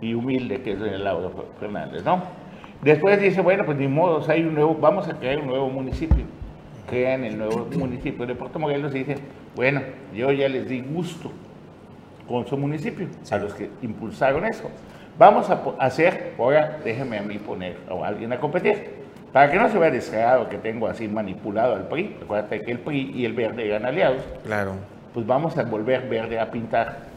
y 0.00 0.14
humilde 0.14 0.62
que 0.62 0.72
es 0.72 0.78
doña 0.80 0.98
Laura 0.98 1.28
Fernández, 1.60 2.04
¿no? 2.04 2.22
Después 2.82 3.20
dice, 3.20 3.40
bueno, 3.40 3.64
pues 3.64 3.78
ni 3.78 3.86
modo, 3.86 4.24
hay 4.28 4.42
un 4.42 4.54
nuevo, 4.54 4.74
vamos 4.74 5.06
a 5.08 5.14
crear 5.16 5.38
un 5.38 5.46
nuevo 5.46 5.68
municipio. 5.68 6.24
Crean 6.88 7.22
el 7.24 7.38
nuevo 7.38 7.68
municipio 7.78 8.26
de 8.26 8.34
Puerto 8.34 8.58
Morelos 8.58 8.92
y 8.94 8.98
dicen, 8.98 9.18
bueno, 9.54 9.80
yo 10.12 10.32
ya 10.32 10.48
les 10.48 10.68
di 10.68 10.80
gusto 10.80 11.30
con 12.26 12.44
su 12.46 12.56
municipio, 12.56 13.06
a 13.30 13.36
los 13.36 13.54
que 13.54 13.70
impulsaron 13.82 14.44
eso. 14.44 14.68
Vamos 15.18 15.48
a 15.48 15.62
hacer, 15.78 16.32
ahora 16.38 16.78
déjeme 16.84 17.18
a 17.18 17.22
mí 17.22 17.38
poner 17.38 17.76
a 17.88 18.06
alguien 18.06 18.32
a 18.32 18.40
competir, 18.40 18.90
para 19.32 19.50
que 19.50 19.58
no 19.58 19.68
se 19.68 19.78
vea 19.78 19.90
descarado 19.90 20.48
que 20.48 20.58
tengo 20.58 20.88
así 20.88 21.06
manipulado 21.06 21.76
al 21.76 21.86
PRI, 21.88 22.16
acuérdate 22.22 22.62
que 22.62 22.72
el 22.72 22.78
PRI 22.80 23.12
y 23.14 23.24
el 23.24 23.32
Verde 23.34 23.68
eran 23.68 23.84
aliados, 23.86 24.22
Claro. 24.44 24.72
pues 25.14 25.24
vamos 25.26 25.56
a 25.56 25.62
volver 25.62 26.08
Verde 26.08 26.40
a 26.40 26.50
pintar 26.50 27.11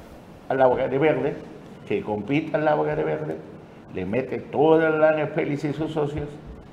a 0.49 0.53
Laura 0.53 0.87
de 0.87 0.97
Verde, 0.97 1.33
que 1.87 2.01
compita 2.01 2.57
a 2.57 2.61
Laura 2.61 2.95
de 2.95 3.03
Verde, 3.03 3.35
le 3.93 4.05
mete 4.05 4.37
toda 4.39 4.89
la 4.89 4.97
lana 5.11 5.27
Félix 5.27 5.63
y 5.63 5.73
sus 5.73 5.91
socios 5.91 6.27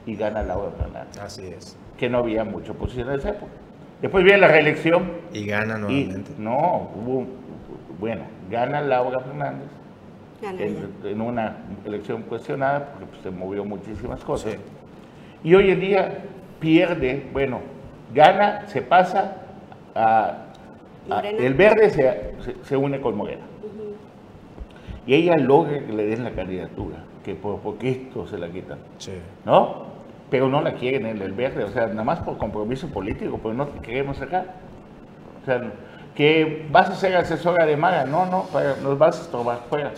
y 0.07 0.17
gana 0.17 0.43
Laura 0.43 0.71
Fernández, 0.79 1.19
Así 1.23 1.47
es. 1.47 1.77
que 1.99 2.09
no 2.11 2.19
había 2.19 2.45
mucha 2.45 2.73
oposición 2.73 3.11
en 3.11 3.19
esa 3.21 3.31
época. 3.31 3.53
Después 4.01 4.25
viene 4.25 4.41
la 4.41 4.49
reelección, 4.49 5.13
Y 5.33 5.47
gana 5.47 5.77
y 5.77 5.81
nuevamente. 5.81 6.33
no, 6.39 6.91
hubo, 6.97 7.27
bueno, 8.01 8.23
gana 8.51 8.81
Laura 8.81 9.21
Fernández 9.21 9.69
en, 10.43 10.89
en 11.05 11.21
una 11.21 11.57
elección 11.85 12.23
cuestionada 12.23 12.89
porque 12.93 13.07
pues, 13.07 13.23
se 13.23 13.31
movió 13.31 13.65
muchísimas 13.65 14.25
cosas. 14.25 14.55
Sí. 14.55 14.59
Y 15.45 15.55
hoy 15.55 15.71
en 15.71 15.81
día 15.81 16.19
pierde, 16.59 17.29
bueno, 17.33 17.61
gana, 18.13 18.67
se 18.67 18.83
pasa 18.83 19.37
a... 19.95 20.47
el 21.39 21.55
verde 21.55 21.91
se, 21.91 22.35
se- 22.45 22.57
se 22.65 22.77
une 22.77 23.01
con 23.01 23.17
Morena. 23.17 23.43
Y 25.07 25.15
ella 25.15 25.37
logra 25.37 25.81
que 25.85 25.93
le 25.93 26.07
den 26.07 26.25
la 26.25 26.31
candidatura, 26.31 26.99
que 27.25 27.35
por 27.35 27.59
poquito 27.61 28.27
se 28.27 28.39
la 28.39 28.49
quitan. 28.49 28.79
Sí. 28.99 29.13
¿no? 29.45 29.91
Pero 30.31 30.49
no 30.49 30.61
la 30.63 30.75
quieren 30.75 31.07
en 31.07 31.21
el 31.21 31.33
verde, 31.33 31.65
o 31.65 31.71
sea, 31.71 31.87
nada 31.89 32.05
más 32.05 32.21
por 32.21 32.39
compromiso 32.39 32.89
político, 32.89 33.39
pero 33.43 33.55
no 33.55 33.67
te 33.67 33.81
queremos 33.81 34.21
acá. 34.21 34.45
O 35.43 35.45
sea, 35.45 35.61
que 36.15 36.67
vas 36.71 36.89
a 36.91 36.95
ser 36.95 37.17
asesora 37.17 37.67
de 37.67 37.77
Mara, 37.77 38.05
no, 38.05 38.27
no, 38.27 38.45
para- 38.53 38.77
nos 38.77 38.97
vas 38.99 39.19
a 39.19 39.23
estorbar 39.23 39.59
fuera. 39.69 39.93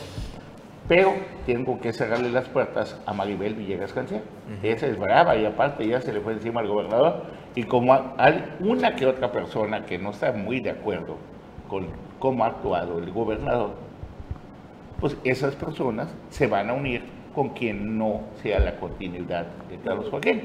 Pero 0.88 1.12
tengo 1.46 1.80
que 1.80 1.92
cerrarle 1.92 2.30
las 2.30 2.48
puertas 2.48 3.00
a 3.06 3.12
Maribel 3.14 3.54
Villegas 3.54 3.92
Cancel. 3.92 4.22
Esa 4.62 4.86
es 4.86 4.98
brava 4.98 5.34
y 5.36 5.44
aparte 5.46 5.86
ya 5.86 6.00
se 6.00 6.12
le 6.12 6.20
fue 6.20 6.34
encima 6.34 6.60
al 6.60 6.68
gobernador. 6.68 7.22
Y 7.54 7.62
como 7.64 7.94
ha- 7.94 8.14
hay 8.18 8.44
una 8.60 8.94
que 8.94 9.06
otra 9.06 9.32
persona 9.32 9.84
que 9.86 9.98
no 9.98 10.10
está 10.10 10.32
muy 10.32 10.60
de 10.60 10.70
acuerdo 10.70 11.16
con 11.68 11.86
cómo 12.18 12.44
ha 12.44 12.48
actuado 12.48 12.98
el 12.98 13.10
gobernador, 13.12 13.70
pues 15.00 15.16
esas 15.24 15.54
personas 15.56 16.08
se 16.30 16.46
van 16.46 16.70
a 16.70 16.74
unir 16.74 17.02
con 17.34 17.50
quien 17.50 17.98
no 17.98 18.20
sea 18.42 18.60
la 18.60 18.76
continuidad 18.76 19.46
de 19.68 19.76
Carlos 19.78 20.08
Joaquín. 20.10 20.42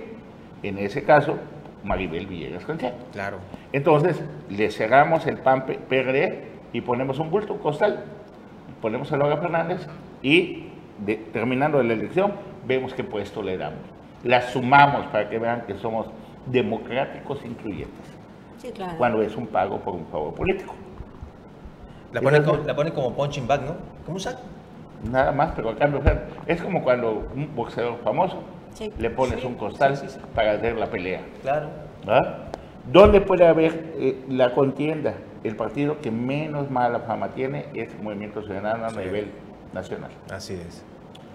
En 0.63 0.77
ese 0.79 1.03
caso, 1.03 1.37
Maribel 1.83 2.25
Villegas 2.27 2.65
Cancel. 2.65 2.93
Claro. 3.13 3.37
Entonces, 3.71 4.21
le 4.49 4.71
cerramos 4.71 5.25
el 5.27 5.37
PAN 5.37 5.65
PRD 5.87 6.43
y 6.73 6.81
ponemos 6.81 7.19
un 7.19 7.29
bulto, 7.29 7.53
un 7.53 7.59
costal. 7.59 8.03
Ponemos 8.81 9.11
a 9.11 9.17
Laura 9.17 9.37
Fernández 9.37 9.87
y 10.21 10.65
de- 11.05 11.15
terminando 11.17 11.81
la 11.83 11.93
elección, 11.93 12.33
vemos 12.67 12.93
qué 12.93 13.03
puesto 13.03 13.41
le 13.43 13.57
damos. 13.57 13.79
La 14.23 14.41
sumamos 14.41 15.05
para 15.07 15.29
que 15.29 15.37
vean 15.39 15.61
que 15.65 15.75
somos 15.75 16.07
democráticos 16.45 17.39
incluyentes, 17.45 18.05
Sí, 18.57 18.71
claro. 18.71 18.97
cuando 18.97 19.21
es 19.21 19.35
un 19.37 19.47
pago 19.47 19.77
por 19.79 19.93
un 19.93 20.05
favor 20.07 20.33
político. 20.33 20.73
La 22.11 22.21
ponen 22.21 22.43
como, 22.43 22.63
la 22.63 22.75
ponen 22.75 22.93
como 22.93 23.13
punching 23.13 23.47
bag, 23.47 23.61
¿no? 23.61 23.75
Como 24.09 24.15
un 24.15 24.21
saco. 24.21 24.39
Nada 25.11 25.31
más, 25.31 25.51
pero 25.55 25.69
a 25.69 25.75
cambio, 25.75 25.99
o 25.99 26.03
sea, 26.03 26.25
es 26.47 26.59
como 26.63 26.81
cuando 26.83 27.29
un 27.35 27.55
boxeador 27.55 27.99
famoso 28.03 28.41
Sí. 28.73 28.91
le 28.97 29.11
pones 29.11 29.39
Sí, 29.41 29.45
un 29.45 29.53
costal 29.53 29.95
sí, 29.95 30.07
sí, 30.07 30.13
sí. 30.15 30.19
para 30.33 30.53
hacer 30.53 30.77
la 30.79 30.87
pelea. 30.87 31.21
Claro. 31.43 31.67
¿verdad? 32.03 32.37
¿Dónde 32.91 33.21
puede 33.21 33.45
haber 33.45 33.93
eh, 33.99 34.17
la 34.27 34.51
contienda? 34.55 35.13
El 35.43 35.55
partido 35.55 36.01
que 36.01 36.09
menos 36.09 36.71
mala 36.71 37.01
fama 37.01 37.29
tiene 37.29 37.67
es 37.75 37.89
Movimiento 38.01 38.41
Ciudadano 38.41 38.87
a 38.87 38.89
nivel 38.91 39.27
nacional. 39.73 40.09
Así 40.33 40.55
es. 40.55 40.83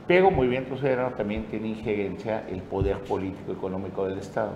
Pero 0.08 0.32
Movimiento 0.32 0.76
Ciudadano 0.76 1.10
también 1.10 1.44
tiene 1.44 1.68
injerencia 1.68 2.42
el 2.50 2.60
poder 2.60 2.98
político 3.04 3.52
económico 3.52 4.04
del 4.08 4.18
Estado. 4.18 4.50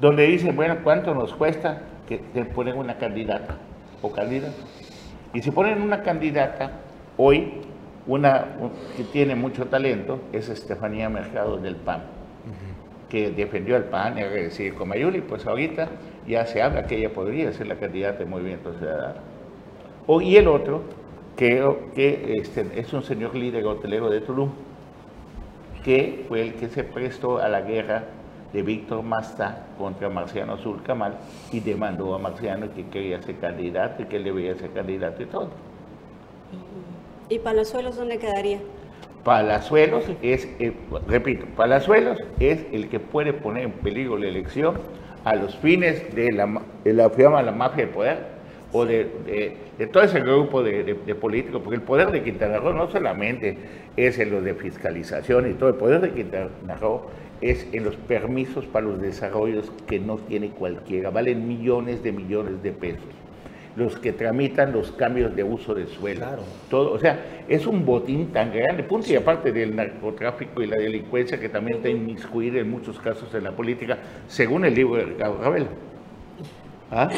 Donde 0.00 0.22
dicen, 0.26 0.56
bueno, 0.56 0.76
¿cuánto 0.82 1.14
nos 1.14 1.34
cuesta 1.34 1.82
que 2.08 2.16
te 2.16 2.46
ponen 2.46 2.78
una 2.78 2.96
candidata 2.96 3.56
o 4.00 4.10
candidato? 4.10 4.54
Y 5.34 5.42
si 5.42 5.50
ponen 5.50 5.82
una 5.82 6.02
candidata, 6.02 6.70
hoy, 7.20 7.52
una 8.06 8.56
un- 8.60 8.72
que 8.96 9.04
tiene 9.04 9.34
mucho 9.34 9.66
talento 9.68 10.20
es 10.32 10.48
Estefanía 10.48 11.08
Mercado 11.08 11.58
del 11.58 11.76
PAN, 11.76 12.02
que 13.08 13.30
defendió 13.30 13.76
al 13.76 13.84
PAN 13.84 14.18
y 14.18 14.22
decir 14.22 14.74
con 14.74 14.88
Mayuli, 14.88 15.20
pues 15.20 15.46
ahorita 15.46 15.88
ya 16.26 16.46
se 16.46 16.62
habla 16.62 16.86
que 16.86 16.96
ella 16.98 17.12
podría 17.12 17.52
ser 17.52 17.66
la 17.66 17.76
candidata 17.78 18.18
de 18.20 18.26
Movimiento 18.26 18.72
Ciudadano. 18.74 19.20
O, 20.06 20.20
y 20.20 20.36
el 20.36 20.48
otro, 20.48 20.84
creo 21.36 21.92
que 21.94 22.38
este, 22.40 22.80
es 22.80 22.92
un 22.92 23.02
señor 23.02 23.34
líder 23.36 23.66
hotelero 23.66 24.10
de 24.10 24.20
Tulum, 24.22 24.52
que 25.82 26.24
fue 26.28 26.42
el 26.42 26.54
que 26.56 26.68
se 26.68 26.84
prestó 26.84 27.38
a 27.38 27.48
la 27.48 27.62
guerra 27.62 28.04
de 28.52 28.62
Víctor 28.62 29.02
Masta 29.02 29.72
contra 29.78 30.08
Marciano 30.10 30.56
Zulcamal 30.58 31.18
y 31.50 31.60
demandó 31.60 32.14
a 32.14 32.18
Marciano 32.18 32.72
que 32.74 32.88
quería 32.88 33.22
ser 33.22 33.38
candidato 33.38 34.02
y 34.02 34.06
que 34.06 34.16
él 34.16 34.24
debía 34.24 34.56
ser 34.56 34.72
candidato 34.72 35.22
y 35.22 35.26
todo. 35.26 35.50
¿Y 37.30 37.38
Palazuelos 37.38 37.96
dónde 37.96 38.18
quedaría? 38.18 38.58
Palazuelos 39.24 40.04
es, 40.22 40.48
eh, 40.58 40.72
repito, 41.06 41.46
Palazuelos 41.56 42.18
es 42.40 42.64
el 42.72 42.88
que 42.88 43.00
puede 43.00 43.32
poner 43.32 43.64
en 43.64 43.72
peligro 43.72 44.18
la 44.18 44.26
elección 44.28 44.78
a 45.24 45.34
los 45.36 45.56
fines 45.56 46.14
de 46.14 46.32
la, 46.32 46.60
de 46.84 46.92
la, 46.92 47.10
llama 47.16 47.42
la 47.42 47.52
mafia 47.52 47.84
del 47.84 47.94
poder 47.94 48.18
o 48.72 48.84
de, 48.84 49.04
de- 49.26 49.56
de 49.78 49.86
todo 49.86 50.02
ese 50.02 50.20
grupo 50.20 50.62
de, 50.62 50.84
de- 50.84 50.94
de 50.94 51.14
políticos, 51.14 51.60
porque 51.62 51.76
el 51.76 51.82
poder 51.82 52.10
de 52.10 52.22
Quintana 52.22 52.58
Roo 52.58 52.72
no 52.72 52.90
solamente 52.90 53.56
es 53.96 54.18
en 54.18 54.30
lo 54.30 54.40
de 54.42 54.54
fiscalización 54.54 55.50
y 55.50 55.54
todo, 55.54 55.68
el 55.70 55.76
poder 55.76 56.00
de 56.00 56.10
Quintana 56.12 56.48
Roo 56.80 57.02
es 57.40 57.66
en 57.72 57.84
los 57.84 57.96
permisos 57.96 58.66
para 58.66 58.86
los 58.86 59.00
desarrollos 59.00 59.72
que 59.86 59.98
no 59.98 60.16
tiene 60.16 60.50
cualquiera, 60.50 61.10
valen 61.10 61.46
millones 61.48 62.02
de 62.02 62.12
millones 62.12 62.62
de 62.62 62.72
pesos. 62.72 63.02
Los 63.76 63.96
que 63.98 64.12
tramitan 64.12 64.72
los 64.72 64.92
cambios 64.92 65.34
de 65.34 65.44
uso 65.44 65.74
de 65.74 65.86
suelo. 65.86 66.26
Todo, 66.68 66.92
o 66.92 66.98
sea, 66.98 67.44
es 67.48 67.66
un 67.66 67.84
botín 67.84 68.32
tan 68.32 68.52
grande, 68.52 68.82
punto 68.82 69.12
y 69.12 69.16
aparte 69.16 69.52
del 69.52 69.74
narcotráfico 69.74 70.62
y 70.62 70.66
la 70.66 70.76
delincuencia 70.76 71.38
que 71.38 71.48
también 71.48 71.78
está 71.78 71.88
inmiscuida 71.88 72.60
en 72.60 72.70
muchos 72.70 72.98
casos 72.98 73.32
en 73.34 73.44
la 73.44 73.52
política, 73.52 73.98
según 74.26 74.64
el 74.64 74.74
libro 74.74 74.96
de 74.96 75.04
Ricardo 75.04 75.38
Ravelo. 75.40 75.68
¿Ah? 76.90 77.08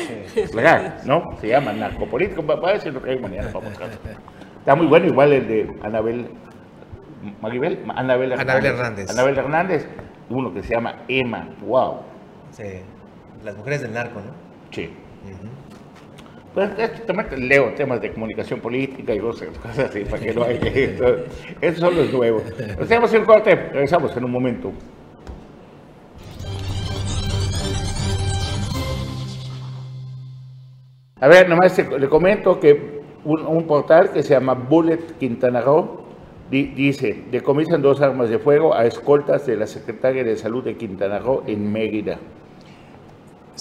Legal, 0.54 0.98
¿no? 1.06 1.36
Se 1.40 1.48
llama 1.48 1.72
narcopolítico, 1.72 2.44
a 2.52 2.72
decir 2.72 2.92
lo 2.92 3.02
que 3.02 3.10
hay 3.10 3.18
mañana 3.18 3.48
para 3.50 3.66
buscar. 3.66 3.88
Está 4.58 4.74
muy 4.74 4.86
bueno, 4.86 5.06
igual 5.06 5.32
el 5.32 5.48
de 5.48 5.76
Anabel 5.82 6.26
Maribel, 7.40 7.78
Anabel 7.88 8.32
Hernández. 8.32 8.50
Anabel 8.50 8.66
Hernández. 8.66 9.10
Anabel 9.10 9.38
Hernández, 9.38 9.88
uno 10.28 10.52
que 10.52 10.62
se 10.62 10.74
llama 10.74 10.96
Emma, 11.08 11.48
wow. 11.66 12.00
Sí, 12.50 12.64
las 13.44 13.56
mujeres 13.56 13.82
del 13.82 13.94
narco, 13.94 14.20
¿no? 14.20 14.32
Sí. 14.70 14.90
Pues 16.54 16.70
leo 17.38 17.72
temas 17.74 18.00
de 18.02 18.12
comunicación 18.12 18.60
política 18.60 19.14
y 19.14 19.18
cosas 19.20 19.48
así, 19.78 20.04
para 20.04 20.22
que 20.22 20.34
no 20.34 20.42
haya 20.44 20.68
esto. 20.68 21.16
Esos 21.60 21.80
son 21.80 21.96
los 21.96 22.12
nuevos. 22.12 22.42
Hacemos 22.80 23.12
un 23.14 23.24
corte, 23.24 23.54
regresamos 23.54 24.14
en 24.16 24.24
un 24.24 24.30
momento. 24.30 24.72
A 31.20 31.28
ver, 31.28 31.48
nomás 31.48 31.78
le 31.78 32.08
comento 32.08 32.58
que 32.58 33.00
un, 33.24 33.64
portal 33.66 34.10
que 34.10 34.22
se 34.22 34.30
llama 34.34 34.54
Bullet 34.54 34.98
Quintana 35.20 35.60
Roo 35.60 36.02
di- 36.50 36.66
dice, 36.74 37.24
decomisan 37.30 37.80
dos 37.80 38.00
armas 38.00 38.28
de 38.28 38.38
fuego 38.40 38.74
a 38.74 38.84
escoltas 38.86 39.46
de 39.46 39.56
la 39.56 39.66
Secretaria 39.66 40.24
de 40.24 40.36
Salud 40.36 40.64
de 40.64 40.76
Quintana 40.76 41.18
Roo 41.20 41.44
en 41.46 41.70
Mérida. 41.72 42.18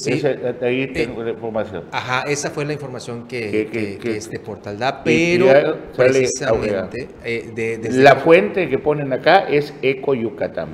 Sí. 0.03 0.13
Esa- 0.13 0.65
ahí 0.65 0.87
tengo 0.87 1.23
la 1.23 1.31
información. 1.31 1.83
Ajá, 1.91 2.23
esa 2.27 2.49
fue 2.49 2.65
la 2.65 2.73
información 2.73 3.27
que, 3.27 3.39
Que- 3.51 3.51
que- 3.51 3.67
que- 3.67 3.97
que 3.97 3.97
que- 3.99 4.17
este 4.17 4.39
portal 4.39 4.79
da, 4.79 5.03
pero 5.03 5.45
ya 5.45 5.61
sale 5.61 5.77
precisamente 5.95 7.09
eh, 7.23 7.51
de, 7.53 7.77
desde- 7.77 8.01
La 8.01 8.15
fuente 8.15 8.67
que 8.67 8.79
ponen 8.79 9.13
acá 9.13 9.47
es 9.47 9.73
Eco 9.81 10.13
Yucatán. 10.15 10.69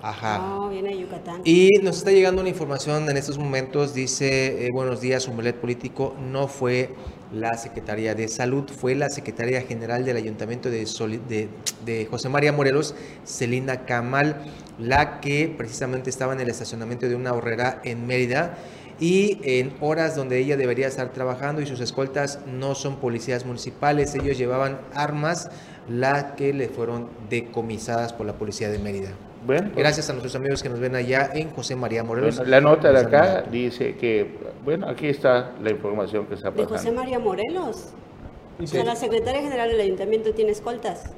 Ajá. 0.00 0.38
No, 0.38 0.68
viene 0.68 0.90
de 0.90 0.98
Yucatán. 1.00 1.40
Y 1.44 1.70
nos 1.82 1.96
está 1.98 2.10
llegando 2.10 2.40
una 2.42 2.50
información 2.50 3.08
en 3.08 3.16
estos 3.16 3.38
momentos, 3.38 3.94
dice, 3.94 4.66
eh, 4.66 4.70
buenos 4.72 5.00
días, 5.00 5.26
Omelet 5.28 5.56
Político, 5.56 6.14
no 6.30 6.46
fue 6.48 6.90
la 7.34 7.56
Secretaría 7.56 8.14
de 8.14 8.28
Salud, 8.28 8.64
fue 8.70 8.94
la 8.94 9.10
Secretaria 9.10 9.60
General 9.62 10.04
del 10.04 10.16
Ayuntamiento 10.16 10.70
de, 10.70 11.48
de 11.84 12.06
José 12.06 12.28
María 12.28 12.52
Morelos, 12.52 12.94
Celina 13.24 13.84
Camal, 13.84 14.36
la 14.78 15.20
que 15.20 15.52
precisamente 15.56 16.10
estaba 16.10 16.32
en 16.32 16.40
el 16.40 16.48
estacionamiento 16.48 17.08
de 17.08 17.16
una 17.16 17.32
horrera 17.32 17.80
en 17.84 18.06
Mérida 18.06 18.56
y 19.00 19.40
en 19.42 19.74
horas 19.80 20.14
donde 20.14 20.38
ella 20.38 20.56
debería 20.56 20.86
estar 20.86 21.12
trabajando 21.12 21.60
y 21.60 21.66
sus 21.66 21.80
escoltas 21.80 22.38
no 22.46 22.74
son 22.74 22.96
policías 22.96 23.44
municipales, 23.44 24.14
ellos 24.14 24.38
llevaban 24.38 24.78
armas, 24.94 25.50
las 25.88 26.32
que 26.36 26.52
le 26.52 26.68
fueron 26.68 27.08
decomisadas 27.28 28.12
por 28.12 28.26
la 28.26 28.34
policía 28.34 28.70
de 28.70 28.78
Mérida. 28.78 29.10
Bueno, 29.46 29.64
pues, 29.72 29.76
Gracias 29.76 30.08
a 30.08 30.12
nuestros 30.12 30.34
amigos 30.36 30.62
que 30.62 30.68
nos 30.68 30.80
ven 30.80 30.94
allá 30.94 31.30
en 31.34 31.50
José 31.50 31.76
María 31.76 32.02
Morelos. 32.02 32.36
bueno, 32.36 32.50
la 32.50 32.60
nota 32.60 32.92
de 32.92 32.98
acá 33.00 33.42
dice 33.50 33.96
que, 33.96 34.38
bueno, 34.64 34.88
aquí 34.88 35.08
está 35.08 35.52
la 35.62 35.70
información 35.70 36.26
que 36.26 36.34
está 36.34 36.50
De 36.50 36.62
José 36.64 36.74
pasando. 36.74 37.00
María 37.00 37.18
Morelos. 37.18 37.88
O 38.58 38.60
Sí. 38.62 38.68
sea, 38.68 38.84
la 38.84 38.96
secretaria 38.96 39.42
general 39.42 39.68
del 39.68 39.80
ayuntamiento 39.80 40.32
tiene 40.32 40.52
escoltas. 40.52 41.12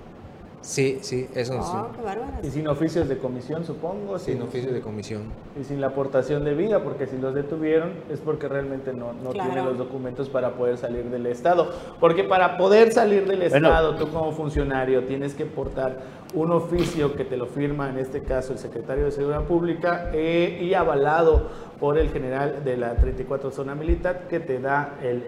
Sí, 0.62 0.98
sí, 1.02 1.28
eso 1.36 1.60
Ah, 1.60 1.86
sí. 1.92 1.96
qué 1.96 2.04
bárbaras. 2.04 2.44
Y 2.44 2.50
sin 2.50 2.66
oficios 2.66 3.08
de 3.08 3.18
comisión, 3.18 3.64
supongo. 3.64 4.18
Sin 4.18 4.42
oficio 4.42 4.72
de 4.72 4.80
comisión. 4.80 5.22
Y 5.60 5.62
sin 5.62 5.80
la 5.80 5.88
aportación 5.88 6.44
de 6.44 6.54
vida, 6.54 6.82
porque 6.82 7.06
si 7.06 7.18
los 7.18 7.34
detuvieron 7.34 7.92
es 8.10 8.18
porque 8.18 8.48
realmente 8.48 8.92
no, 8.92 9.12
no 9.12 9.30
Claro. 9.30 9.50
tienen 9.50 9.64
los 9.66 9.78
documentos 9.78 10.28
para 10.28 10.54
poder 10.54 10.76
salir 10.76 11.04
del 11.04 11.26
Estado. 11.26 11.70
Porque 12.00 12.24
para 12.24 12.56
poder 12.56 12.90
salir 12.92 13.28
del 13.28 13.48
Bueno. 13.48 13.68
Estado, 13.68 13.94
tú 13.94 14.08
como 14.10 14.32
funcionario 14.32 15.04
tienes 15.04 15.34
que 15.34 15.44
portar 15.46 15.98
un 16.36 16.52
oficio 16.52 17.14
que 17.16 17.24
te 17.24 17.36
lo 17.36 17.46
firma, 17.46 17.88
en 17.88 17.98
este 17.98 18.22
caso, 18.22 18.52
el 18.52 18.58
secretario 18.58 19.06
de 19.06 19.10
Seguridad 19.10 19.44
Pública 19.44 20.10
eh, 20.12 20.58
y 20.62 20.74
avalado 20.74 21.48
por 21.80 21.96
el 21.98 22.10
general 22.10 22.62
de 22.62 22.76
la 22.76 22.94
34 22.94 23.50
Zona 23.50 23.74
Militar 23.74 24.28
que 24.28 24.38
te 24.40 24.60
da 24.60 24.94
el, 25.02 25.24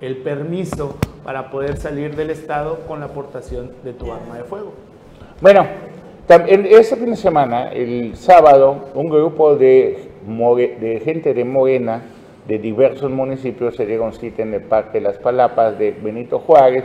el- 0.00 0.16
permiso 0.24 0.96
para 1.24 1.50
poder 1.50 1.76
salir 1.76 2.16
del 2.16 2.30
Estado 2.30 2.80
con 2.88 3.00
la 3.00 3.06
aportación 3.06 3.70
de 3.84 3.92
tu 3.92 4.10
arma 4.12 4.36
de 4.38 4.44
fuego. 4.44 4.72
Bueno, 5.40 5.66
también 6.26 6.66
este 6.68 6.96
fin 6.96 7.10
de 7.10 7.16
semana, 7.16 7.70
el 7.70 8.16
sábado, 8.16 8.88
un 8.94 9.08
grupo 9.08 9.54
de 9.56 11.00
gente 11.04 11.32
de 11.34 11.44
Morena 11.44 12.02
de 12.48 12.58
diversos 12.58 13.10
municipios 13.10 13.76
se 13.76 13.86
dieron 13.86 14.12
cita 14.12 14.42
en 14.42 14.54
el 14.54 14.62
Parque 14.62 15.00
Las 15.00 15.18
Palapas 15.18 15.78
de 15.78 15.92
Benito 15.92 16.40
Juárez 16.40 16.84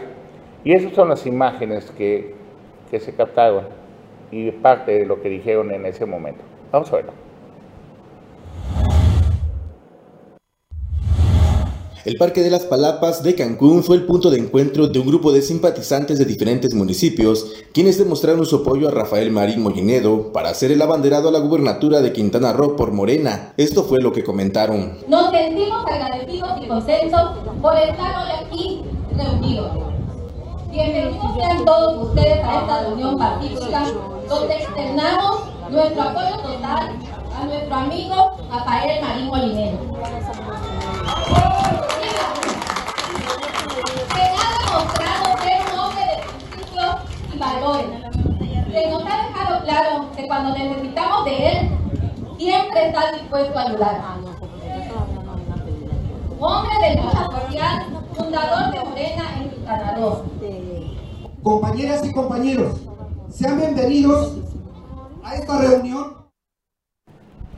y 0.63 0.73
esas 0.73 0.93
son 0.93 1.09
las 1.09 1.25
imágenes 1.25 1.89
que, 1.97 2.34
que 2.89 2.99
se 2.99 3.13
captaron 3.13 3.65
y 4.31 4.51
parte 4.51 4.99
de 4.99 5.05
lo 5.05 5.21
que 5.21 5.29
dijeron 5.29 5.71
en 5.71 5.85
ese 5.85 6.05
momento. 6.05 6.41
Vamos 6.71 6.91
a 6.91 6.95
verlo. 6.97 7.25
El 12.05 12.17
Parque 12.17 12.43
de 12.43 12.51
las 12.51 12.65
Palapas 12.65 13.23
de 13.23 13.33
Cancún 13.33 13.83
fue 13.83 13.95
el 13.95 14.05
punto 14.05 14.29
de 14.29 14.37
encuentro 14.37 14.87
de 14.87 14.99
un 14.99 15.07
grupo 15.07 15.31
de 15.31 15.41
simpatizantes 15.41 16.19
de 16.19 16.25
diferentes 16.25 16.75
municipios, 16.75 17.51
quienes 17.73 17.97
demostraron 17.97 18.45
su 18.45 18.57
apoyo 18.57 18.87
a 18.87 18.91
Rafael 18.91 19.31
Marín 19.31 19.63
Mollinedo 19.63 20.31
para 20.31 20.53
ser 20.53 20.71
el 20.71 20.83
abanderado 20.83 21.29
a 21.29 21.31
la 21.31 21.39
gubernatura 21.39 22.01
de 22.01 22.13
Quintana 22.13 22.53
Roo 22.53 22.75
por 22.75 22.91
Morena. 22.91 23.53
Esto 23.57 23.85
fue 23.85 24.01
lo 24.01 24.11
que 24.11 24.23
comentaron. 24.23 24.99
Nos 25.07 25.31
sentimos 25.31 25.83
agradecidos 25.87 26.51
y 26.61 26.67
contentos 26.67 27.21
por 27.59 27.75
estar 27.75 28.23
hoy 28.23 28.45
aquí 28.45 28.81
reunidos. 29.17 29.94
Bienvenidos 30.75 31.35
sean 31.37 31.63
todos 31.63 32.09
ustedes 32.09 32.43
a 32.43 32.59
esta 32.59 32.81
reunión 32.81 33.17
pacífica 33.17 33.85
donde 34.27 34.55
externamos 34.57 35.43
nuestro 35.69 36.01
apoyo 36.01 36.35
total 36.41 36.99
a 37.33 37.45
nuestro 37.45 37.75
amigo 37.75 38.37
Rafael 38.51 39.01
Marín 39.01 39.27
Molinero. 39.27 39.77
Que 44.13 44.21
ha 44.21 44.51
demostrado 44.65 45.37
ser 45.43 45.61
un 45.71 45.79
hombre 45.79 46.03
de 46.03 46.15
principios 46.27 46.95
y 47.33 47.37
valores. 47.37 47.87
Que 48.69 48.89
nos 48.89 49.03
ha 49.05 49.27
dejado 49.27 49.63
claro 49.63 50.11
que 50.13 50.27
cuando 50.27 50.57
necesitamos 50.57 51.23
de 51.23 51.51
él, 51.51 51.69
siempre 52.37 52.87
está 52.87 53.13
dispuesto 53.13 53.57
a 53.57 53.61
ayudar. 53.61 54.34
Hombre 56.39 56.73
de 56.89 57.01
lucha 57.01 57.25
social, 57.25 57.85
fundador 58.13 58.71
de 58.73 58.89
Morena 58.89 59.23
en 59.41 59.49
Quintana 59.49 59.95
Roo. 59.97 60.23
Compañeras 61.43 62.05
y 62.05 62.11
compañeros, 62.13 62.81
sean 63.29 63.57
bienvenidos 63.59 64.37
a 65.23 65.35
esta 65.35 65.59
reunión. 65.61 66.15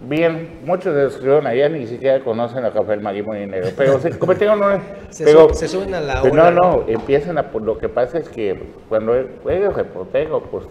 Bien, 0.07 0.59
muchos 0.65 0.93
de 0.95 1.03
los 1.03 1.13
que 1.13 1.15
estuvieron 1.17 1.47
allá 1.47 1.69
ni 1.69 1.87
siquiera 1.87 2.23
conocen 2.23 2.63
a 2.65 2.69
Rafael 2.69 3.01
Marín 3.01 3.25
Molinero, 3.25 3.69
pero 3.75 3.99
se 3.99 4.17
cometieron 4.17 4.61
un- 4.61 4.81
Se, 5.09 5.23
pero- 5.25 5.53
se 5.53 5.67
suben 5.67 5.93
a 5.95 5.99
la 6.01 6.21
Pero 6.21 6.33
ola. 6.33 6.51
no, 6.51 6.61
no, 6.77 6.83
empiezan 6.87 7.37
a, 7.37 7.49
por 7.51 7.61
lo 7.63 7.77
que 7.77 7.89
pasa 7.89 8.19
es 8.19 8.29
que 8.29 8.71
cuando 8.89 9.15
eres 9.15 9.73
reportero, 9.73 10.41
pues 10.43 10.65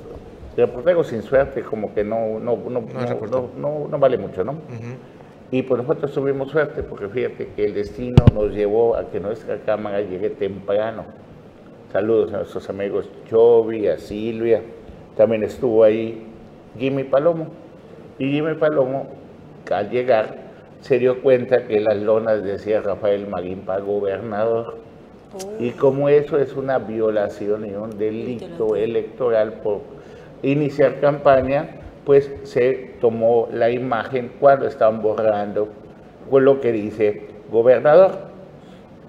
reportero 0.57 1.03
sin 1.05 1.23
suerte 1.23 1.63
como 1.63 1.93
que 1.93 2.05
no, 2.05 2.39
no, 2.39 2.57
no, 2.57 2.81
no, 2.81 2.81
no- 2.81 3.49
no- 3.59 3.89
no 3.91 3.99
vale 3.99 4.17
mucho, 4.17 4.45
¿no? 4.45 4.53
Ujú. 4.53 4.95
Y 5.51 5.63
pues 5.63 5.81
nosotros 5.81 6.13
tuvimos 6.13 6.51
suerte 6.51 6.83
porque 6.83 7.09
fíjate 7.09 7.49
que 7.55 7.67
el 7.67 7.75
destino 7.75 8.25
nos 8.35 8.53
llevó 8.53 8.97
a 8.97 9.09
que 9.09 9.21
nuestra 9.21 9.59
cámara 9.59 10.01
llegue 10.01 10.31
temprano. 10.31 11.05
Saludos 11.93 12.33
a 12.33 12.39
nuestros 12.39 12.69
amigos 12.69 13.09
Chovi, 13.29 13.87
a 13.87 13.97
Silvia, 13.97 14.63
también 15.17 15.45
estuvo 15.45 15.85
ahí 15.85 16.27
Jimmy 16.79 17.05
Palomo. 17.05 17.47
Y 18.19 18.33
Jimmy 18.33 18.55
Palomo, 18.55 19.07
al 19.71 19.91
llegar, 19.91 20.37
se 20.81 20.99
dio 20.99 21.23
cuenta 21.23 21.67
que 21.67 21.81
las 21.81 21.97
lonas 21.97 22.43
decía 22.43 22.81
Rafael 22.81 23.29
Marín 23.29 23.61
para 23.61 23.81
gobernador. 23.81 24.79
Y 25.61 25.71
como 25.71 26.09
eso 26.09 26.39
es 26.39 26.55
una 26.55 26.79
violación 26.79 27.67
y 27.67 27.75
un 27.75 27.99
delito 27.99 28.75
electoral 28.75 29.55
por 29.63 29.81
iniciar 30.43 31.01
campaña, 31.01 31.69
pues 32.07 32.31
se 32.45 32.93
tomó 33.01 33.49
la 33.53 33.69
imagen 33.69 34.31
cuando 34.41 34.67
estaban 34.67 35.03
borrando 35.03 35.69
con 36.31 36.45
lo 36.45 36.61
que 36.61 36.71
dice 36.73 37.27
gobernador, 37.51 38.13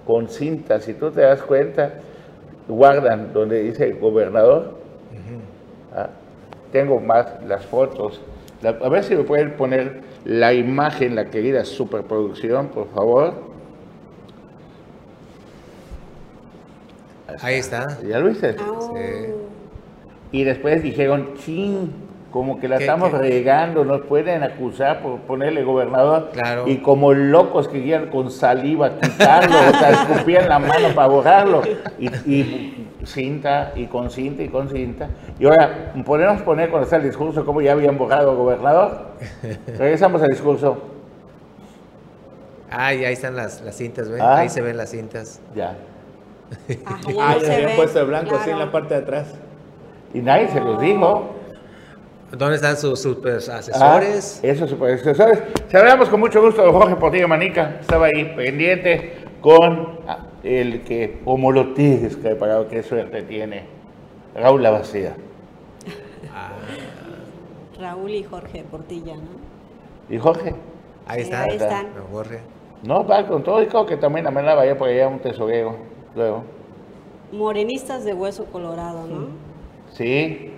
con 0.04 0.28
cinta, 0.28 0.80
si 0.80 0.94
tú 0.94 1.10
te 1.12 1.20
das 1.22 1.40
cuenta, 1.42 1.94
guardan 2.66 3.32
donde 3.32 3.62
dice 3.62 3.92
gobernador. 3.92 4.76
Ah, 5.94 6.08
tengo 6.72 6.98
más 7.00 7.26
las 7.46 7.64
fotos. 7.64 8.20
La- 8.62 8.70
a 8.70 8.88
ver 8.88 9.04
si 9.04 9.14
me 9.14 9.22
pueden 9.22 9.52
poner 9.52 10.00
la 10.24 10.52
imagen, 10.52 11.14
la 11.14 11.26
querida 11.26 11.64
superproducción, 11.64 12.66
por 12.68 12.88
favor. 12.88 13.32
Ahí 17.42 17.56
está. 17.56 17.98
¿Ya 18.02 18.18
lo 18.18 18.28
viste? 18.28 18.56
Ah, 18.58 18.80
Sí. 18.80 19.32
Y 20.32 20.44
después 20.44 20.82
dijeron, 20.82 21.34
chin, 21.38 21.90
como 22.30 22.60
que 22.60 22.68
la 22.68 22.76
¿Qué- 22.76 22.84
estamos 22.84 23.10
qué? 23.10 23.16
regando, 23.18 23.84
nos 23.84 24.02
pueden 24.02 24.42
acusar 24.42 25.00
por 25.02 25.18
ponerle 25.20 25.62
gobernador 25.64 26.30
Claro. 26.32 26.68
y 26.68 26.76
como 26.78 27.14
locos 27.14 27.68
que 27.68 27.82
quieran 27.82 28.08
con 28.10 28.30
saliva 28.30 28.98
quitarlo, 29.00 29.56
o 29.56 29.78
sea, 29.78 29.90
escupían 29.90 30.48
la 30.48 30.58
mano 30.58 30.88
para 30.94 31.08
borrarlo 31.08 31.62
y, 31.98 32.06
y 32.30 32.86
cinta 33.04 33.72
y 33.74 33.86
con 33.86 34.10
cinta 34.10 34.42
y 34.42 34.48
con 34.48 34.68
cinta. 34.68 35.08
Y 35.38 35.46
ahora, 35.46 35.92
podemos 36.04 36.42
poner 36.42 36.68
cuando 36.68 36.84
está 36.84 36.96
el 36.96 37.04
discurso 37.04 37.46
como 37.46 37.62
ya 37.62 37.72
habían 37.72 37.96
borrado 37.96 38.30
al 38.32 38.36
gobernador. 38.36 39.06
Regresamos 39.78 40.20
al 40.20 40.28
discurso. 40.28 40.76
Ay, 42.70 43.04
ahí 43.06 43.14
están 43.14 43.34
las, 43.34 43.62
las 43.62 43.74
cintas, 43.76 44.10
¿ven? 44.10 44.20
Ah. 44.20 44.38
Ahí 44.38 44.48
se 44.50 44.60
ven 44.60 44.76
las 44.76 44.90
cintas. 44.90 45.40
Ya. 45.54 45.76
Ah, 46.86 47.36
ya 47.38 47.40
se 47.46 47.54
habían 47.54 47.76
puesto 47.76 47.98
de 48.00 48.04
blanco 48.04 48.36
así 48.36 48.50
en 48.50 48.58
la 48.58 48.70
parte 48.70 48.92
de 48.94 49.00
atrás. 49.00 49.34
Y 50.12 50.20
nadie 50.20 50.48
se 50.48 50.60
los 50.60 50.78
dijo. 50.80 51.34
¿Dónde 52.32 52.56
están 52.56 52.76
sus 52.76 53.00
super 53.00 53.38
Ah, 53.50 53.56
asesores? 53.58 54.40
esos 54.42 54.68
superasesores. 54.70 55.42
Saludamos 55.68 56.08
con 56.10 56.20
mucho 56.20 56.42
gusto 56.42 56.62
a 56.62 56.70
Jorge 56.72 56.96
Portillo 56.96 57.26
Manica. 57.28 57.78
Estaba 57.80 58.06
ahí 58.06 58.32
pendiente 58.36 59.14
con 59.40 59.98
ah, 60.06 60.26
el 60.42 60.82
que, 60.82 61.20
como 61.24 61.50
los 61.52 61.72
tigres 61.74 62.16
que 62.16 62.28
he 62.30 62.34
pagado, 62.36 62.68
qué 62.68 62.82
suerte 62.82 63.22
tiene. 63.22 63.64
Raúl 64.34 64.62
Lavacía. 64.62 65.16
Raúl 67.80 68.10
y 68.10 68.24
Jorge 68.24 68.64
Portilla, 68.70 69.14
¿no? 69.14 70.14
¿Y 70.14 70.18
Jorge? 70.18 70.54
Ahí 71.06 71.20
Sí, 71.20 71.24
está. 71.30 71.42
ahí 71.44 71.56
están. 71.56 71.86
Jorge. 72.12 72.40
No, 72.82 73.06
va 73.06 73.26
con 73.26 73.42
todo 73.42 73.62
y 73.62 73.66
creo 73.66 73.86
que 73.86 73.96
también 73.96 74.26
a 74.26 74.30
la 74.30 74.54
vaya 74.54 74.76
por 74.76 74.88
allá 74.88 75.08
un 75.08 75.20
tesorero. 75.20 75.76
Luego. 76.14 76.42
Morenistas 77.32 78.04
de 78.04 78.14
hueso 78.14 78.46
colorado, 78.46 79.06
¿no? 79.06 79.28
Sí. 79.92 80.52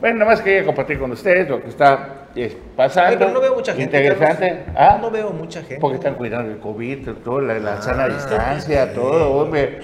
Bueno, 0.00 0.18
nada 0.18 0.32
más 0.32 0.40
quería 0.42 0.64
compartir 0.64 0.98
con 0.98 1.10
ustedes 1.12 1.48
lo 1.48 1.62
que 1.62 1.68
está 1.68 2.26
eh, 2.36 2.54
pasando. 2.76 3.10
Ay, 3.10 3.16
pero 3.18 3.30
no 3.30 3.40
veo 3.40 3.54
mucha 3.54 3.72
gente, 3.74 3.96
Interesante. 3.96 4.64
¿Ah? 4.74 4.98
No 5.00 5.10
veo 5.10 5.30
mucha 5.30 5.60
gente. 5.60 5.78
Porque 5.80 5.96
están 5.96 6.14
cuidando 6.16 6.50
el 6.50 6.58
COVID, 6.58 7.08
todo, 7.24 7.40
la, 7.40 7.58
la 7.58 7.80
sana 7.80 8.04
Ah, 8.04 8.08
distancia, 8.08 8.86
sí. 8.88 8.92
todo, 8.94 9.30
hombre. 9.32 9.78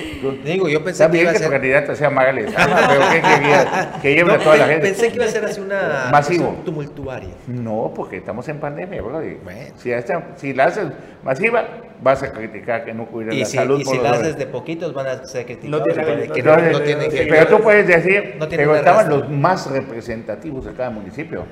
Digo, 0.45 0.69
yo 0.69 0.83
pensé 0.85 1.09
que 1.11 1.19
iba 1.23 1.31
a 1.31 1.33
que 1.33 1.39
tu 1.39 1.45
ser... 1.45 1.53
candidata 1.53 1.95
sea 1.95 2.11
Maga 2.11 2.33
Lezama, 2.33 2.77
pero 2.89 3.01
¿qué 3.13 3.21
quería? 3.23 3.93
Que 4.03 4.15
lleve 4.15 4.29
No, 4.29 4.35
a 4.35 4.39
toda 4.39 4.57
la 4.57 4.67
gente. 4.67 4.89
Pensé 4.89 5.09
que 5.11 5.15
iba 5.17 5.25
a 5.25 5.29
ser 5.29 5.45
así 5.45 5.61
una... 5.61 6.09
Masivo. 6.11 6.57
tumultuaria. 6.65 7.31
No, 7.47 7.93
porque 7.95 8.17
estamos 8.19 8.47
en 8.49 8.59
pandemia, 8.59 9.01
bro. 9.03 9.21
Bueno. 9.45 9.61
Si, 9.77 9.91
si 10.37 10.53
la 10.53 10.65
haces 10.65 10.89
masiva, 11.23 11.65
vas 12.03 12.23
a 12.23 12.33
criticar 12.33 12.85
que 12.85 12.95
no 12.95 13.07
cuida 13.07 13.33
Y 13.35 13.41
la 13.41 13.45
si, 13.47 13.57
salud 13.57 13.81
y 13.81 13.85
por 13.85 13.93
si 13.93 13.97
los 13.99 14.03
la 14.05 14.11
jóvenes. 14.11 14.29
haces 14.35 14.39
de 14.39 14.47
poquitos 14.51 14.95
van 14.95 15.07
a 15.07 15.25
ser 15.27 15.45
criticados. 15.47 15.81
No 15.81 15.85
tiene- 15.85 16.03
porque 16.03 16.27
no 16.29 16.35
que 16.35 16.43
no, 16.43 16.57
no 17.03 17.29
pero 17.31 17.47
tú 17.47 17.63
puedes 17.63 17.87
decir, 17.87 18.37
pero 18.51 18.77
estaban 18.77 19.09
los 19.11 19.29
más 19.29 19.71
representativos 19.71 20.65
de 20.65 20.73
cada 20.73 20.91
municipio. 20.91 21.45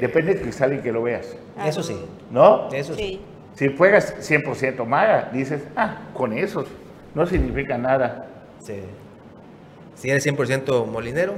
Depende 0.00 0.34
del 0.34 0.42
cristal 0.42 0.72
en 0.72 0.82
que 0.82 0.90
lo 0.90 1.02
veas, 1.02 1.36
Eso 1.64 1.82
sí, 1.82 1.96
¿no? 2.30 2.68
eso 2.72 2.94
sí. 2.94 3.02
Sí. 3.02 3.20
Si 3.54 3.68
fueras 3.68 4.14
100% 4.20 4.84
maga, 4.86 5.28
dices, 5.32 5.62
ah, 5.76 6.08
con 6.14 6.32
esos, 6.32 6.66
no 7.14 7.26
significa 7.26 7.76
nada. 7.78 8.26
sí. 8.58 8.80
Si 9.94 10.10
eres 10.10 10.24
100% 10.26 10.86
molinero, 10.86 11.34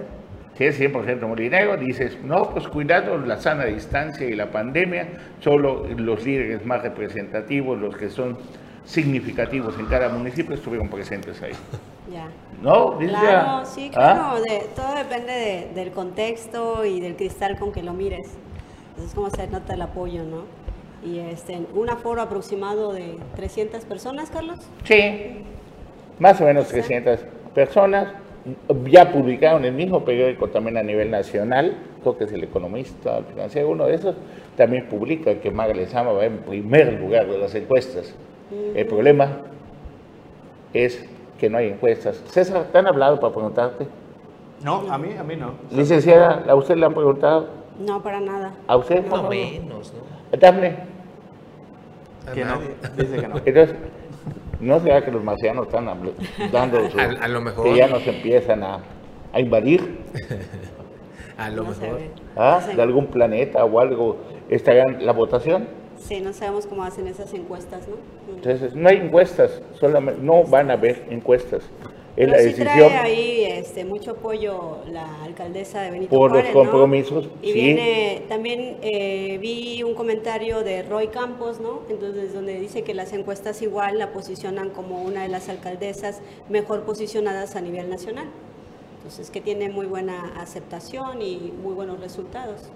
Si 0.57 0.65
es 0.65 0.79
100% 0.81 1.27
molinero, 1.27 1.77
dices, 1.77 2.17
no, 2.23 2.51
pues 2.51 2.69
cuidado 2.69 3.19
la 3.19 3.37
sana 3.39 3.65
distancia 3.65 4.27
y 4.29 4.35
la 4.35 4.51
pandemia, 4.53 5.09
solo 5.41 5.85
los 5.97 6.25
líderes 6.25 6.65
más 6.65 6.83
representativos, 6.83 7.79
los 7.79 7.97
que 7.97 8.09
son 8.09 8.39
significativos 8.85 9.77
en 9.79 9.87
cada 9.87 10.09
municipio, 10.11 10.55
estuvieron 10.55 10.89
presentes 10.89 11.41
ahí. 11.43 11.53
Ya. 12.13 12.29
¿No? 12.63 12.99
Dices, 12.99 13.17
Claro, 13.19 13.61
ya, 13.61 13.65
sí, 13.65 13.91
¿ah? 13.95 14.13
claro. 14.37 14.43
de- 14.43 14.67
todo 14.77 14.95
depende 14.95 15.33
de- 15.33 15.69
del 15.75 15.91
contexto 15.91 16.85
y 16.85 17.01
del 17.01 17.17
cristal 17.17 17.59
con 17.59 17.73
que 17.73 17.83
lo 17.83 17.95
mires. 17.95 18.29
Entonces, 18.91 19.15
cómo 19.15 19.31
se 19.31 19.47
nota 19.49 19.73
el 19.73 19.81
apoyo, 19.81 20.23
¿no? 20.23 20.43
Y 21.03 21.19
este, 21.21 21.59
un 21.75 21.89
aforo 21.89 22.21
aproximado 22.21 22.93
de 22.93 23.17
300 23.37 23.87
personas, 23.87 24.29
Carlos. 24.31 24.59
Sí, 24.85 25.45
más 26.19 26.39
o 26.43 26.45
menos 26.45 26.69
300 26.69 27.21
personas. 27.55 28.09
Ya 28.91 29.11
publicaron 29.11 29.65
el 29.65 29.73
mismo 29.73 30.05
periódico 30.05 30.49
también 30.49 30.77
a 30.77 30.83
nivel 30.83 31.11
nacional, 31.11 31.75
creo 32.03 32.19
que 32.19 32.25
es 32.25 32.33
El 32.33 32.45
Economista, 32.45 33.19
el 33.19 33.25
Financiero, 33.25 33.71
uno 33.71 33.87
de 33.87 33.95
esos, 33.95 34.17
también 34.57 34.87
publica 34.89 35.35
que 35.37 35.51
Maga 35.51 35.73
Lezama 35.73 36.13
va 36.13 36.27
en 36.27 36.39
primer 36.39 37.01
lugar 37.01 37.27
de 37.27 37.39
las 37.39 37.55
encuestas. 37.55 38.15
El 38.75 38.87
problema 38.87 39.39
es 40.75 41.05
que 41.39 41.49
no 41.49 41.59
hay 41.59 41.69
encuestas. 41.69 42.23
César, 42.27 42.67
¿te 42.71 42.79
han 42.79 42.87
hablado 42.87 43.19
para 43.19 43.33
preguntarte? 43.33 43.87
No, 44.63 44.93
a 44.93 44.99
mí, 44.99 45.15
a 45.19 45.23
mí 45.23 45.37
no. 45.37 45.53
Licenciada, 45.71 46.45
¿a 46.49 46.55
usted 46.55 46.77
le 46.77 46.87
han 46.87 46.95
preguntado? 46.95 47.49
No, 47.79 48.03
para 48.03 48.21
nada. 48.21 48.53
¿A 48.67 48.77
usted? 48.77 49.05
no 49.07 49.29
menos, 49.29 49.93
¿no? 49.93 50.39
Dafne. 50.39 50.77
A 52.27 52.33
Que 52.33 52.45
no, 52.45 52.59
dice 52.97 53.17
que 53.17 53.29
no. 53.29 53.37
Entonces, 53.45 53.77
¿no 54.61 54.81
será 54.81 55.05
que 55.05 55.11
los 55.11 55.23
marcianos 55.25 55.67
están 55.67 55.87
dando 56.53 56.91
su- 56.91 56.99
A- 56.99 57.05
a 57.25 57.29
lo 57.29 57.41
mejor. 57.41 57.65
que 57.65 57.77
ya 57.77 57.87
nos 57.89 58.07
empiezan 58.07 58.63
a, 58.63 58.79
a 59.33 59.41
invadir 59.41 59.99
A 61.37 61.51
lo 61.51 61.65
No 61.65 61.71
mejor. 61.71 62.01
¿ah? 62.37 62.59
No 62.61 62.67
sé. 62.71 62.77
de 62.77 62.83
algún 62.83 63.07
planeta 63.09 63.65
o 63.65 63.81
algo? 63.81 64.19
¿Estarán 64.49 65.05
la 65.05 65.13
votación? 65.13 65.67
Sí, 65.99 66.21
no 66.21 66.33
sabemos 66.33 66.67
cómo 66.67 66.85
hacen 66.85 67.07
esas 67.09 67.33
encuestas, 67.35 67.89
¿no? 67.89 67.97
Entonces, 68.37 68.75
no 68.77 68.89
hay 68.89 68.99
encuestas, 68.99 69.61
solamente, 69.81 70.21
no 70.23 70.45
van 70.45 70.71
a 70.71 70.75
haber 70.75 71.07
encuestas. 71.11 71.63
Es 72.17 72.27
Pero 72.27 72.33
la 72.33 72.39
sí 72.39 72.45
decisión 72.45 72.89
trae 72.91 72.97
ahí 72.99 73.45
este, 73.45 73.85
mucho 73.85 74.13
apoyo 74.13 74.79
la 74.93 75.25
alcaldesa 75.25 75.83
de 75.83 75.91
Benito 75.91 76.11
por 76.17 76.31
los 76.31 76.43
Juárez, 76.43 76.55
¿no? 76.55 76.61
compromisos. 76.61 77.29
Y 77.43 77.47
sí. 77.49 77.53
viene, 77.55 78.23
también 78.29 78.77
eh, 78.83 79.39
vi 79.39 79.83
un 79.83 79.95
comentario 79.95 80.63
de 80.63 80.85
Roy 80.85 81.09
Campos, 81.09 81.59
¿no? 81.61 81.81
Entonces, 81.91 82.33
donde 82.33 82.61
dice 82.61 82.83
que 82.83 82.95
las 82.95 83.13
encuestas 83.13 83.61
igual 83.63 83.99
la 83.99 84.13
posicionan 84.13 84.71
como 84.71 85.03
una 85.03 85.23
de 85.25 85.29
las 85.29 85.49
alcaldesas 85.49 86.23
mejor 86.49 86.83
posicionadas 86.85 87.57
a 87.57 87.61
nivel 87.61 87.91
nacional. 87.91 88.27
Entonces, 88.99 89.31
que 89.31 89.41
tiene 89.41 89.69
muy 89.69 89.87
buena 89.87 90.35
aceptación 90.41 91.21
y 91.21 91.53
muy 91.63 91.75
buenos 91.75 91.99
resultados. 92.01 92.71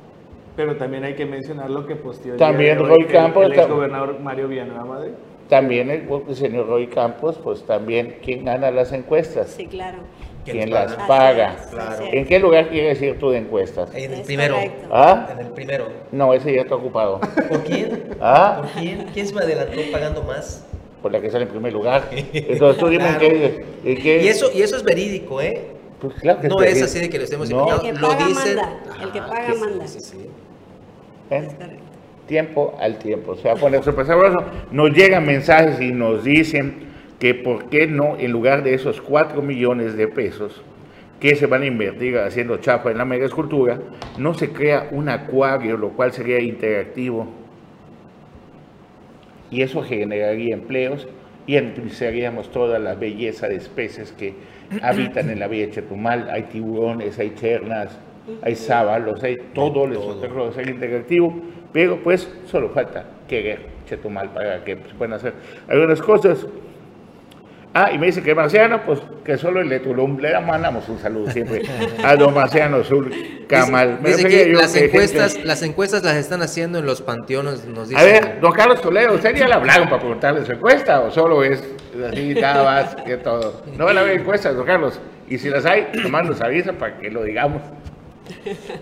Pero 0.56 0.76
también 0.76 1.04
hay 1.04 1.14
que 1.14 1.24
mencionar 1.24 1.70
lo 1.70 1.86
que 1.86 1.94
posteó 1.94 2.32
el 2.32 2.38
También 2.40 2.76
día 2.76 2.82
de 2.82 2.88
Roy 2.88 3.02
el- 3.02 3.06
Campos 3.12 3.44
el, 3.44 3.52
tam- 3.52 3.58
exgobernador 3.60 4.18
Mario 4.18 4.48
Villanueva 4.48 4.84
Madrid. 4.84 5.12
También 5.48 5.90
el, 5.90 6.06
el 6.28 6.36
señor 6.36 6.66
Roy 6.68 6.88
Campos, 6.88 7.38
pues 7.42 7.64
también, 7.64 8.18
¿quién 8.22 8.44
gana 8.44 8.70
las 8.70 8.92
encuestas? 8.92 9.48
Sí, 9.56 9.66
claro. 9.66 9.98
¿Quién 10.44 10.70
las 10.70 10.94
paga? 10.94 11.06
paga? 11.06 11.54
Es, 11.54 11.66
Claro. 11.66 12.04
¿En 12.12 12.24
qué 12.26 12.38
lugar 12.38 12.68
quieres 12.70 13.00
ir 13.02 13.18
tú 13.18 13.30
de 13.30 13.38
encuestas? 13.38 13.94
En 13.94 14.14
el 14.14 14.22
primero. 14.22 14.56
¿Ah? 14.90 15.28
En 15.32 15.38
el 15.40 15.52
primero. 15.52 15.88
No, 16.12 16.32
ese 16.32 16.54
ya 16.54 16.62
está 16.62 16.74
ocupado. 16.74 17.20
¿Por 17.48 17.64
quién? 17.64 18.14
¿Ah? 18.20 18.62
¿Por 18.62 18.82
quién? 18.82 19.06
¿Quién 19.12 19.26
se 19.26 19.34
me 19.34 19.42
adelantó 19.42 19.78
pagando 19.92 20.22
más? 20.22 20.64
Por 21.02 21.12
la 21.12 21.20
que 21.20 21.30
sale 21.30 21.44
en 21.44 21.50
primer 21.50 21.72
lugar. 21.72 22.08
Entonces 22.32 22.78
tú 22.80 22.88
dime 22.88 23.04
en 23.08 23.14
Claro. 23.16 23.28
qué, 23.28 23.64
en 23.84 24.02
qué- 24.02 24.22
Y 24.22 24.28
eso, 24.28 24.50
y 24.54 24.62
eso 24.62 24.76
es 24.76 24.82
verídico, 24.84 25.40
¿eh? 25.40 25.66
Pues 26.00 26.14
claro 26.14 26.40
que 26.40 26.48
No 26.48 26.62
es 26.62 26.80
así 26.82 26.98
de 27.00 27.10
que 27.10 27.18
lo 27.18 27.24
estemos 27.24 27.50
No. 27.50 27.68
El 27.70 27.80
que 27.80 27.92
Lo 27.92 28.08
paga 28.08 28.26
dicen. 28.26 28.56
manda, 28.56 28.80
el 29.02 29.12
que 29.12 29.20
paga 29.20 29.52
sí, 29.52 29.60
manda. 29.60 29.86
sí, 29.86 30.00
sí. 30.00 30.30
¿Eh? 31.30 31.48
Tiempo 32.28 32.76
al 32.78 32.98
tiempo. 32.98 33.34
Se 33.34 33.48
va 33.48 33.54
a 33.54 33.56
poner 33.56 33.82
súper 33.82 34.06
sabroso. 34.06 34.38
Nos 34.70 34.92
llegan 34.92 35.26
mensajes 35.26 35.80
y 35.80 35.90
nos 35.90 36.22
dicen 36.22 36.86
que 37.18 37.34
por 37.34 37.68
qué 37.68 37.86
no, 37.88 38.16
en 38.18 38.30
lugar 38.30 38.62
de 38.62 38.74
esos 38.74 39.00
4 39.00 39.42
millones 39.42 39.96
de 39.96 40.06
pesos 40.06 40.62
que 41.18 41.34
se 41.34 41.46
van 41.46 41.62
a 41.62 41.66
invertir 41.66 42.16
haciendo 42.18 42.58
chapa 42.58 42.92
en 42.92 42.98
la 42.98 43.04
mega 43.04 43.26
escultura, 43.26 43.80
no 44.18 44.34
se 44.34 44.50
crea 44.50 44.88
un 44.92 45.08
acuario, 45.08 45.76
lo 45.76 45.88
cual 45.90 46.12
sería 46.12 46.38
interactivo. 46.38 47.26
Y 49.50 49.62
eso 49.62 49.82
generaría 49.82 50.54
empleos 50.54 51.08
y 51.46 51.58
utilizaríamos 51.58 52.52
toda 52.52 52.78
la 52.78 52.94
belleza 52.94 53.48
de 53.48 53.56
especies 53.56 54.12
que 54.12 54.34
habitan 54.82 55.30
en 55.30 55.40
la 55.40 55.48
Villa 55.48 55.70
Chetumal. 55.70 56.28
Hay 56.30 56.42
tiburones, 56.42 57.18
hay 57.18 57.32
chernas, 57.34 57.98
hay 58.42 58.54
sábalos, 58.56 59.22
hay 59.22 59.36
todo 59.54 59.84
el 59.84 59.92
espectáculo 59.92 60.52
ser 60.52 60.68
interactivo, 60.68 61.34
pero 61.72 62.02
pues 62.02 62.28
solo 62.46 62.70
falta 62.70 63.04
querer 63.28 63.78
Chetumal 63.86 64.30
para 64.30 64.62
que 64.64 64.76
se 64.76 64.94
puedan 64.96 65.14
hacer 65.14 65.32
algunas 65.68 66.00
cosas. 66.02 66.46
Ah, 67.74 67.92
y 67.92 67.98
me 67.98 68.06
dice 68.06 68.22
que 68.22 68.34
Marciano, 68.34 68.82
pues 68.84 68.98
que 69.24 69.36
solo 69.36 69.60
el 69.60 69.68
de 69.68 69.78
Tulum 69.80 70.18
le 70.18 70.38
mandamos 70.40 70.88
un 70.88 70.98
saludo 70.98 71.30
siempre 71.30 71.62
a 72.02 72.16
don 72.16 72.32
Marciano 72.34 72.82
Sur 72.82 73.10
Camal. 73.46 73.98
Dice 74.02 74.22
refería 74.24 74.44
que 74.44 74.52
las 74.54 74.72
que 74.72 74.78
gente- 74.80 74.96
encuestas, 74.96 75.44
las 75.44 75.62
encuestas 75.62 76.02
las 76.02 76.16
están 76.16 76.40
haciendo 76.42 76.78
en 76.78 76.86
los 76.86 77.02
panteones, 77.02 77.66
nos 77.66 77.90
dicen. 77.90 78.02
A 78.02 78.04
ver, 78.10 78.40
don 78.40 78.52
Carlos 78.52 78.80
Toledo, 78.80 79.14
¿usted 79.14 79.36
ya 79.36 79.46
le 79.46 79.54
hablaron 79.54 79.88
para 79.88 80.00
preguntarle 80.00 80.44
su 80.46 80.52
encuesta 80.52 81.00
o 81.02 81.10
solo 81.10 81.44
es 81.44 81.62
así, 82.10 82.34
nada 82.34 82.64
más 82.64 82.96
que 82.96 83.18
todo? 83.18 83.62
No 83.76 83.84
van 83.84 83.98
a 83.98 84.00
haber 84.00 84.20
encuestas, 84.20 84.56
don 84.56 84.66
Carlos. 84.66 84.98
Y 85.28 85.36
si 85.38 85.50
las 85.50 85.66
hay, 85.66 85.88
nomás 86.02 86.26
nos 86.26 86.40
avisa 86.40 86.72
para 86.72 86.96
que 86.98 87.10
lo 87.10 87.22
digamos. 87.22 87.60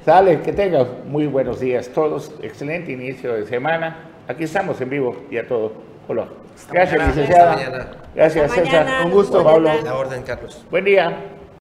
Sale, 0.05 0.41
que 0.43 0.53
tengan 0.53 0.87
muy 1.07 1.27
buenos 1.27 1.61
días 1.61 1.89
todos. 1.89 2.33
Excelente 2.43 2.93
inicio 2.93 3.35
de 3.35 3.47
semana. 3.47 4.11
Aquí 4.29 4.45
estamos 4.45 4.81
en 4.81 4.91
vivo 4.91 5.17
y 5.31 5.39
a 5.39 5.47
todo 5.47 5.73
color. 6.07 6.29
Gracias, 6.71 6.99
mañana. 6.99 7.15
licenciada. 7.15 7.91
Gracias, 8.15 8.51
Hasta 8.51 8.65
César. 8.65 8.85
mañana. 8.85 9.05
Un 9.05 9.11
gusto, 9.13 9.45
Pablo. 9.45 9.71
La 9.85 9.95
orden, 9.95 10.23
Carlos. 10.23 10.65
Buen 10.71 10.85
día. 10.85 11.17